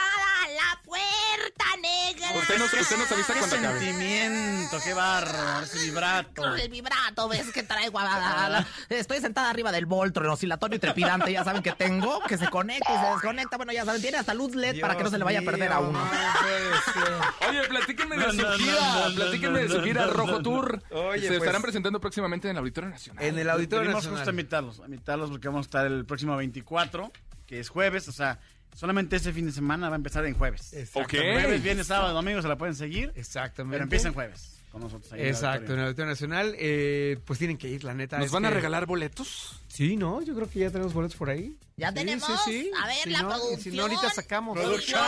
la 0.56 0.82
puerta 0.84 1.66
negra. 1.82 2.32
Usted 2.40 2.58
nos, 2.60 2.74
usted 2.74 2.98
nos 2.98 3.12
avisa 3.12 3.34
¡Qué 3.34 3.40
cuando 3.40 3.56
acabe. 3.58 3.80
sentimiento! 3.80 4.78
¡Qué 4.84 4.94
bárbaro! 4.94 5.66
Ese 5.66 5.80
vibrato. 5.80 6.56
El 6.56 6.70
vibrato, 6.70 7.28
ves 7.30 7.52
que 7.52 7.64
traigo 7.64 8.00
a 8.00 8.04
la- 8.04 8.50
la- 8.50 8.68
Estoy 8.90 9.20
sentada 9.20 9.50
arriba 9.50 9.72
del 9.72 9.86
Voltron, 9.86 10.30
oscilatorio 10.30 10.78
y 10.78 10.80
trepidante, 10.80 11.32
ya 11.32 11.44
saben 11.44 11.62
que 11.64 11.72
tengo, 11.74 12.20
que 12.28 12.38
se 12.38 12.48
conecta 12.50 12.94
y 12.94 12.98
se 13.06 13.12
desconecta. 13.14 13.58
Bueno, 13.58 13.72
ya 13.74 13.86
saben, 13.86 14.02
tiene 14.02 14.18
hasta 14.18 14.34
luz 14.34 14.56
LED 14.56 14.80
para 14.82 14.96
que 14.98 15.04
no 15.04 15.10
se 15.10 15.18
le 15.18 15.24
vaya 15.24 15.40
a 15.40 15.44
perder 15.44 15.72
a 15.72 15.80
uno. 15.80 16.00
no. 16.00 17.50
Oye, 17.50 17.68
platíquenme 17.68 18.18
de 18.18 18.26
No, 18.28 18.32
su 18.32 18.38
no, 18.42 18.52
gira, 18.54 19.06
platíquenme 19.16 19.60
de 19.60 19.70
su 19.70 19.82
gira 19.82 20.08
Rojo 20.08 20.42
Tour. 20.42 20.82
Oye, 20.92 21.22
Se 21.22 21.28
pues- 21.28 21.40
estarán 21.40 21.62
presentando 21.62 22.00
próximamente 22.00 22.48
en 22.48 22.52
el 22.52 22.58
Auditorio 22.60 22.90
Nacional. 22.90 23.24
En 23.24 23.38
el 23.38 23.50
Auditorio 23.50 23.92
Nacional. 23.92 24.18
justo 24.20 24.30
a 24.30 24.34
invitarlos, 24.34 24.80
a 24.80 24.86
invitarlos 24.86 25.30
porque 25.30 25.48
vamos 25.48 25.66
a 25.66 25.68
estar 25.68 25.86
el 25.86 26.06
próximo 26.06 26.36
24, 26.36 27.12
que 27.48 27.60
es 27.60 27.70
jueves, 27.70 28.08
o 28.08 28.12
sea, 28.12 28.40
solamente 28.76 29.16
ese 29.16 29.34
fin 29.34 29.46
de 29.48 29.52
semana 29.52 29.90
va 29.90 29.96
a 29.96 29.98
empezar 29.98 30.26
en 30.26 30.36
jueves. 30.36 30.74
Exactamente. 30.74 31.34
Jueves, 31.42 31.64
viernes, 31.64 31.88
sábado, 31.88 32.14
domingo 32.14 32.42
se 32.42 32.48
la 32.48 32.58
pueden 32.58 32.76
seguir, 32.76 33.12
Exactamente. 33.16 33.74
pero 33.76 33.84
empieza 33.84 34.10
en 34.10 34.14
jueves 34.14 34.52
con 34.72 34.82
nosotros. 34.82 35.12
ahí 35.14 35.22
en 35.22 35.26
el 35.28 35.32
Exacto, 35.34 35.74
en 35.74 35.80
el 35.80 35.86
Auditorio 35.86 36.10
Nacional. 36.12 36.56
eh, 36.60 37.18
pues 37.26 37.40
tienen 37.40 37.58
que 37.58 37.68
ir, 37.70 37.84
la 37.84 37.94
neta. 37.94 38.20
¿Nos 38.20 38.32
van 38.32 38.46
a 38.46 38.50
regalar 38.52 38.86
boletos? 38.86 39.62
Sí, 39.70 39.96
¿no? 39.98 40.22
Yo 40.22 40.36
creo 40.36 40.50
que 40.50 40.60
ya 40.60 40.70
tenemos 40.70 40.94
boletos 40.94 41.16
por 41.18 41.30
ahí. 41.30 41.58
Ya 41.78 41.90
Sí, 41.90 41.96
tenemos. 41.96 42.26
sí, 42.28 42.34
sí. 42.46 42.72
A 42.82 42.88
ver, 42.88 42.96
Si 43.04 43.10
la 43.10 43.22
no, 43.24 43.30
producción. 43.30 43.60
Si 43.62 43.72
no, 43.72 43.84
ahorita 43.84 44.10
sacamos. 44.10 44.58
Producción. 44.58 45.02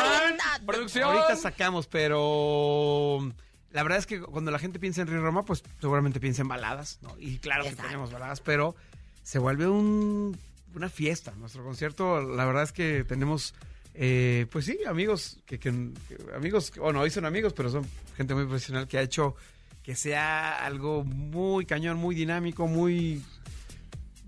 Producción. 0.66 1.04
Ahorita 1.06 1.36
sacamos, 1.38 1.88
pero 1.88 3.34
la 3.72 3.84
verdad 3.84 4.00
es 4.00 4.06
que 4.06 4.20
cuando 4.22 4.52
la 4.52 4.60
gente 4.60 4.80
piensa 4.80 5.02
en 5.02 5.08
Río 5.08 5.22
Roma, 5.22 5.44
pues 5.44 5.64
seguramente 5.80 6.20
piensa 6.20 6.42
en 6.42 6.48
baladas, 6.48 7.00
¿no? 7.02 7.16
Y 7.20 7.38
claro 7.38 7.64
que 7.64 7.72
tenemos 7.76 8.12
baladas, 8.12 8.42
pero 8.42 8.76
se 9.24 9.40
vuelve 9.40 9.68
un, 9.68 10.38
una 10.76 10.90
fiesta. 10.90 11.34
Nuestro 11.38 11.64
concierto, 11.64 12.22
la 12.22 12.46
verdad 12.46 12.64
es 12.64 12.72
que 12.72 13.04
tenemos, 13.04 13.54
eh, 13.94 14.46
pues 14.52 14.66
sí, 14.66 14.78
amigos, 14.88 15.40
que, 15.46 15.60
que- 15.60 15.92
que- 16.08 16.18
amigos, 16.36 16.72
bueno, 16.78 17.00
hoy 17.02 17.10
son 17.10 17.26
amigos, 17.26 17.54
pero 17.54 17.70
son 17.70 17.86
gente 18.16 18.34
muy 18.36 18.46
profesional 18.46 18.88
que 18.88 18.98
ha 18.98 19.02
hecho 19.02 19.36
que 19.84 19.96
sea 19.96 20.66
algo 20.66 21.04
muy 21.06 21.66
cañón, 21.66 21.98
muy 21.98 22.14
dinámico, 22.14 22.68
muy, 22.68 23.24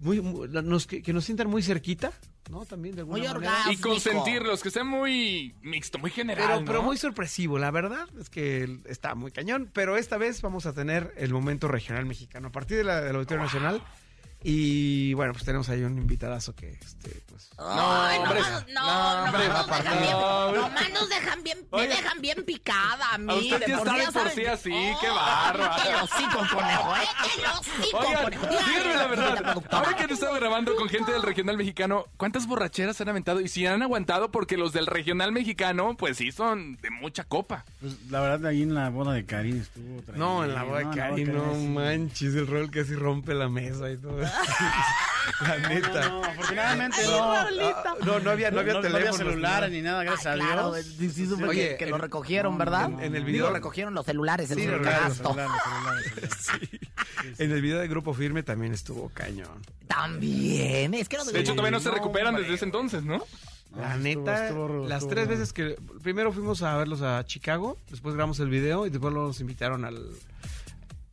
muy, 0.02 0.22
muy- 0.22 0.48
nos, 0.48 0.88
que, 0.88 1.02
que 1.02 1.12
nos 1.14 1.26
sientan 1.26 1.50
muy 1.50 1.62
cerquita, 1.62 2.14
¿no? 2.50 2.66
También 2.66 2.96
de 2.96 3.02
alguna 3.02 3.20
Muy 3.20 3.28
manera. 3.28 3.50
orgánico. 3.52 3.72
Y 3.72 3.92
consentirlos, 3.92 4.64
que 4.64 4.72
sea 4.72 4.84
muy 4.86 5.54
mixto, 5.62 6.00
muy 6.00 6.12
general. 6.12 6.46
Pero, 6.48 6.60
¿no? 6.62 6.66
pero 6.66 6.82
muy 6.84 6.96
sorpresivo, 6.98 7.60
la 7.60 7.72
verdad 7.72 8.08
es 8.20 8.30
que 8.30 8.80
está 8.86 9.14
muy 9.16 9.32
cañón. 9.32 9.70
Pero 9.74 9.98
esta 9.98 10.18
vez 10.18 10.42
vamos 10.42 10.66
a 10.66 10.74
tener 10.74 11.14
el 11.18 11.34
momento 11.34 11.68
regional 11.68 12.06
mexicano 12.06 12.48
a 12.48 12.52
partir 12.52 12.78
de 12.78 12.86
la, 12.86 13.02
del 13.02 13.18
Auditorio 13.18 13.44
Nacional. 13.44 13.84
Y 14.42 15.14
bueno, 15.16 15.34
pues 15.34 15.44
tenemos 15.44 15.68
ahí 15.70 15.82
un 15.84 15.98
invitadazo 15.98 16.56
que, 16.56 16.70
este, 16.72 17.22
pues. 17.28 17.50
Ay, 17.58 18.20
hombre. 18.20 18.40
nomás- 18.40 18.66
no, 18.74 18.86
No, 18.86 19.24
hombre, 19.26 19.48
nomás 19.50 19.68
nos 19.68 19.84
dejan 19.84 20.00
bien. 20.00 20.12
No, 20.14 20.52
nomás 20.54 20.90
nos 20.94 21.10
dejan 21.10 21.44
bien, 21.44 21.58
me 21.60 21.78
Oye. 21.78 21.88
dejan 21.90 22.22
bien 22.22 22.44
picada 22.46 23.14
a 23.14 23.18
mí. 23.18 23.32
A 23.34 23.36
usted 23.36 23.60
de 23.68 23.78
por 23.78 23.90
sí, 23.90 23.96
por 24.14 24.48
así, 24.48 24.70
qué 24.70 25.08
Oh. 25.12 25.70
Que 25.84 25.92
los 25.92 26.50
conejo, 26.50 26.96
¿eh? 26.96 27.00
Que 27.36 27.42
los 27.42 28.22
conejo. 28.24 28.48
díganme 28.48 28.96
la 28.96 29.08
verdad. 29.08 29.64
Ahora 29.72 29.94
que 29.96 30.04
han 30.04 30.10
estado 30.12 30.34
grabando 30.36 30.74
con 30.76 30.88
gente 30.88 31.12
del 31.12 31.22
regional 31.24 31.58
mexicano, 31.58 32.06
¿cuántas 32.16 32.48
borracheras 32.48 33.02
han 33.02 33.10
aventado? 33.10 33.42
Y 33.42 33.50
si 33.50 33.66
han 33.66 33.82
aguantado, 33.82 34.32
porque 34.32 34.56
los 34.56 34.72
del 34.72 34.86
regional 34.86 35.34
mexicano, 35.34 35.96
pues 35.98 36.16
sí, 36.18 36.32
son 36.32 36.78
de 36.78 36.90
mucha 36.92 37.26
copa. 37.26 37.66
Pues 37.82 37.94
la 38.10 38.22
verdad, 38.22 38.46
ahí 38.52 38.62
en 38.62 38.74
la 38.74 38.90
boda 38.90 39.14
de 39.14 39.26
Karin 39.26 39.60
estuvo. 39.60 40.02
No, 40.16 40.46
en 40.46 40.56
la 40.56 40.64
boda 40.64 40.80
de 40.80 40.86
¿no? 40.86 40.92
Cari, 40.92 41.22
En 41.24 41.28
la 41.28 41.34
boda 41.34 41.46
no 41.48 41.54
de 41.54 41.58
Karin, 41.58 41.68
sí. 41.68 41.74
manches, 41.74 42.36
el 42.36 42.48
rol 42.48 42.72
casi 42.72 42.96
rompe 42.96 43.34
la 43.34 43.50
mesa 43.50 43.92
y 43.92 43.98
todo. 43.98 44.29
la 45.42 45.58
neta. 45.70 46.10
No, 46.10 46.22
no, 46.22 46.26
afortunadamente 46.26 46.98
No, 47.06 47.12
no. 47.12 47.32
ah, 47.34 47.96
no, 48.06 48.20
no 48.20 48.32
había, 48.32 48.52
no 48.52 48.60
había 48.60 48.74
no, 48.74 48.82
teléfonos. 48.82 49.18
celulares 49.18 49.72
ni 49.72 49.82
nada, 49.82 50.04
gracias 50.04 50.26
Ah, 50.28 50.32
a 50.34 50.36
claro, 50.36 50.74
Dios. 50.74 50.86
sí, 50.86 51.10
sí, 51.10 51.44
Oye, 51.44 51.76
que, 51.78 51.86
en- 51.86 51.92
lo 51.92 51.98
recogieron, 51.98 52.58
¿verdad? 52.58 52.86
en- 52.86 53.00
en 53.00 53.16
el 53.16 53.26
Digo, 53.26 53.26
video- 53.26 53.54
recogieron 53.54 53.94
los 53.94 54.06
celulares, 54.06 54.52
el. 54.52 54.60
Celulares, 54.60 55.18
celulares, 55.18 55.52
celulares. 55.64 56.48
En 57.38 57.52
el 57.52 57.62
video 57.62 57.80
de 57.80 57.88
Grupo 57.88 58.14
Firme 58.14 58.44
también 58.44 58.74
estuvo 58.74 59.10
cañón. 59.10 59.62
También, 59.88 60.94
es 60.94 61.10
que 61.10 61.18
los 61.18 61.32
De 61.32 61.40
hecho, 61.40 61.52
todavía 61.54 61.72
no 61.72 61.80
se 61.80 61.90
no, 61.90 61.96
recuperan 61.96 62.30
hombre. 62.30 62.44
desde 62.44 62.56
ese 62.56 62.66
entonces, 62.66 63.04
¿no? 63.04 63.24
La 63.76 63.96
No, 63.98 64.08
estuvo- 64.08 64.24
neta, 64.26 64.48
estuvo- 64.48 64.88
las 64.88 64.98
estuvo- 65.00 65.10
tres 65.12 65.28
veces 65.28 65.54
que... 65.54 65.76
Primero 66.02 66.32
fuimos 66.32 66.64
a 66.64 66.76
verlos 66.78 67.02
a 67.02 67.24
Chicago, 67.26 67.78
después 67.92 68.16
grabamos 68.16 68.40
el 68.40 68.50
video 68.50 68.88
y 68.88 68.90
después 68.90 69.14
nos 69.14 69.40
invitaron 69.42 69.86
al... 69.86 70.08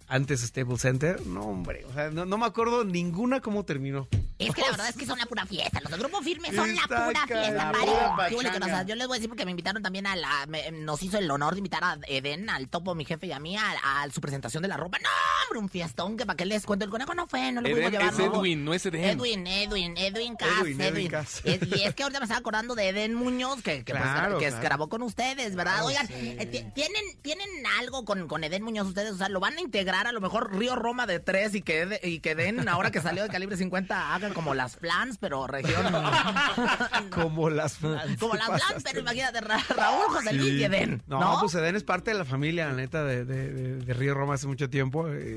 Antes 0.08 0.40
Stable 0.42 0.78
Center. 0.78 1.24
No, 1.26 1.42
hombre, 1.42 1.84
o 1.84 1.92
sea, 1.92 2.10
no, 2.10 2.24
no 2.24 2.38
me 2.38 2.46
acuerdo 2.46 2.84
ninguna 2.84 3.40
cómo 3.40 3.64
terminó. 3.64 4.08
Es 4.38 4.54
que 4.54 4.60
la 4.60 4.70
verdad 4.70 4.88
es 4.90 4.96
que 4.96 5.06
son 5.06 5.18
la 5.18 5.26
pura 5.26 5.46
fiesta. 5.46 5.80
Los 5.80 5.90
de 5.90 5.98
Grupo 5.98 6.20
Firme 6.22 6.52
son 6.54 6.74
la 6.74 6.82
pura 6.82 7.26
fiesta. 7.26 7.72
Nos- 7.72 8.16
pachanga. 8.16 8.82
yo 8.84 8.94
les 8.94 9.06
voy 9.06 9.16
a 9.16 9.18
decir 9.18 9.28
porque 9.30 9.44
me 9.44 9.50
invitaron 9.52 9.82
también 9.82 10.06
a 10.06 10.14
la. 10.14 10.46
me- 10.46 10.70
nos 10.72 11.02
hizo 11.02 11.18
el 11.18 11.30
honor 11.30 11.54
de 11.54 11.58
invitar 11.60 11.82
a 11.82 11.98
Eden, 12.06 12.50
al 12.50 12.68
topo, 12.68 12.94
mi 12.94 13.04
jefe 13.04 13.26
y 13.28 13.32
a 13.32 13.38
mí, 13.40 13.56
a, 13.56 14.02
a 14.02 14.10
su 14.10 14.20
presentación 14.20 14.62
de 14.62 14.68
la 14.68 14.76
ropa. 14.76 14.98
No, 14.98 15.08
hombre, 15.46 15.58
un 15.60 15.68
fiestón 15.68 16.16
que 16.16 16.26
para 16.26 16.36
qué 16.36 16.44
les 16.44 16.64
cuento. 16.66 16.84
El 16.84 16.90
conejo 16.90 17.14
no 17.14 17.26
fue, 17.26 17.50
no 17.52 17.60
lo 17.60 17.68
pudimos 17.70 17.90
llevar. 17.92 18.12
es. 18.12 18.18
Edwin, 18.18 18.64
no 18.64 18.74
es 18.74 18.86
Eden. 18.86 19.04
Edwin, 19.04 19.46
Edwin, 19.46 19.96
Edwin 19.96 20.36
Cass, 20.36 20.48
Edwin, 20.60 20.80
Edwin. 20.80 20.94
Edwin 20.96 21.08
Cass. 21.08 21.40
Es- 21.44 21.60
y 21.66 21.82
es 21.84 21.94
que 21.94 22.02
ahorita 22.02 22.20
me 22.20 22.24
estaba 22.24 22.38
acordando 22.40 22.74
de 22.74 22.88
Eden 22.88 23.14
Muñoz, 23.14 23.62
que, 23.62 23.84
que, 23.84 23.92
pues, 23.92 24.02
Claro, 24.02 24.38
que 24.38 24.46
claro. 24.48 24.62
grabó 24.62 24.88
con 24.88 25.02
ustedes, 25.02 25.54
¿verdad? 25.56 25.72
Claro, 25.74 25.86
Oigan, 25.86 26.06
sí. 26.08 26.36
eh, 26.38 26.46
ti- 26.46 26.64
¿tienen, 26.74 27.02
¿tienen 27.22 27.48
algo 27.80 28.04
con, 28.04 28.28
con 28.28 28.44
Eden 28.44 28.62
Muñoz 28.62 28.88
ustedes? 28.88 29.12
O 29.12 29.16
sea, 29.16 29.28
¿lo 29.28 29.40
van 29.40 29.56
a 29.56 29.60
integrar 29.60 30.06
a 30.06 30.12
lo 30.12 30.20
mejor 30.20 30.56
Río 30.56 30.76
Roma 30.76 31.06
de 31.06 31.20
tres 31.20 31.54
y 31.54 31.62
que, 31.62 32.00
y 32.02 32.20
que 32.20 32.34
Den, 32.34 32.68
ahora 32.68 32.90
que 32.90 33.00
salió 33.00 33.22
de 33.22 33.28
calibre 33.28 33.56
50, 33.56 34.14
hagan 34.14 34.34
como 34.34 34.54
las 34.54 34.76
flans, 34.76 35.18
pero 35.18 35.46
región... 35.46 35.84
Como 37.10 37.50
las 37.50 37.76
flans. 37.78 38.18
como 38.18 38.34
las 38.34 38.48
pasaste. 38.48 38.80
pero 38.84 39.00
imagínate, 39.00 39.40
Ra- 39.40 39.62
Raúl, 39.74 40.06
José 40.08 40.32
Luis 40.32 40.54
y 40.54 40.64
Eden, 40.64 41.02
No, 41.06 41.20
¿no? 41.20 41.40
pues 41.40 41.54
Eden 41.54 41.76
es 41.76 41.84
parte 41.84 42.10
de 42.12 42.18
la 42.18 42.24
familia, 42.24 42.66
la 42.66 42.74
neta, 42.74 43.04
de, 43.04 43.24
de- 43.24 43.52
de- 43.52 43.76
de 43.76 43.94
Río 43.94 44.14
Roma 44.14 44.34
hace 44.34 44.46
mucho 44.46 44.68
tiempo. 44.70 45.08
Eh, 45.08 45.35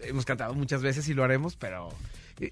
hemos 0.00 0.24
cantado 0.24 0.54
muchas 0.54 0.82
veces 0.82 1.08
y 1.08 1.14
lo 1.14 1.24
haremos, 1.24 1.56
pero 1.56 1.88
eh, 1.90 1.94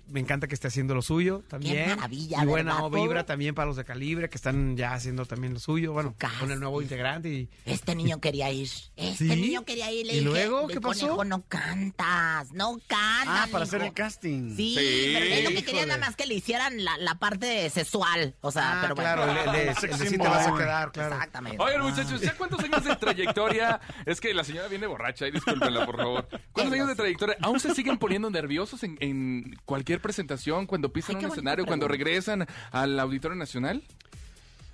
me 0.09 0.21
encanta 0.21 0.47
que 0.49 0.55
esté 0.55 0.69
haciendo 0.69 0.95
lo 0.95 1.03
suyo 1.03 1.43
también. 1.49 1.85
Qué 1.91 1.97
maravilla, 1.97 2.43
Y 2.43 2.47
buena 2.47 2.75
¿verdad? 2.83 2.91
vibra 3.01 3.27
también 3.27 3.55
para 3.55 3.67
los 3.67 3.77
de 3.77 3.85
Calibre, 3.85 4.29
que 4.29 4.37
están 4.37 4.77
ya 4.77 4.95
haciendo 4.95 5.25
también 5.27 5.55
lo 5.55 5.61
suyo. 5.61 5.93
Bueno, 5.93 6.15
con 6.41 6.51
el 6.51 6.61
nuevo 6.61 6.81
integrante. 6.83 7.29
Y, 7.29 7.49
Este 7.65 7.95
niño 7.95 8.21
quería 8.21 8.51
ir. 8.51 8.69
Este 8.97 9.17
¿Sí? 9.17 9.41
niño 9.41 9.65
quería 9.65 9.91
ir. 9.91 10.07
Le 10.07 10.13
¿Y 10.13 10.17
dije, 10.21 10.25
luego? 10.29 10.67
"De 10.69 10.75
¿Qué 10.75 10.81
pasó?" 10.81 11.01
Conejo, 11.09 11.25
no 11.25 11.43
cantas, 11.49 12.53
no 12.53 12.79
cantas. 12.87 13.27
Ah, 13.27 13.49
para 13.51 13.65
mijo". 13.65 13.77
hacer 13.77 13.83
el 13.83 13.93
casting. 13.93 14.57
Sí, 14.57 14.77
Sí, 14.79 15.11
pero 15.15 15.27
es 15.27 15.45
lo 15.45 15.51
que 15.51 15.65
quería 15.65 15.87
nada 15.87 15.99
más 16.01 16.17
que 16.17 16.27
le 16.27 16.35
hicieran 16.35 16.85
la, 16.85 16.97
la 16.99 17.17
parte 17.17 17.69
sexual. 17.71 18.35
O 18.41 18.51
sea, 18.51 18.79
Ah, 18.79 18.79
pero 18.83 18.95
bueno. 18.95 19.15
claro, 19.25 19.53
le, 19.53 19.53
le- 19.53 19.75
de 19.99 20.09
sí 20.09 20.19
te 20.19 20.29
vas 20.29 20.47
a 20.47 20.55
quedar, 20.57 20.93
claro. 20.93 21.15
Exactamente. 21.15 21.59
Oigan, 21.63 21.83
muchachos, 21.83 22.21
¿ya 22.21 22.35
cuántos 22.37 22.61
años 22.61 22.85
de 22.85 22.97
trayectoria? 22.97 23.81
Es 24.07 24.21
que 24.21 24.33
la 24.35 24.45
señora 24.45 24.69
viene 24.69 24.87
borracha, 24.87 25.27
y 25.27 25.31
discúlpenla, 25.33 25.87
por 25.87 25.97
favor. 25.97 26.29
¿Cuántos 26.53 26.75
años 26.75 26.89
de 26.89 26.95
trayectoria? 26.95 27.37
¿Aún 27.43 27.61
se 27.61 27.75
siguen 27.75 27.99
poniendo 27.99 28.31
nerviosos 28.31 28.83
en, 28.85 28.97
en 29.01 29.57
cualquier 29.73 30.01
presentación, 30.03 30.67
cuando 30.67 30.93
pisan 30.93 31.17
Ay, 31.17 31.25
un 31.25 31.31
escenario, 31.31 31.65
cuando 31.65 31.89
regresan 31.89 32.47
al 32.73 33.01
Auditorio 33.01 33.39
Nacional? 33.39 33.83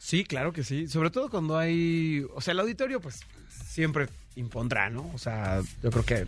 Sí, 0.01 0.25
claro 0.25 0.53
que 0.53 0.65
sí. 0.65 0.89
Sobre 0.89 1.11
todo 1.11 1.31
cuando 1.31 1.57
hay. 1.57 2.27
O 2.35 2.41
sea, 2.41 2.51
el 2.51 2.59
auditorio, 2.59 3.01
pues 3.01 3.21
siempre 3.49 4.09
impondrá, 4.35 4.91
¿no? 4.91 5.09
O 5.15 5.19
sea, 5.19 5.63
yo 5.85 5.91
creo 5.93 6.05
que 6.05 6.27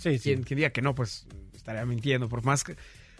Sí, 0.00 0.18
sí. 0.18 0.30
quien, 0.30 0.42
quien 0.42 0.56
diga 0.56 0.70
que 0.70 0.82
no, 0.82 0.96
pues 0.96 1.26
estaría 1.54 1.86
mintiendo. 1.86 2.28
Por 2.28 2.42
más 2.42 2.64
que 2.64 2.74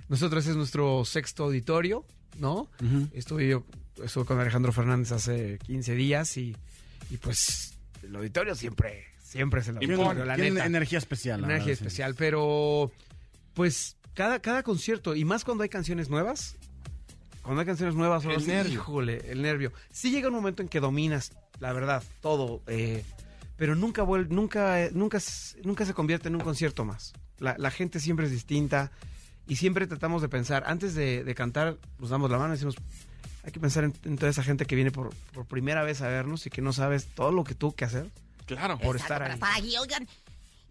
nosotros 0.08 0.44
es 0.48 0.56
nuestro 0.56 1.04
sexto 1.04 1.44
auditorio, 1.44 2.04
¿no? 2.40 2.68
Ujú. 2.82 3.08
Estuve 3.12 3.46
yo 3.46 3.62
estuve 4.02 4.24
con 4.24 4.40
Alejandro 4.40 4.72
Fernández 4.72 5.12
hace 5.12 5.60
15 5.64 5.94
días 5.94 6.36
y, 6.38 6.56
y 7.08 7.18
pues 7.18 7.74
el 8.02 8.16
auditorio 8.16 8.56
siempre, 8.56 9.04
siempre 9.22 9.60
es 9.60 9.68
el 9.68 9.76
auditorio, 9.76 10.24
la 10.24 10.36
neta. 10.36 10.66
energía 10.66 10.98
especial. 10.98 11.38
energía 11.44 11.58
verdad, 11.58 11.66
sí. 11.66 11.84
especial, 11.84 12.14
pero 12.16 12.90
pues 13.54 13.96
cada, 14.14 14.40
cada 14.40 14.62
concierto, 14.62 15.14
y 15.14 15.24
más 15.24 15.44
cuando 15.44 15.62
hay 15.62 15.68
canciones 15.68 16.08
nuevas, 16.10 16.56
cuando 17.42 17.60
hay 17.60 17.66
canciones 17.66 17.94
nuevas, 17.94 18.24
El 18.24 18.46
nervio. 18.46 18.72
híjole, 18.74 19.30
el 19.30 19.42
nervio. 19.42 19.72
Sí 19.90 20.10
llega 20.10 20.28
un 20.28 20.34
momento 20.34 20.62
en 20.62 20.68
que 20.68 20.80
dominas, 20.80 21.32
la 21.60 21.72
verdad, 21.72 22.02
todo, 22.20 22.62
eh, 22.66 23.04
pero 23.56 23.74
nunca 23.74 24.02
vuel- 24.04 24.28
nunca, 24.28 24.82
eh, 24.84 24.90
nunca, 24.92 25.18
s- 25.18 25.58
nunca 25.64 25.84
se 25.86 25.94
convierte 25.94 26.28
en 26.28 26.36
un 26.36 26.40
concierto 26.42 26.84
más. 26.84 27.12
La, 27.38 27.56
la 27.58 27.70
gente 27.70 27.98
siempre 28.00 28.26
es 28.26 28.32
distinta 28.32 28.92
y 29.48 29.56
siempre 29.56 29.86
tratamos 29.86 30.22
de 30.22 30.28
pensar, 30.28 30.62
antes 30.66 30.94
de, 30.94 31.24
de 31.24 31.34
cantar, 31.34 31.78
nos 31.98 32.10
damos 32.10 32.30
la 32.30 32.38
mano 32.38 32.50
y 32.54 32.56
decimos, 32.56 32.76
hay 33.44 33.50
que 33.50 33.58
pensar 33.58 33.82
en, 33.84 33.92
en 34.04 34.16
toda 34.16 34.30
esa 34.30 34.44
gente 34.44 34.64
que 34.66 34.76
viene 34.76 34.92
por, 34.92 35.10
por 35.32 35.46
primera 35.46 35.82
vez 35.82 36.00
a 36.00 36.08
vernos 36.08 36.46
y 36.46 36.50
que 36.50 36.62
no 36.62 36.72
sabes 36.72 37.06
todo 37.06 37.32
lo 37.32 37.42
que 37.44 37.54
tuvo 37.56 37.74
que 37.74 37.84
hacer 37.84 38.08
Claro. 38.46 38.78
por 38.78 38.96
Exacto, 38.96 39.24
estar 39.24 39.38
para 39.38 39.54
ahí. 39.56 39.68
estar 39.68 39.82
oigan. 39.82 40.08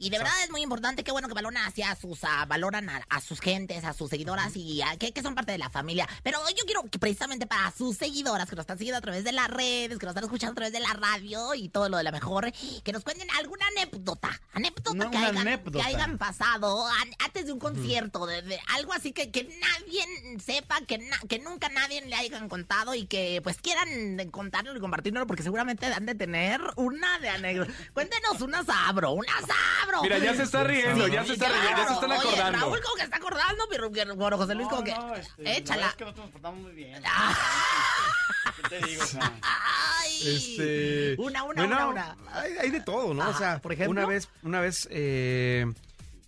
Y 0.02 0.10
de 0.10 0.18
verdad 0.18 0.34
es 0.44 0.50
muy 0.50 0.62
importante, 0.62 1.04
qué 1.04 1.12
bueno 1.12 1.28
que 1.28 1.34
valoran 1.36 1.64
hacia 1.66 1.96
sus, 1.96 2.24
ah, 2.24 2.46
valoran 2.48 2.90
a, 2.90 3.06
a 3.08 3.22
sus 3.22 3.40
gentes, 3.40 3.84
a 3.84 3.94
sus 3.94 4.10
seguidoras 4.10 4.56
y 4.56 4.82
a- 4.82 4.98
que, 4.98 5.14
que 5.14 5.22
son 5.22 5.36
parte 5.36 5.52
de 5.52 5.60
la 5.60 5.70
familia. 5.70 6.08
Pero 6.24 6.40
yo 6.50 6.66
quiero 6.66 6.82
que 6.90 6.98
precisamente 6.98 7.46
para 7.46 7.72
sus 7.72 7.98
seguidoras 7.98 8.50
que 8.50 8.56
nos 8.56 8.64
están 8.64 8.80
siguiendo 8.80 8.98
a 8.98 9.02
través 9.02 9.24
de 9.24 9.32
las 9.32 9.48
redes, 9.48 10.00
que 10.00 10.06
nos 10.08 10.14
están 10.14 10.24
escuchando 10.24 10.54
a 10.54 10.56
través 10.56 10.74
de 10.74 10.80
la 10.80 10.94
radio 10.94 11.54
y 11.54 11.70
todo 11.70 11.88
lo 11.88 11.98
de 11.98 12.04
la 12.04 12.12
mejor, 12.12 12.52
que 12.84 12.92
nos 12.92 13.04
cuenten 13.04 13.28
alguna 13.38 13.68
anécdota, 13.68 14.42
anécdota, 14.54 14.92
Una- 14.92 15.10
que, 15.12 15.18
hayan, 15.18 15.38
anécdota. 15.38 15.78
que 15.80 15.86
hayan 15.96 16.18
pasado 16.18 16.88
an- 16.88 17.16
antes 17.24 17.46
de 17.46 17.52
un 17.54 17.60
concierto, 17.60 18.26
de, 18.26 18.42
de 18.42 18.60
algo 18.76 18.94
así 18.94 19.12
que, 19.14 19.30
que 19.30 19.44
nadie 19.44 20.40
sepa, 20.44 20.82
que, 20.82 20.98
na- 20.98 21.20
que 21.30 21.38
nunca 21.38 21.70
nadie 21.70 22.02
le 22.08 22.16
hayan 22.16 22.50
contado 22.50 22.96
y 22.96 23.06
que 23.06 23.40
pues 23.44 23.58
quieran 23.58 24.18
contarlo 24.32 24.76
y 24.76 24.80
compartirlo 24.80 25.28
porque 25.28 25.44
seguramente 25.44 25.86
han 25.86 26.08
de 26.08 26.16
tener 26.16 26.60
una 26.76 27.20
de 27.20 27.30
anécdota. 27.30 27.72
Cuéntenos 27.94 28.42
una 28.42 28.64
sabro, 28.64 29.12
una 29.12 29.34
sabro. 29.42 29.91
Mira, 30.02 30.18
ya 30.20 30.36
se 30.36 30.44
está 30.44 30.64
riendo, 30.64 31.08
ya 31.08 31.26
se 31.26 31.34
está 31.34 31.48
riendo, 31.50 31.70
ya 31.82 31.88
se 31.88 31.94
están 31.94 32.12
Oye, 32.12 32.20
acordando. 32.20 32.60
Raúl 32.60 32.82
como 32.82 32.96
que 32.96 33.04
está 33.04 33.18
acordando, 33.18 33.64
pero 33.70 33.90
bueno, 34.16 34.38
José 34.38 34.56
Luis 34.56 34.68
como 34.68 34.84
que... 34.84 34.94
No, 34.94 35.16
este, 35.16 35.58
échala. 35.58 35.88
es 35.90 35.96
que 35.96 36.04
nosotros 36.06 36.26
nos 36.26 36.32
portamos 36.34 36.60
muy 36.62 36.72
bien. 36.74 37.02
Ah. 37.06 37.36
¿Qué 38.56 38.70
te 38.70 38.88
digo? 38.88 39.04
O 39.04 39.08
sea, 39.08 39.34
Ay. 39.42 40.18
Este, 40.24 41.16
Una, 41.18 41.44
una, 41.44 41.66
bueno, 41.68 41.76
una, 41.76 41.88
una. 41.88 42.18
Hay, 42.34 42.54
hay 42.60 42.70
de 42.70 42.82
todo, 42.82 43.14
¿no? 43.14 43.22
Ajá, 43.24 43.32
o 43.32 43.38
sea, 43.38 43.60
¿por 43.62 43.74
ejemplo? 43.74 43.92
una 43.92 44.06
vez, 44.06 44.30
una 44.44 44.60
vez 44.60 44.88
eh, 44.92 45.66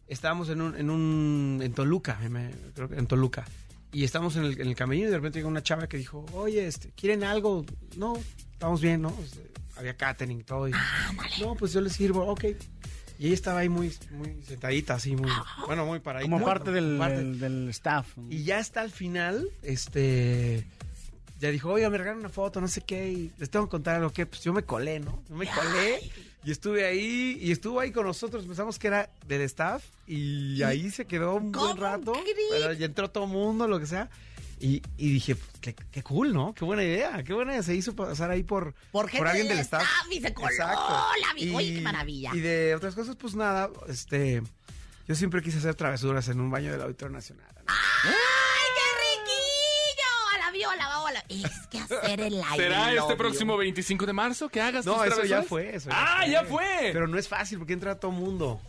estábamos 0.08 0.50
en 0.50 0.62
un, 0.62 0.76
en 0.78 0.90
un, 0.90 1.60
en 1.64 1.74
Toluca, 1.74 2.18
me- 2.30 2.52
creo 2.76 2.90
que 2.90 2.96
en 2.96 3.08
Toluca, 3.08 3.46
y 3.92 4.04
estábamos 4.04 4.36
en 4.36 4.46
el, 4.46 4.60
en 4.60 4.68
el 4.68 4.94
y 4.94 5.02
de 5.04 5.12
repente 5.16 5.40
llegó 5.40 5.50
una 5.50 5.62
chava 5.62 5.88
que 5.88 5.98
dijo, 5.98 6.26
oye, 6.34 6.66
este, 6.66 6.92
¿quieren 6.92 7.24
algo? 7.24 7.66
No, 7.96 8.18
estamos 8.52 8.82
bien, 8.82 9.02
¿no? 9.04 9.16
Este, 9.24 9.52
había 9.78 9.96
catering 9.96 10.40
y 10.40 10.44
todo. 10.44 10.68
Y, 10.68 10.72
no, 11.40 11.56
pues 11.56 11.74
yo 11.74 11.82
les 11.82 11.94
sirvo, 11.94 12.26
ok. 12.26 12.46
Y 13.20 13.28
ella 13.28 13.36
estaba 13.36 13.60
ahí 13.60 13.70
muy, 13.70 13.94
muy 14.12 14.42
sentadita, 14.46 14.96
así, 14.96 15.16
muy, 15.16 15.32
bueno, 15.68 15.86
muy 15.86 16.00
paradita. 16.00 16.30
como 16.32 16.44
parte 16.46 16.72
del, 16.72 16.98
parte. 16.98 17.18
del- 17.18 17.40
del 17.40 17.70
staff. 17.70 18.08
Y 18.30 18.44
ya 18.44 18.58
hasta 18.60 18.84
el 18.84 18.92
final, 18.92 19.48
este, 19.62 20.66
ya 21.40 21.50
dijo, 21.52 21.70
oiga, 21.70 21.90
me 21.90 21.98
regalan 21.98 22.20
una 22.20 22.30
foto, 22.30 22.60
no 22.62 22.68
sé 22.68 22.82
qué, 22.82 23.12
y 23.12 23.32
les 23.38 23.50
tengo 23.50 23.66
que 23.68 23.72
contar 23.72 23.96
algo 23.98 24.12
que, 24.12 24.26
pues 24.26 24.42
yo 24.44 24.52
me 24.54 24.64
colé, 24.64 25.00
¿no? 25.00 25.22
Yo 25.30 25.36
me 25.36 25.46
colé 25.48 26.00
y 26.44 26.52
estuve 26.52 26.86
ahí, 26.86 27.38
y 27.42 27.52
estuvo 27.52 27.80
ahí 27.80 27.92
con 27.92 28.06
nosotros, 28.06 28.46
pensamos 28.46 28.78
que 28.80 28.88
era 28.88 29.10
del 29.28 29.42
staff, 29.42 29.84
y 30.08 30.62
ahí 30.64 30.90
se 30.92 31.06
quedó 31.06 31.36
un 31.36 31.52
buen 31.52 31.78
rato, 31.78 32.14
pero 32.52 32.74
ya 32.74 32.86
entró 32.86 33.10
todo 33.10 33.26
el 33.26 33.30
mundo, 33.32 33.68
lo 33.68 33.80
que 33.80 33.86
sea. 33.86 34.10
Y, 34.64 34.82
y 34.96 35.12
dije, 35.12 35.36
pues, 35.36 35.50
qué, 35.60 35.76
qué 35.76 36.04
cool, 36.04 36.34
¿no? 36.34 36.54
Qué 36.54 36.64
buena 36.64 36.84
idea. 36.84 37.22
Qué 37.22 37.34
buena 37.34 37.52
idea. 37.52 37.64
Se 37.64 37.76
hizo 37.76 37.94
pasar 37.98 38.32
ahí 38.32 38.44
por, 38.44 38.74
Por 38.94 39.10
alguien 39.28 39.50
del 39.50 39.60
staff. 39.60 39.84
staff 39.84 40.08
y 40.10 40.22
se 40.22 40.34
coló 40.34 40.48
la 40.58 41.34
vi- 41.36 41.54
Oye, 41.54 41.74
qué 41.74 41.82
maravilla. 41.82 42.32
Y 42.34 42.40
de 42.40 42.74
otras 42.74 42.96
cosas, 42.96 43.18
pues 43.18 43.36
nada, 43.36 43.70
este... 43.90 44.42
Yo 45.06 45.16
siempre 45.16 45.42
quise 45.42 45.58
hacer 45.58 45.76
travesuras 45.76 46.30
en 46.30 46.40
un 46.40 46.50
baño 46.50 46.72
del 46.72 46.82
Auditorio 46.82 47.12
Nacional. 47.14 47.46
¡Ay, 47.68 48.14
qué 48.74 49.20
riquillo! 49.20 50.34
A 50.34 50.46
la 50.46 50.52
viola, 50.52 50.86
a 50.86 51.12
la 51.12 51.26
Es 51.28 51.68
que 51.70 51.80
hacer 51.80 52.22
el 52.22 52.42
aire. 52.42 52.56
¿Será 52.56 52.94
este 52.94 53.18
próximo 53.18 53.58
25 53.58 54.06
de 54.06 54.14
marzo 54.14 54.48
que 54.48 54.62
hagas 54.62 54.86
No, 54.86 54.96
tus 54.96 55.08
eso 55.08 55.26
ya 55.26 55.44
fue. 55.44 55.76
Eso 55.76 55.90
ah, 55.92 56.26
ya 56.26 56.46
fue. 56.46 56.92
Pero 56.94 57.06
no 57.08 57.18
es 57.18 57.28
fácil 57.28 57.58
porque 57.58 57.74
entra 57.74 58.00
todo 58.00 58.12
mundo. 58.12 58.62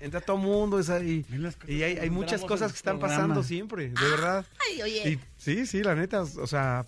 Entra 0.00 0.22
todo 0.22 0.38
mundo 0.38 0.78
es 0.78 0.88
ahí, 0.88 1.26
y 1.68 1.82
hay, 1.82 1.98
hay 1.98 2.08
muchas 2.10 2.42
cosas 2.42 2.72
que 2.72 2.76
están 2.76 2.98
pasando 2.98 3.42
siempre, 3.42 3.90
de 3.90 4.10
verdad. 4.10 4.46
Ay, 4.66 4.82
oye. 4.82 5.10
Y 5.10 5.20
sí, 5.36 5.66
sí, 5.66 5.82
la 5.82 5.94
neta, 5.94 6.22
o 6.22 6.46
sea, 6.46 6.86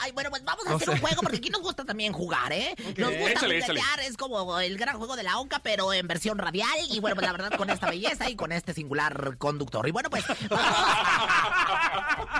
Ay, 0.00 0.12
bueno, 0.12 0.30
pues 0.30 0.44
vamos 0.44 0.66
a 0.66 0.70
No 0.70 0.76
hacer 0.76 0.86
sé. 0.88 0.94
un 0.94 1.00
juego 1.00 1.20
porque 1.22 1.36
aquí 1.38 1.50
nos 1.50 1.60
gusta 1.62 1.84
también 1.84 2.12
jugar, 2.12 2.52
¿eh? 2.52 2.74
Nos 2.96 3.10
gusta 3.16 3.46
Échale, 3.46 3.52
es 4.06 4.16
como 4.16 4.58
el 4.60 4.76
gran 4.78 4.96
juego 4.98 5.16
de 5.16 5.22
la 5.22 5.38
ONCA, 5.38 5.58
pero 5.60 5.92
en 5.92 6.06
versión 6.06 6.38
radial. 6.38 6.68
Y 6.90 7.00
bueno, 7.00 7.16
pues 7.16 7.26
la 7.26 7.32
verdad, 7.32 7.52
con 7.56 7.68
esta 7.70 7.90
belleza 7.90 8.30
y 8.30 8.36
con 8.36 8.52
este 8.52 8.72
singular 8.74 9.36
conductor. 9.38 9.86
Y 9.88 9.90
bueno, 9.90 10.10
pues. 10.10 10.24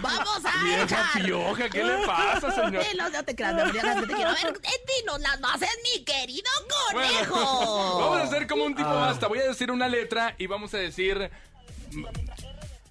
Vamos, 0.03 0.41
a 0.45 0.64
Vieja 0.64 1.11
pioja, 1.14 1.68
¿qué 1.70 1.85
le 1.85 2.07
pasa, 2.07 2.51
señor? 2.51 2.82
Eh, 2.85 2.95
no, 2.97 3.09
no 3.09 3.24
te 3.24 3.35
creas, 3.35 3.57
de 3.57 3.64
verdad, 3.64 4.01
que 4.01 4.07
te 4.07 4.14
quiero. 4.14 4.30
A 4.30 4.35
ver, 4.35 4.61
eh, 4.62 4.85
dinos 5.01 5.20
las 5.20 5.41
bases, 5.41 5.70
mi 5.82 6.05
querido 6.05 6.51
conejo. 6.93 7.99
Vamos 8.01 8.18
a 8.18 8.22
hacer 8.24 8.47
como 8.47 8.64
un 8.64 8.74
tipo 8.74 8.89
Ah. 8.89 9.07
basta. 9.07 9.26
Voy 9.28 9.39
a 9.39 9.45
decir 9.45 9.70
una 9.70 9.89
letra 9.89 10.35
y 10.39 10.47
vamos 10.47 10.74
a 10.74 10.78
decir. 10.78 11.30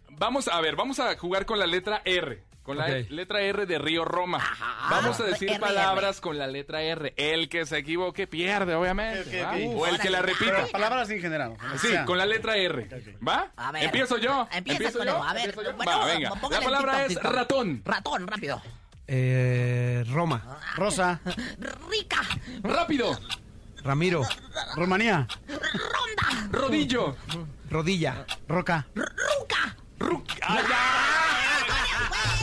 Vamos 0.09 0.47
a 0.47 0.59
ver, 0.61 0.75
vamos 0.75 0.99
a 0.99 1.15
jugar 1.17 1.45
con 1.45 1.59
la 1.59 1.65
letra 1.67 2.01
R. 2.05 2.43
Con 2.63 2.77
la 2.77 2.87
letra 2.87 3.41
R 3.41 3.65
de 3.65 3.77
Río 3.77 4.05
Roma. 4.05 4.39
Vamos 4.89 5.19
a 5.19 5.23
decir 5.25 5.49
R, 5.49 5.59
palabras 5.59 6.21
con 6.21 6.37
la 6.37 6.47
letra 6.47 6.81
R. 6.81 7.13
El 7.17 7.49
que 7.49 7.65
se 7.65 7.77
equivoque 7.79 8.25
pierde, 8.25 8.73
obviamente. 8.75 9.43
O 9.75 9.85
el 9.85 9.99
que 9.99 10.09
la 10.09 10.21
repita. 10.21 10.45
Pero 10.55 10.67
palabras 10.69 11.09
en 11.09 11.19
general. 11.21 11.57
Sí, 11.77 11.89
con 12.05 12.17
la 12.17 12.25
letra 12.25 12.55
R. 12.55 12.87
¿Va? 13.27 13.51
A 13.57 13.71
ver. 13.73 13.83
Empiezo 13.83 14.17
yo. 14.17 14.47
Empieza, 14.51 14.77
Empiezo 14.87 15.03
yo. 15.03 15.21
A 15.21 15.33
ver, 15.33 15.49
Empiezo 15.49 15.69
yo. 15.69 15.75
bueno, 15.75 15.91
Va, 15.99 16.05
venga. 16.05 16.29
La 16.49 16.61
palabra 16.61 16.91
TikTok, 16.93 17.01
es 17.01 17.07
TikTok. 17.17 17.33
ratón. 17.33 17.81
Ratón, 17.83 18.27
rápido. 18.27 18.61
eh, 19.07 20.05
Roma, 20.09 20.59
Rosa, 20.75 21.19
Rica. 21.89 22.21
Rápido. 22.61 23.19
Ramiro, 23.83 24.21
Rumanía, 24.77 25.27
Ronda. 25.49 26.47
Rodillo. 26.57 27.17
Rodilla, 27.69 28.25
Roca, 28.47 28.87
Ruca. 28.95 29.75
Ru- 29.99 30.23
¡Ah, 30.41 30.61
ya! 30.69 32.42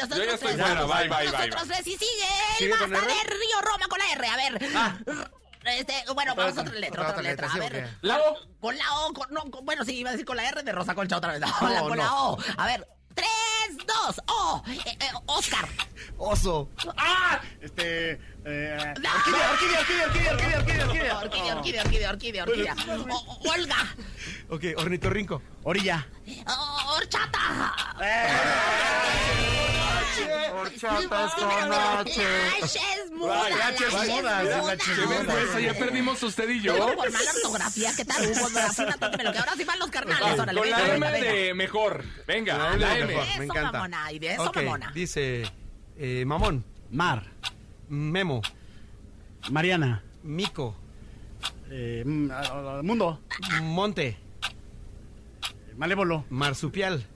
nosotros 0.00 0.18
Yo 0.18 0.24
ya 0.24 0.34
estoy 0.34 0.52
tres. 0.54 0.66
fuera. 0.66 0.84
Bye, 0.84 1.08
bye, 1.08 1.08
bye, 1.08 1.24
Nosotros 1.30 1.68
bye. 1.68 1.76
tres. 1.76 1.86
Y 1.86 1.90
sigue 1.98 2.28
¿Sigue 2.58 2.72
el 2.72 2.78
con 2.78 2.90
basta 2.90 3.06
de 3.06 3.14
Río 3.24 3.60
Roma 3.62 3.86
con 3.88 3.98
la 3.98 4.12
R. 4.12 4.26
A 4.28 4.36
ver. 4.36 5.30
Este, 5.64 5.94
bueno, 6.14 6.34
vamos 6.34 6.56
a 6.56 6.62
otra 6.62 6.74
letra, 6.74 7.08
otra, 7.10 7.22
letra. 7.22 7.46
A 7.46 7.52
¿sí 7.52 7.58
o 7.58 7.60
ver. 7.60 7.90
La 8.00 8.18
O. 8.18 8.36
Con 8.60 8.76
la 8.78 8.98
O, 9.00 9.12
con, 9.12 9.30
no, 9.32 9.42
con- 9.50 9.64
bueno, 9.64 9.84
sí, 9.84 9.96
iba 9.98 10.08
a 10.08 10.12
decir 10.12 10.24
con 10.26 10.36
la 10.36 10.48
R 10.48 10.62
de 10.62 10.72
Rosa 10.72 10.94
Concha 10.94 11.18
otra 11.18 11.32
vez. 11.32 11.40
No, 11.60 11.68
No, 11.68 11.68
la- 11.74 11.80
con 11.80 11.90
no. 11.90 11.96
la 11.96 12.14
O. 12.14 12.38
A 12.56 12.66
ver, 12.66 12.88
tres, 13.14 13.28
dos, 13.86 14.20
O. 14.26 14.62
Eh, 14.68 14.80
eh, 15.00 15.10
Oscar. 15.26 15.68
Oso, 16.16 16.70
¡Ah! 16.96 17.40
Este. 17.60 18.18
Eh, 18.44 18.76
orquídea, 18.80 19.50
orquídea, 19.52 19.80
orquídea, 19.80 20.06
orquídea, 20.06 20.58
orquídea, 20.58 21.18
orquídea. 21.18 21.18
Orquídea, 21.20 21.56
orquídea, 21.56 22.10
orquídea, 22.10 22.42
orquídea, 22.44 22.74
Olga. 23.54 23.94
ok, 24.48 24.64
ornitorrinco, 24.76 25.42
Orilla. 25.64 26.06
Horchata. 26.96 27.74
Horchatas 30.52 31.34
con 31.34 31.72
H 31.72 32.22
H 32.62 32.80
es 33.04 33.10
muda, 33.12 33.46
H 33.46 33.84
es 33.86 34.08
muda. 34.08 34.42
vergüenza, 34.42 35.60
ya 35.60 35.74
perdimos 35.74 36.22
usted 36.22 36.48
y 36.48 36.62
yo. 36.62 36.76
Por 36.76 37.10
mala 37.10 37.30
ortografía, 37.36 37.92
¿qué 37.96 38.04
tal? 38.04 38.26
Hugo? 38.26 38.48
Que 39.32 39.38
ahora 39.38 39.52
sí 39.56 39.64
van 39.64 39.78
los 39.78 39.90
carnales. 39.90 40.36
Con 40.36 40.70
la 40.70 40.94
M 40.94 41.10
de 41.20 41.54
mejor. 41.54 42.04
Venga, 42.26 42.76
La 42.76 42.98
M 42.98 43.14
me 43.38 43.44
encanta. 43.44 44.12
y 44.12 44.18
de 44.18 44.32
eso, 44.34 44.52
mamona. 44.54 44.90
dice 44.94 45.42
eh, 45.98 46.24
Mamón, 46.26 46.64
Mar. 46.90 47.24
Memo, 47.90 48.40
Mariana. 49.50 50.02
Mico, 50.22 50.74
Eh, 51.72 52.02
mm, 52.04 52.30
ah, 52.32 52.42
ah, 52.78 52.80
mundo. 52.82 53.20
Monte, 53.62 54.16
Malévolo. 55.76 56.24
Marsupial, 56.30 57.06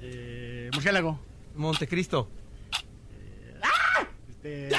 Eh, 0.00 0.70
murciélago. 0.72 1.18
Montecristo, 1.54 2.28
Este, 4.30 4.74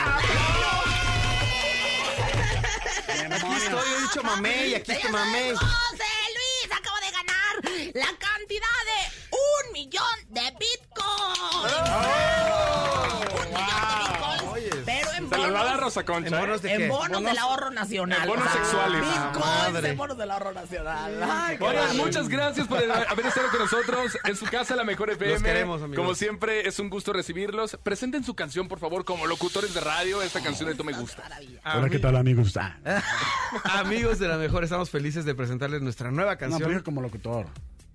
Aquí 3.32 3.54
estoy, 3.56 3.89
he 3.98 4.02
dicho 4.02 4.24
mamé 4.24 4.68
y 4.68 4.74
aquí 4.76 4.92
está 4.92 5.10
mamé. 5.12 5.54
José 5.56 6.12
Luis 6.36 6.72
acaba 6.78 7.00
de 7.00 7.12
ganar 7.12 7.54
la 7.94 8.18
cantidad 8.18 8.82
de 8.89 9.00
un 9.32 9.74
millón 9.74 10.18
de 10.30 10.42
bitcoins. 10.60 11.74
Un 11.74 12.41
Se 15.32 15.38
lo 15.38 15.54
va 15.54 15.62
a 15.62 15.64
dar 15.64 15.76
bonos, 15.76 15.84
Rosa 15.84 16.04
Concha. 16.04 16.36
¿En 16.36 16.42
bonos 16.42 16.64
¿eh? 16.66 16.68
de 16.68 16.74
en 16.74 16.90
bonos 16.90 17.24
del 17.24 17.38
ahorro 17.38 17.72
nacional. 17.72 18.22
en 18.22 18.28
bonos 18.28 18.44
sea, 18.52 18.54
sexuales. 18.54 19.02
Bitcoins 19.02 19.74
Madre. 19.74 19.90
en 19.90 19.98
bonos 19.98 20.18
del 20.18 20.32
ahorro 20.32 20.52
nacional. 20.52 21.24
Ay, 21.24 21.58
muchas 21.96 22.28
gracias 22.28 22.68
por 22.68 22.80
haber 22.80 23.26
estado 23.26 23.50
con 23.50 23.60
nosotros 23.60 24.18
en 24.26 24.36
su 24.36 24.46
casa, 24.46 24.76
la 24.76 24.84
mejor 24.84 25.10
FM. 25.10 25.34
Los 25.34 25.44
queremos, 25.44 25.82
amigos. 25.82 26.04
Como 26.04 26.16
siempre, 26.16 26.68
es 26.68 26.80
un 26.80 26.90
gusto 26.90 27.14
recibirlos. 27.14 27.78
Presenten 27.82 28.24
su 28.24 28.36
canción, 28.36 28.68
por 28.68 28.80
favor, 28.80 29.06
como 29.06 29.26
locutores 29.26 29.74
de 29.74 29.80
radio. 29.80 30.22
Esta 30.22 30.42
canción 30.42 30.68
de 30.70 30.76
Tú 30.76 30.84
me 30.84 30.94
gusta. 30.94 31.24
Maravilla. 31.24 31.62
Hola, 31.76 31.90
¿qué 31.90 32.00
tal, 32.00 32.16
amigos? 32.18 32.58
Ah, 32.58 32.76
Amigos 33.64 34.20
de 34.20 34.28
la 34.28 34.38
mejor, 34.38 34.64
estamos 34.64 34.90
felices 34.90 35.26
de 35.26 35.36
presentarles 35.36 35.82
nuestra 35.82 36.12
nueva 36.12 36.34
no, 36.34 36.40
canción. 36.40 36.62
pero 36.62 36.80
yo 36.80 36.84
como 36.84 37.02
locutor. 37.02 37.48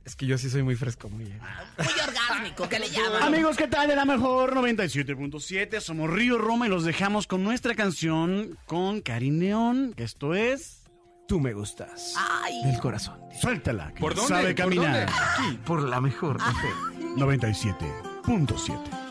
Es 0.06 0.14
que 0.14 0.24
yo 0.24 0.38
sí 0.38 0.48
soy 0.48 0.62
muy 0.62 0.76
fresco, 0.76 1.08
muy 1.10 1.24
bien. 1.24 1.40
Muy 1.78 1.86
orgásmico, 2.08 2.68
que 2.68 2.78
le 2.78 2.88
llaman. 2.88 3.24
Amigos, 3.24 3.56
¿qué 3.56 3.66
tal? 3.66 3.88
De 3.88 3.96
la 3.96 4.04
mejor 4.04 4.54
97.7. 4.54 5.80
Somos 5.80 6.08
Río 6.08 6.38
Roma 6.38 6.66
y 6.68 6.70
los 6.70 6.84
dejamos 6.84 7.26
con 7.26 7.42
nuestra 7.42 7.74
canción 7.74 8.56
con 8.66 9.00
Karin 9.00 9.40
León. 9.40 9.94
que 9.96 10.04
Esto 10.04 10.34
es. 10.34 10.84
Tú 11.26 11.40
me 11.40 11.52
gustas. 11.54 12.14
Ay. 12.16 12.62
Del 12.64 12.78
corazón. 12.78 13.18
Suéltala. 13.40 13.92
que 13.94 14.00
¿Por 14.00 14.14
dónde? 14.14 14.28
Sabe 14.28 14.54
¿Por 14.54 14.54
caminar. 14.54 15.06
dónde? 15.06 15.12
Aquí, 15.48 15.58
por 15.66 15.82
la 15.82 16.00
mejor. 16.00 16.36
FM. 16.36 17.16
97.7. 17.16 19.05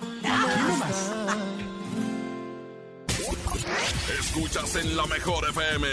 Escuchas 4.35 4.75
en 4.75 4.97
la 4.97 5.05
mejor 5.05 5.47
FM. 5.47 5.87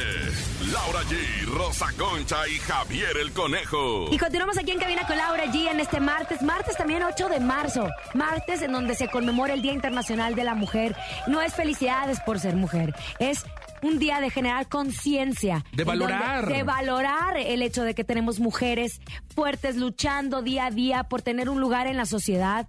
Laura 0.73 1.03
G, 1.05 1.45
Rosa 1.47 1.87
Concha 1.97 2.49
y 2.49 2.59
Javier 2.59 3.17
el 3.23 3.31
Conejo. 3.31 4.09
Y 4.11 4.19
continuamos 4.19 4.59
aquí 4.59 4.73
en 4.73 4.81
Cabina 4.81 5.07
con 5.07 5.17
Laura 5.17 5.45
G 5.45 5.71
en 5.71 5.79
este 5.79 6.01
martes, 6.01 6.43
martes 6.43 6.77
también 6.77 7.05
8 7.05 7.29
de 7.29 7.39
marzo, 7.39 7.89
martes 8.15 8.63
en 8.63 8.73
donde 8.73 8.97
se 8.97 9.07
conmemora 9.07 9.55
el 9.55 9.63
Día 9.63 9.73
Internacional 9.73 10.35
de 10.35 10.43
la 10.43 10.57
Mujer. 10.57 10.97
No 11.29 11.41
es 11.41 11.55
felicidades 11.55 12.19
por 12.19 12.41
ser 12.41 12.57
mujer, 12.57 12.97
es 13.21 13.45
un 13.83 13.99
día 13.99 14.21
de 14.21 14.31
generar 14.31 14.69
conciencia. 14.69 15.65
De 15.73 15.85
valorar. 15.85 16.47
De 16.47 16.63
valorar 16.63 17.37
el 17.37 17.63
hecho 17.63 17.83
de 17.83 17.95
que 17.95 18.05
tenemos 18.05 18.41
mujeres 18.41 19.01
fuertes 19.35 19.77
luchando 19.77 20.43
día 20.43 20.67
a 20.67 20.71
día 20.71 21.05
por 21.05 21.23
tener 21.23 21.49
un 21.49 21.61
lugar 21.61 21.87
en 21.87 21.97
la 21.97 22.07
sociedad, 22.07 22.69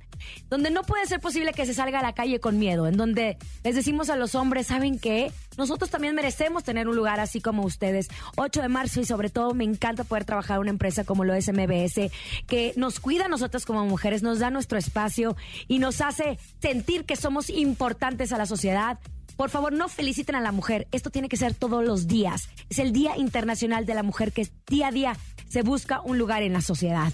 donde 0.49 0.71
no 0.71 0.83
puede 0.83 1.05
ser 1.05 1.19
posible 1.19 1.53
que 1.53 1.65
se 1.65 1.73
salga 1.73 1.99
a 1.99 2.03
la 2.03 2.13
calle 2.13 2.39
con 2.39 2.57
miedo, 2.57 2.87
en 2.87 2.97
donde 2.97 3.37
les 3.63 3.75
decimos 3.75 4.09
a 4.09 4.15
los 4.15 4.35
hombres, 4.35 4.67
¿saben 4.67 4.99
qué? 4.99 5.31
Nosotros 5.57 5.89
también 5.89 6.15
merecemos 6.15 6.63
tener 6.63 6.87
un 6.87 6.95
lugar 6.95 7.19
así 7.19 7.41
como 7.41 7.63
ustedes. 7.63 8.07
8 8.35 8.61
de 8.61 8.69
marzo 8.69 9.01
y 9.01 9.05
sobre 9.05 9.29
todo 9.29 9.53
me 9.53 9.63
encanta 9.63 10.03
poder 10.03 10.25
trabajar 10.25 10.55
en 10.55 10.61
una 10.61 10.69
empresa 10.71 11.03
como 11.03 11.23
lo 11.23 11.33
es 11.33 11.51
MBS, 11.51 12.11
que 12.47 12.73
nos 12.75 12.99
cuida 12.99 13.25
a 13.25 13.29
nosotras 13.29 13.65
como 13.65 13.85
mujeres, 13.85 14.23
nos 14.23 14.39
da 14.39 14.49
nuestro 14.49 14.77
espacio 14.77 15.35
y 15.67 15.79
nos 15.79 16.01
hace 16.01 16.37
sentir 16.61 17.05
que 17.05 17.15
somos 17.15 17.49
importantes 17.49 18.31
a 18.31 18.37
la 18.37 18.45
sociedad. 18.45 18.99
Por 19.35 19.49
favor, 19.49 19.73
no 19.73 19.89
feliciten 19.89 20.35
a 20.35 20.41
la 20.41 20.51
mujer. 20.51 20.87
Esto 20.91 21.09
tiene 21.09 21.29
que 21.29 21.37
ser 21.37 21.55
todos 21.55 21.83
los 21.83 22.07
días. 22.07 22.49
Es 22.69 22.79
el 22.79 22.91
Día 22.91 23.17
Internacional 23.17 23.85
de 23.85 23.95
la 23.95 24.03
Mujer 24.03 24.31
que 24.31 24.47
día 24.67 24.87
a 24.87 24.91
día 24.91 25.17
se 25.49 25.63
busca 25.63 26.01
un 26.01 26.17
lugar 26.17 26.43
en 26.43 26.53
la 26.53 26.61
sociedad. 26.61 27.11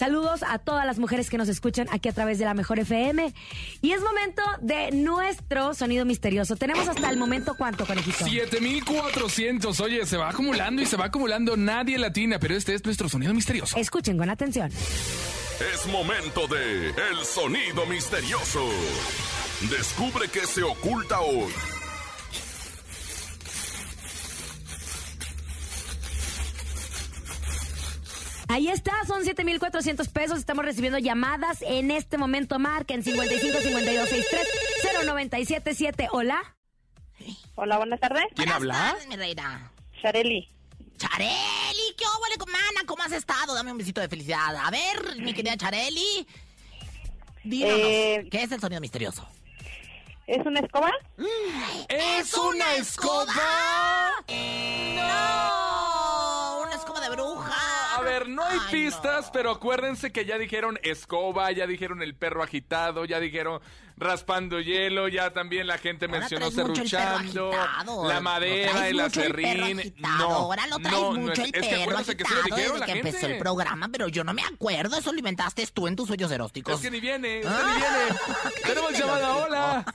Saludos 0.00 0.42
a 0.48 0.56
todas 0.56 0.86
las 0.86 0.98
mujeres 0.98 1.28
que 1.28 1.36
nos 1.36 1.50
escuchan 1.50 1.86
aquí 1.90 2.08
a 2.08 2.12
través 2.12 2.38
de 2.38 2.46
la 2.46 2.54
Mejor 2.54 2.78
FM. 2.78 3.34
Y 3.82 3.92
es 3.92 4.00
momento 4.00 4.42
de 4.62 4.92
nuestro 4.92 5.74
sonido 5.74 6.06
misterioso. 6.06 6.56
Tenemos 6.56 6.88
hasta 6.88 7.10
el 7.10 7.18
momento 7.18 7.54
cuánto, 7.54 7.84
conejito. 7.84 8.24
7400. 8.24 9.78
Oye, 9.80 10.06
se 10.06 10.16
va 10.16 10.30
acumulando 10.30 10.80
y 10.80 10.86
se 10.86 10.96
va 10.96 11.04
acumulando. 11.04 11.54
Nadie 11.54 11.98
latina, 11.98 12.38
pero 12.38 12.56
este 12.56 12.72
es 12.72 12.82
nuestro 12.82 13.10
sonido 13.10 13.34
misterioso. 13.34 13.76
Escuchen 13.76 14.16
con 14.16 14.30
atención. 14.30 14.70
Es 14.70 15.86
momento 15.88 16.46
de 16.46 16.86
El 16.86 17.22
Sonido 17.22 17.84
Misterioso. 17.84 18.66
Descubre 19.68 20.28
qué 20.32 20.46
se 20.46 20.62
oculta 20.62 21.20
hoy. 21.20 21.52
Ahí 28.50 28.66
está, 28.68 28.92
son 29.06 29.22
7,400 29.22 30.08
pesos. 30.08 30.38
Estamos 30.40 30.64
recibiendo 30.64 30.98
llamadas 30.98 31.62
en 31.62 31.92
este 31.92 32.18
momento. 32.18 32.58
Marquen 32.58 33.04
55 33.04 33.58
52 33.60 34.08
63 34.08 34.48
0977. 35.04 36.08
Hola. 36.10 36.56
Hola, 37.54 37.76
buenas 37.76 38.00
tardes. 38.00 38.24
¿Quién 38.34 38.48
Buenas 38.48 38.54
habla? 38.56 38.74
tardes, 38.74 39.06
mi 39.06 39.14
reina. 39.16 39.70
Chareli. 40.02 40.48
Chareli, 40.96 41.94
¿qué 41.96 42.04
óvole, 42.16 42.34
mana? 42.52 42.80
¿Cómo 42.86 43.04
has 43.04 43.12
estado? 43.12 43.54
Dame 43.54 43.70
un 43.70 43.78
besito 43.78 44.00
de 44.00 44.08
felicidad. 44.08 44.56
A 44.56 44.70
ver, 44.72 45.16
mi 45.18 45.32
querida 45.32 45.56
Chareli. 45.56 46.26
Díganos, 47.44 47.78
Eh, 47.80 48.28
¿qué 48.32 48.42
es 48.42 48.50
el 48.50 48.60
sonido 48.60 48.80
misterioso? 48.80 49.26
¿Es 50.26 50.44
una 50.44 50.58
escoba? 50.60 50.90
¡Es 51.88 52.34
una 52.34 52.74
escoba! 52.74 53.32
¡No! 54.96 56.62
Una 56.62 56.74
escoba 56.74 57.00
de 57.00 57.10
bruja. 57.10 57.39
No 58.34 58.44
hay 58.44 58.58
Ay, 58.66 58.72
pistas, 58.72 59.26
no. 59.26 59.32
pero 59.32 59.50
acuérdense 59.50 60.12
que 60.12 60.24
ya 60.24 60.38
dijeron 60.38 60.78
escoba, 60.82 61.50
ya 61.52 61.66
dijeron 61.66 62.02
el 62.02 62.14
perro 62.14 62.42
agitado, 62.42 63.04
ya 63.04 63.20
dijeron 63.20 63.60
raspando 63.96 64.60
hielo, 64.60 65.08
ya 65.08 65.30
también 65.32 65.66
la 65.66 65.76
gente 65.76 66.06
Ahora 66.06 66.20
mencionó 66.20 66.50
serruchando, 66.50 67.50
agitado. 67.52 68.08
la 68.08 68.20
madera, 68.20 68.88
el 68.88 68.98
acerrín. 69.00 69.78
agitado. 69.80 70.16
No, 70.18 70.34
Ahora 70.36 70.66
lo 70.68 70.78
traes 70.78 70.98
no, 71.00 71.12
no 71.12 71.20
mucho 71.20 71.32
es- 71.32 71.38
el 71.40 71.44
es 71.46 71.52
que 71.52 71.60
perro 71.60 71.80
acuérdense 71.82 72.16
que 72.16 72.24
se 72.24 72.34
lo 72.34 72.40
agitado 72.40 72.56
dijeron 72.56 72.72
desde 72.72 72.80
la 72.80 72.86
que 72.86 72.92
gente. 72.94 73.08
empezó 73.10 73.26
el 73.26 73.38
programa, 73.38 73.88
pero 73.92 74.08
yo 74.08 74.24
no 74.24 74.32
me 74.32 74.42
acuerdo. 74.42 74.96
Eso 74.96 75.12
lo 75.12 75.18
inventaste 75.18 75.66
tú 75.66 75.86
en 75.86 75.96
tus 75.96 76.06
sueños 76.06 76.30
eróticos. 76.30 76.74
Es 76.74 76.80
que 76.80 76.90
ni 76.90 77.00
viene, 77.00 77.42
Ah. 77.46 77.62
ni 77.66 77.80
viene. 77.80 78.54
Tenemos 78.64 78.92
llamada, 78.98 79.36
hola. 79.36 79.94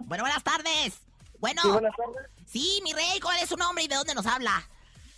Bueno, 0.00 0.24
buenas 0.24 0.42
tardes. 0.42 1.00
Bueno, 1.38 1.62
Sí, 1.62 1.68
buenas 1.70 1.92
tardes. 1.96 2.30
sí, 2.46 2.80
mi 2.84 2.92
rey, 2.92 3.20
¿cuál 3.22 3.38
es 3.42 3.48
su 3.48 3.56
nombre 3.56 3.84
y 3.84 3.88
de 3.88 3.94
dónde 3.94 4.14
nos 4.14 4.26
habla? 4.26 4.62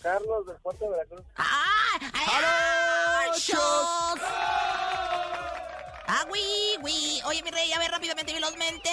Carlos 0.03 0.47
del 0.47 0.57
Puerto 0.57 0.85
de 0.85 0.91
Veracruz. 0.91 1.23
¡Ah! 1.37 1.99
¡Ah! 2.15 2.43
¡Ah, 6.07 6.27
oui, 6.31 6.41
oui! 6.83 7.21
Oye, 7.27 7.43
mi 7.43 7.51
rey, 7.51 7.73
a 7.73 7.79
ver 7.79 7.91
rápidamente, 7.91 8.33
velozmente. 8.33 8.91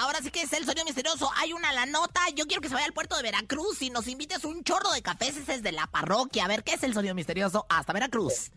Ahora 0.00 0.20
sí 0.22 0.30
que 0.30 0.42
es 0.42 0.52
el 0.52 0.64
sonido 0.64 0.84
misterioso. 0.84 1.30
Hay 1.36 1.52
una 1.52 1.72
la 1.72 1.86
nota. 1.86 2.20
Yo 2.34 2.46
quiero 2.46 2.62
que 2.62 2.68
se 2.68 2.74
vaya 2.74 2.86
al 2.86 2.92
puerto 2.92 3.16
de 3.16 3.22
Veracruz 3.22 3.82
y 3.82 3.90
nos 3.90 4.06
invites 4.06 4.44
un 4.44 4.64
chorro 4.64 4.90
de 4.92 5.02
cafés. 5.02 5.36
Ese 5.36 5.54
es 5.54 5.62
de 5.62 5.72
la 5.72 5.86
parroquia. 5.88 6.44
A 6.44 6.48
ver, 6.48 6.64
¿qué 6.64 6.74
es 6.74 6.82
el 6.82 6.94
sonido 6.94 7.14
misterioso? 7.14 7.66
Hasta 7.68 7.92
Veracruz. 7.92 8.50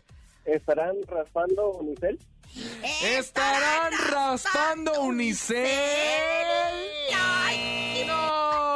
¿Estarán 0.44 0.96
raspando 1.06 1.72
unicel? 1.72 2.18
¿Estarán 3.02 3.92
raspando 4.10 5.02
unicel? 5.02 5.66
¡Ay! 7.14 8.04
¡No! 8.06 8.75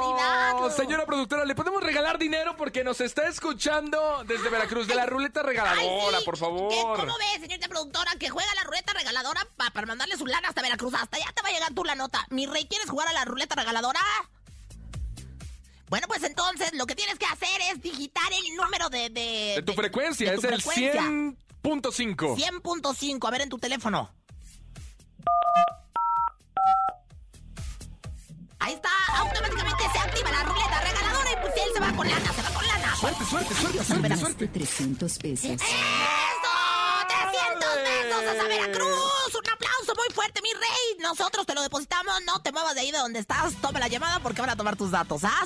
¡Barbaridad! 0.00 0.76
Señora 0.76 1.06
productora, 1.06 1.44
¿le 1.44 1.54
podemos 1.54 1.82
regalar 1.82 2.18
dinero 2.18 2.56
porque 2.56 2.84
nos 2.84 3.00
está 3.00 3.28
escuchando 3.28 4.22
desde 4.26 4.48
Veracruz? 4.48 4.86
De 4.86 4.94
la 4.94 5.06
ruleta 5.06 5.40
Ay, 5.40 5.46
regaladora, 5.46 6.18
sí. 6.18 6.24
por 6.24 6.34
¿Qué- 6.34 6.40
favor. 6.40 6.96
¿Cómo 7.00 7.14
ve, 7.18 7.40
señorita 7.40 7.68
productora, 7.68 8.12
que 8.18 8.28
juega 8.28 8.48
la 8.54 8.64
ruleta 8.64 8.92
regaladora 8.92 9.46
pa- 9.56 9.70
para 9.70 9.86
mandarle 9.86 10.16
su 10.16 10.26
lana 10.26 10.48
hasta 10.48 10.62
Veracruz? 10.62 10.94
Hasta 10.94 11.16
allá 11.16 11.32
te 11.34 11.42
va 11.42 11.48
a 11.48 11.52
llegar 11.52 11.72
tú 11.74 11.84
la 11.84 11.94
nota. 11.94 12.26
Mi 12.30 12.46
rey, 12.46 12.66
¿quieres 12.66 12.88
jugar 12.90 13.08
a 13.08 13.12
la 13.12 13.24
ruleta 13.24 13.54
regaladora? 13.54 14.00
Bueno, 15.88 16.08
pues 16.08 16.22
entonces 16.24 16.72
lo 16.74 16.84
que 16.86 16.94
tienes 16.96 17.18
que 17.18 17.26
hacer 17.26 17.60
es 17.70 17.80
digitar 17.80 18.30
el 18.32 18.56
número 18.56 18.88
de... 18.90 19.08
De, 19.10 19.52
De 19.56 19.62
tu 19.62 19.72
frecuencia, 19.72 20.30
de 20.30 20.34
es 20.36 20.40
tu 20.42 20.48
el 20.48 20.60
frecuencia. 20.60 21.02
100.5. 21.02 22.36
100.5, 22.36 23.28
a 23.28 23.30
ver 23.30 23.40
en 23.42 23.48
tu 23.48 23.58
teléfono. 23.58 24.10
Se 31.76 31.80
va 31.80 31.92
con 31.92 32.08
lana, 32.08 32.32
se 32.32 32.40
va 32.42 32.48
con 32.50 32.66
lana. 32.66 32.96
Suerte, 32.96 33.24
suerte, 33.26 33.54
suerte, 33.54 33.84
suerte, 33.84 34.16
suerte. 34.16 34.48
300 34.48 35.18
pesos. 35.18 35.50
¡Eso! 35.50 35.60
¡300 35.60 35.66
pesos 37.84 38.24
hasta 38.30 38.44
Veracruz! 38.44 39.34
¡Un 39.34 39.50
aplauso 39.52 39.94
muy 39.94 40.06
fuerte, 40.14 40.40
mi 40.40 40.54
rey! 40.54 40.96
Nosotros 41.02 41.44
te 41.44 41.54
lo 41.54 41.60
depositamos, 41.62 42.14
no 42.26 42.40
te 42.40 42.50
muevas 42.50 42.74
de 42.74 42.80
ahí 42.80 42.90
de 42.92 42.96
donde 42.98 43.18
estás, 43.18 43.54
toma 43.60 43.78
la 43.78 43.88
llamada 43.88 44.20
porque 44.20 44.40
van 44.40 44.48
a 44.50 44.56
tomar 44.56 44.76
tus 44.76 44.90
datos, 44.90 45.22
¿ah? 45.24 45.44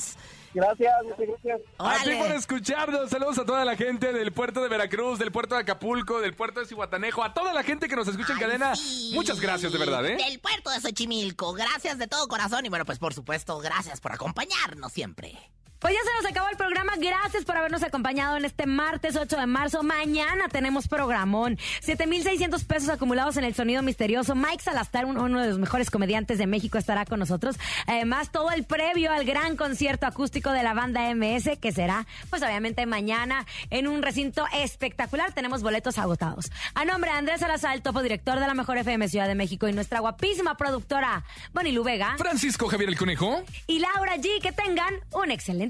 Gracias, 0.55 0.93
muchas 1.05 1.27
gracias. 1.29 1.61
A 1.79 1.99
ti 2.05 2.15
por 2.15 2.31
escucharnos. 2.33 3.11
Saludos 3.11 3.39
a 3.39 3.45
toda 3.45 3.65
la 3.65 3.77
gente 3.77 4.13
del 4.13 4.33
puerto 4.33 4.63
de 4.63 4.69
Veracruz, 4.69 5.19
del 5.19 5.33
puerto 5.33 5.57
de 5.57 5.63
Acapulco, 5.63 6.21
del 6.21 6.35
puerto 6.35 6.61
de 6.61 6.67
Cihuatanejo, 6.67 7.25
a 7.25 7.35
toda 7.35 7.53
la 7.53 7.65
gente 7.65 7.89
que 7.89 7.97
nos 7.97 8.07
escucha 8.07 8.35
en 8.35 8.39
cadena. 8.39 8.77
sí. 8.77 9.11
Muchas 9.15 9.41
gracias, 9.41 9.73
de 9.73 9.79
verdad, 9.79 10.07
¿eh? 10.07 10.17
Del 10.17 10.39
puerto 10.39 10.71
de 10.71 10.81
Xochimilco, 10.81 11.55
gracias 11.55 11.99
de 11.99 12.07
todo 12.07 12.29
corazón 12.29 12.65
y 12.67 12.69
bueno, 12.69 12.85
pues 12.85 13.01
por 13.01 13.15
supuesto, 13.15 13.59
gracias 13.59 14.01
por 14.01 14.13
acompañarnos 14.13 14.93
siempre. 14.93 15.37
Pues 15.81 15.95
ya 15.95 16.01
se 16.05 16.23
nos 16.23 16.31
acabó 16.31 16.49
el 16.51 16.59
programa. 16.59 16.93
Gracias 16.99 17.45
por 17.47 17.57
habernos 17.57 17.83
acompañado 17.83 18.37
en 18.37 18.45
este 18.45 18.67
martes 18.67 19.17
8 19.17 19.35
de 19.39 19.47
marzo. 19.47 19.83
Mañana 19.83 20.49
tenemos 20.49 20.87
programón. 20.89 21.59
7,600 21.81 22.65
pesos 22.65 22.91
acumulados 22.91 23.39
en 23.39 23.45
el 23.45 23.55
sonido 23.55 23.81
misterioso. 23.83 24.35
Mike 24.35 24.63
Salastar, 24.63 25.07
un- 25.07 25.17
uno 25.19 25.41
de 25.41 25.49
los 25.49 25.59
mejores 25.59 25.91
comediantes 25.91 26.37
de 26.37 26.47
México, 26.47 26.77
estará 26.77 27.07
con 27.07 27.19
nosotros. 27.19 27.57
Además, 27.87 28.31
todo 28.31 28.51
el 28.51 28.65
previo 28.65 29.11
al 29.11 29.25
gran 29.25 29.57
concierto 29.57 30.05
acústico 30.07 30.53
de 30.53 30.63
la 30.63 30.75
banda 30.75 31.09
MS, 31.09 31.57
que 31.59 31.73
será, 31.73 32.07
pues 32.29 32.43
obviamente 32.43 32.85
mañana, 32.85 33.47
en 33.71 33.89
un 33.89 34.03
recinto 34.03 34.45
espectacular. 34.53 35.33
Tenemos 35.33 35.63
boletos 35.63 35.97
agotados. 35.97 36.53
A 36.75 36.85
nombre 36.85 37.11
de 37.11 37.17
Andrés 37.17 37.41
Salazar, 37.41 37.75
el 37.75 37.81
topo 37.81 38.03
director 38.03 38.39
de 38.39 38.47
la 38.47 38.53
Mejor 38.53 38.77
FM 38.77 39.09
Ciudad 39.09 39.27
de 39.29 39.35
México 39.35 39.67
y 39.67 39.73
nuestra 39.73 40.01
guapísima 40.01 40.59
productora, 40.59 41.25
Bonnie 41.55 41.79
Vega 41.79 42.17
Francisco 42.19 42.69
Javier 42.69 42.91
el 42.91 42.99
Conejo. 42.99 43.43
y 43.67 43.79
Laura 43.79 44.17
G. 44.17 44.43
Que 44.43 44.53
tengan 44.53 44.93
un 45.13 45.31
excelente 45.31 45.70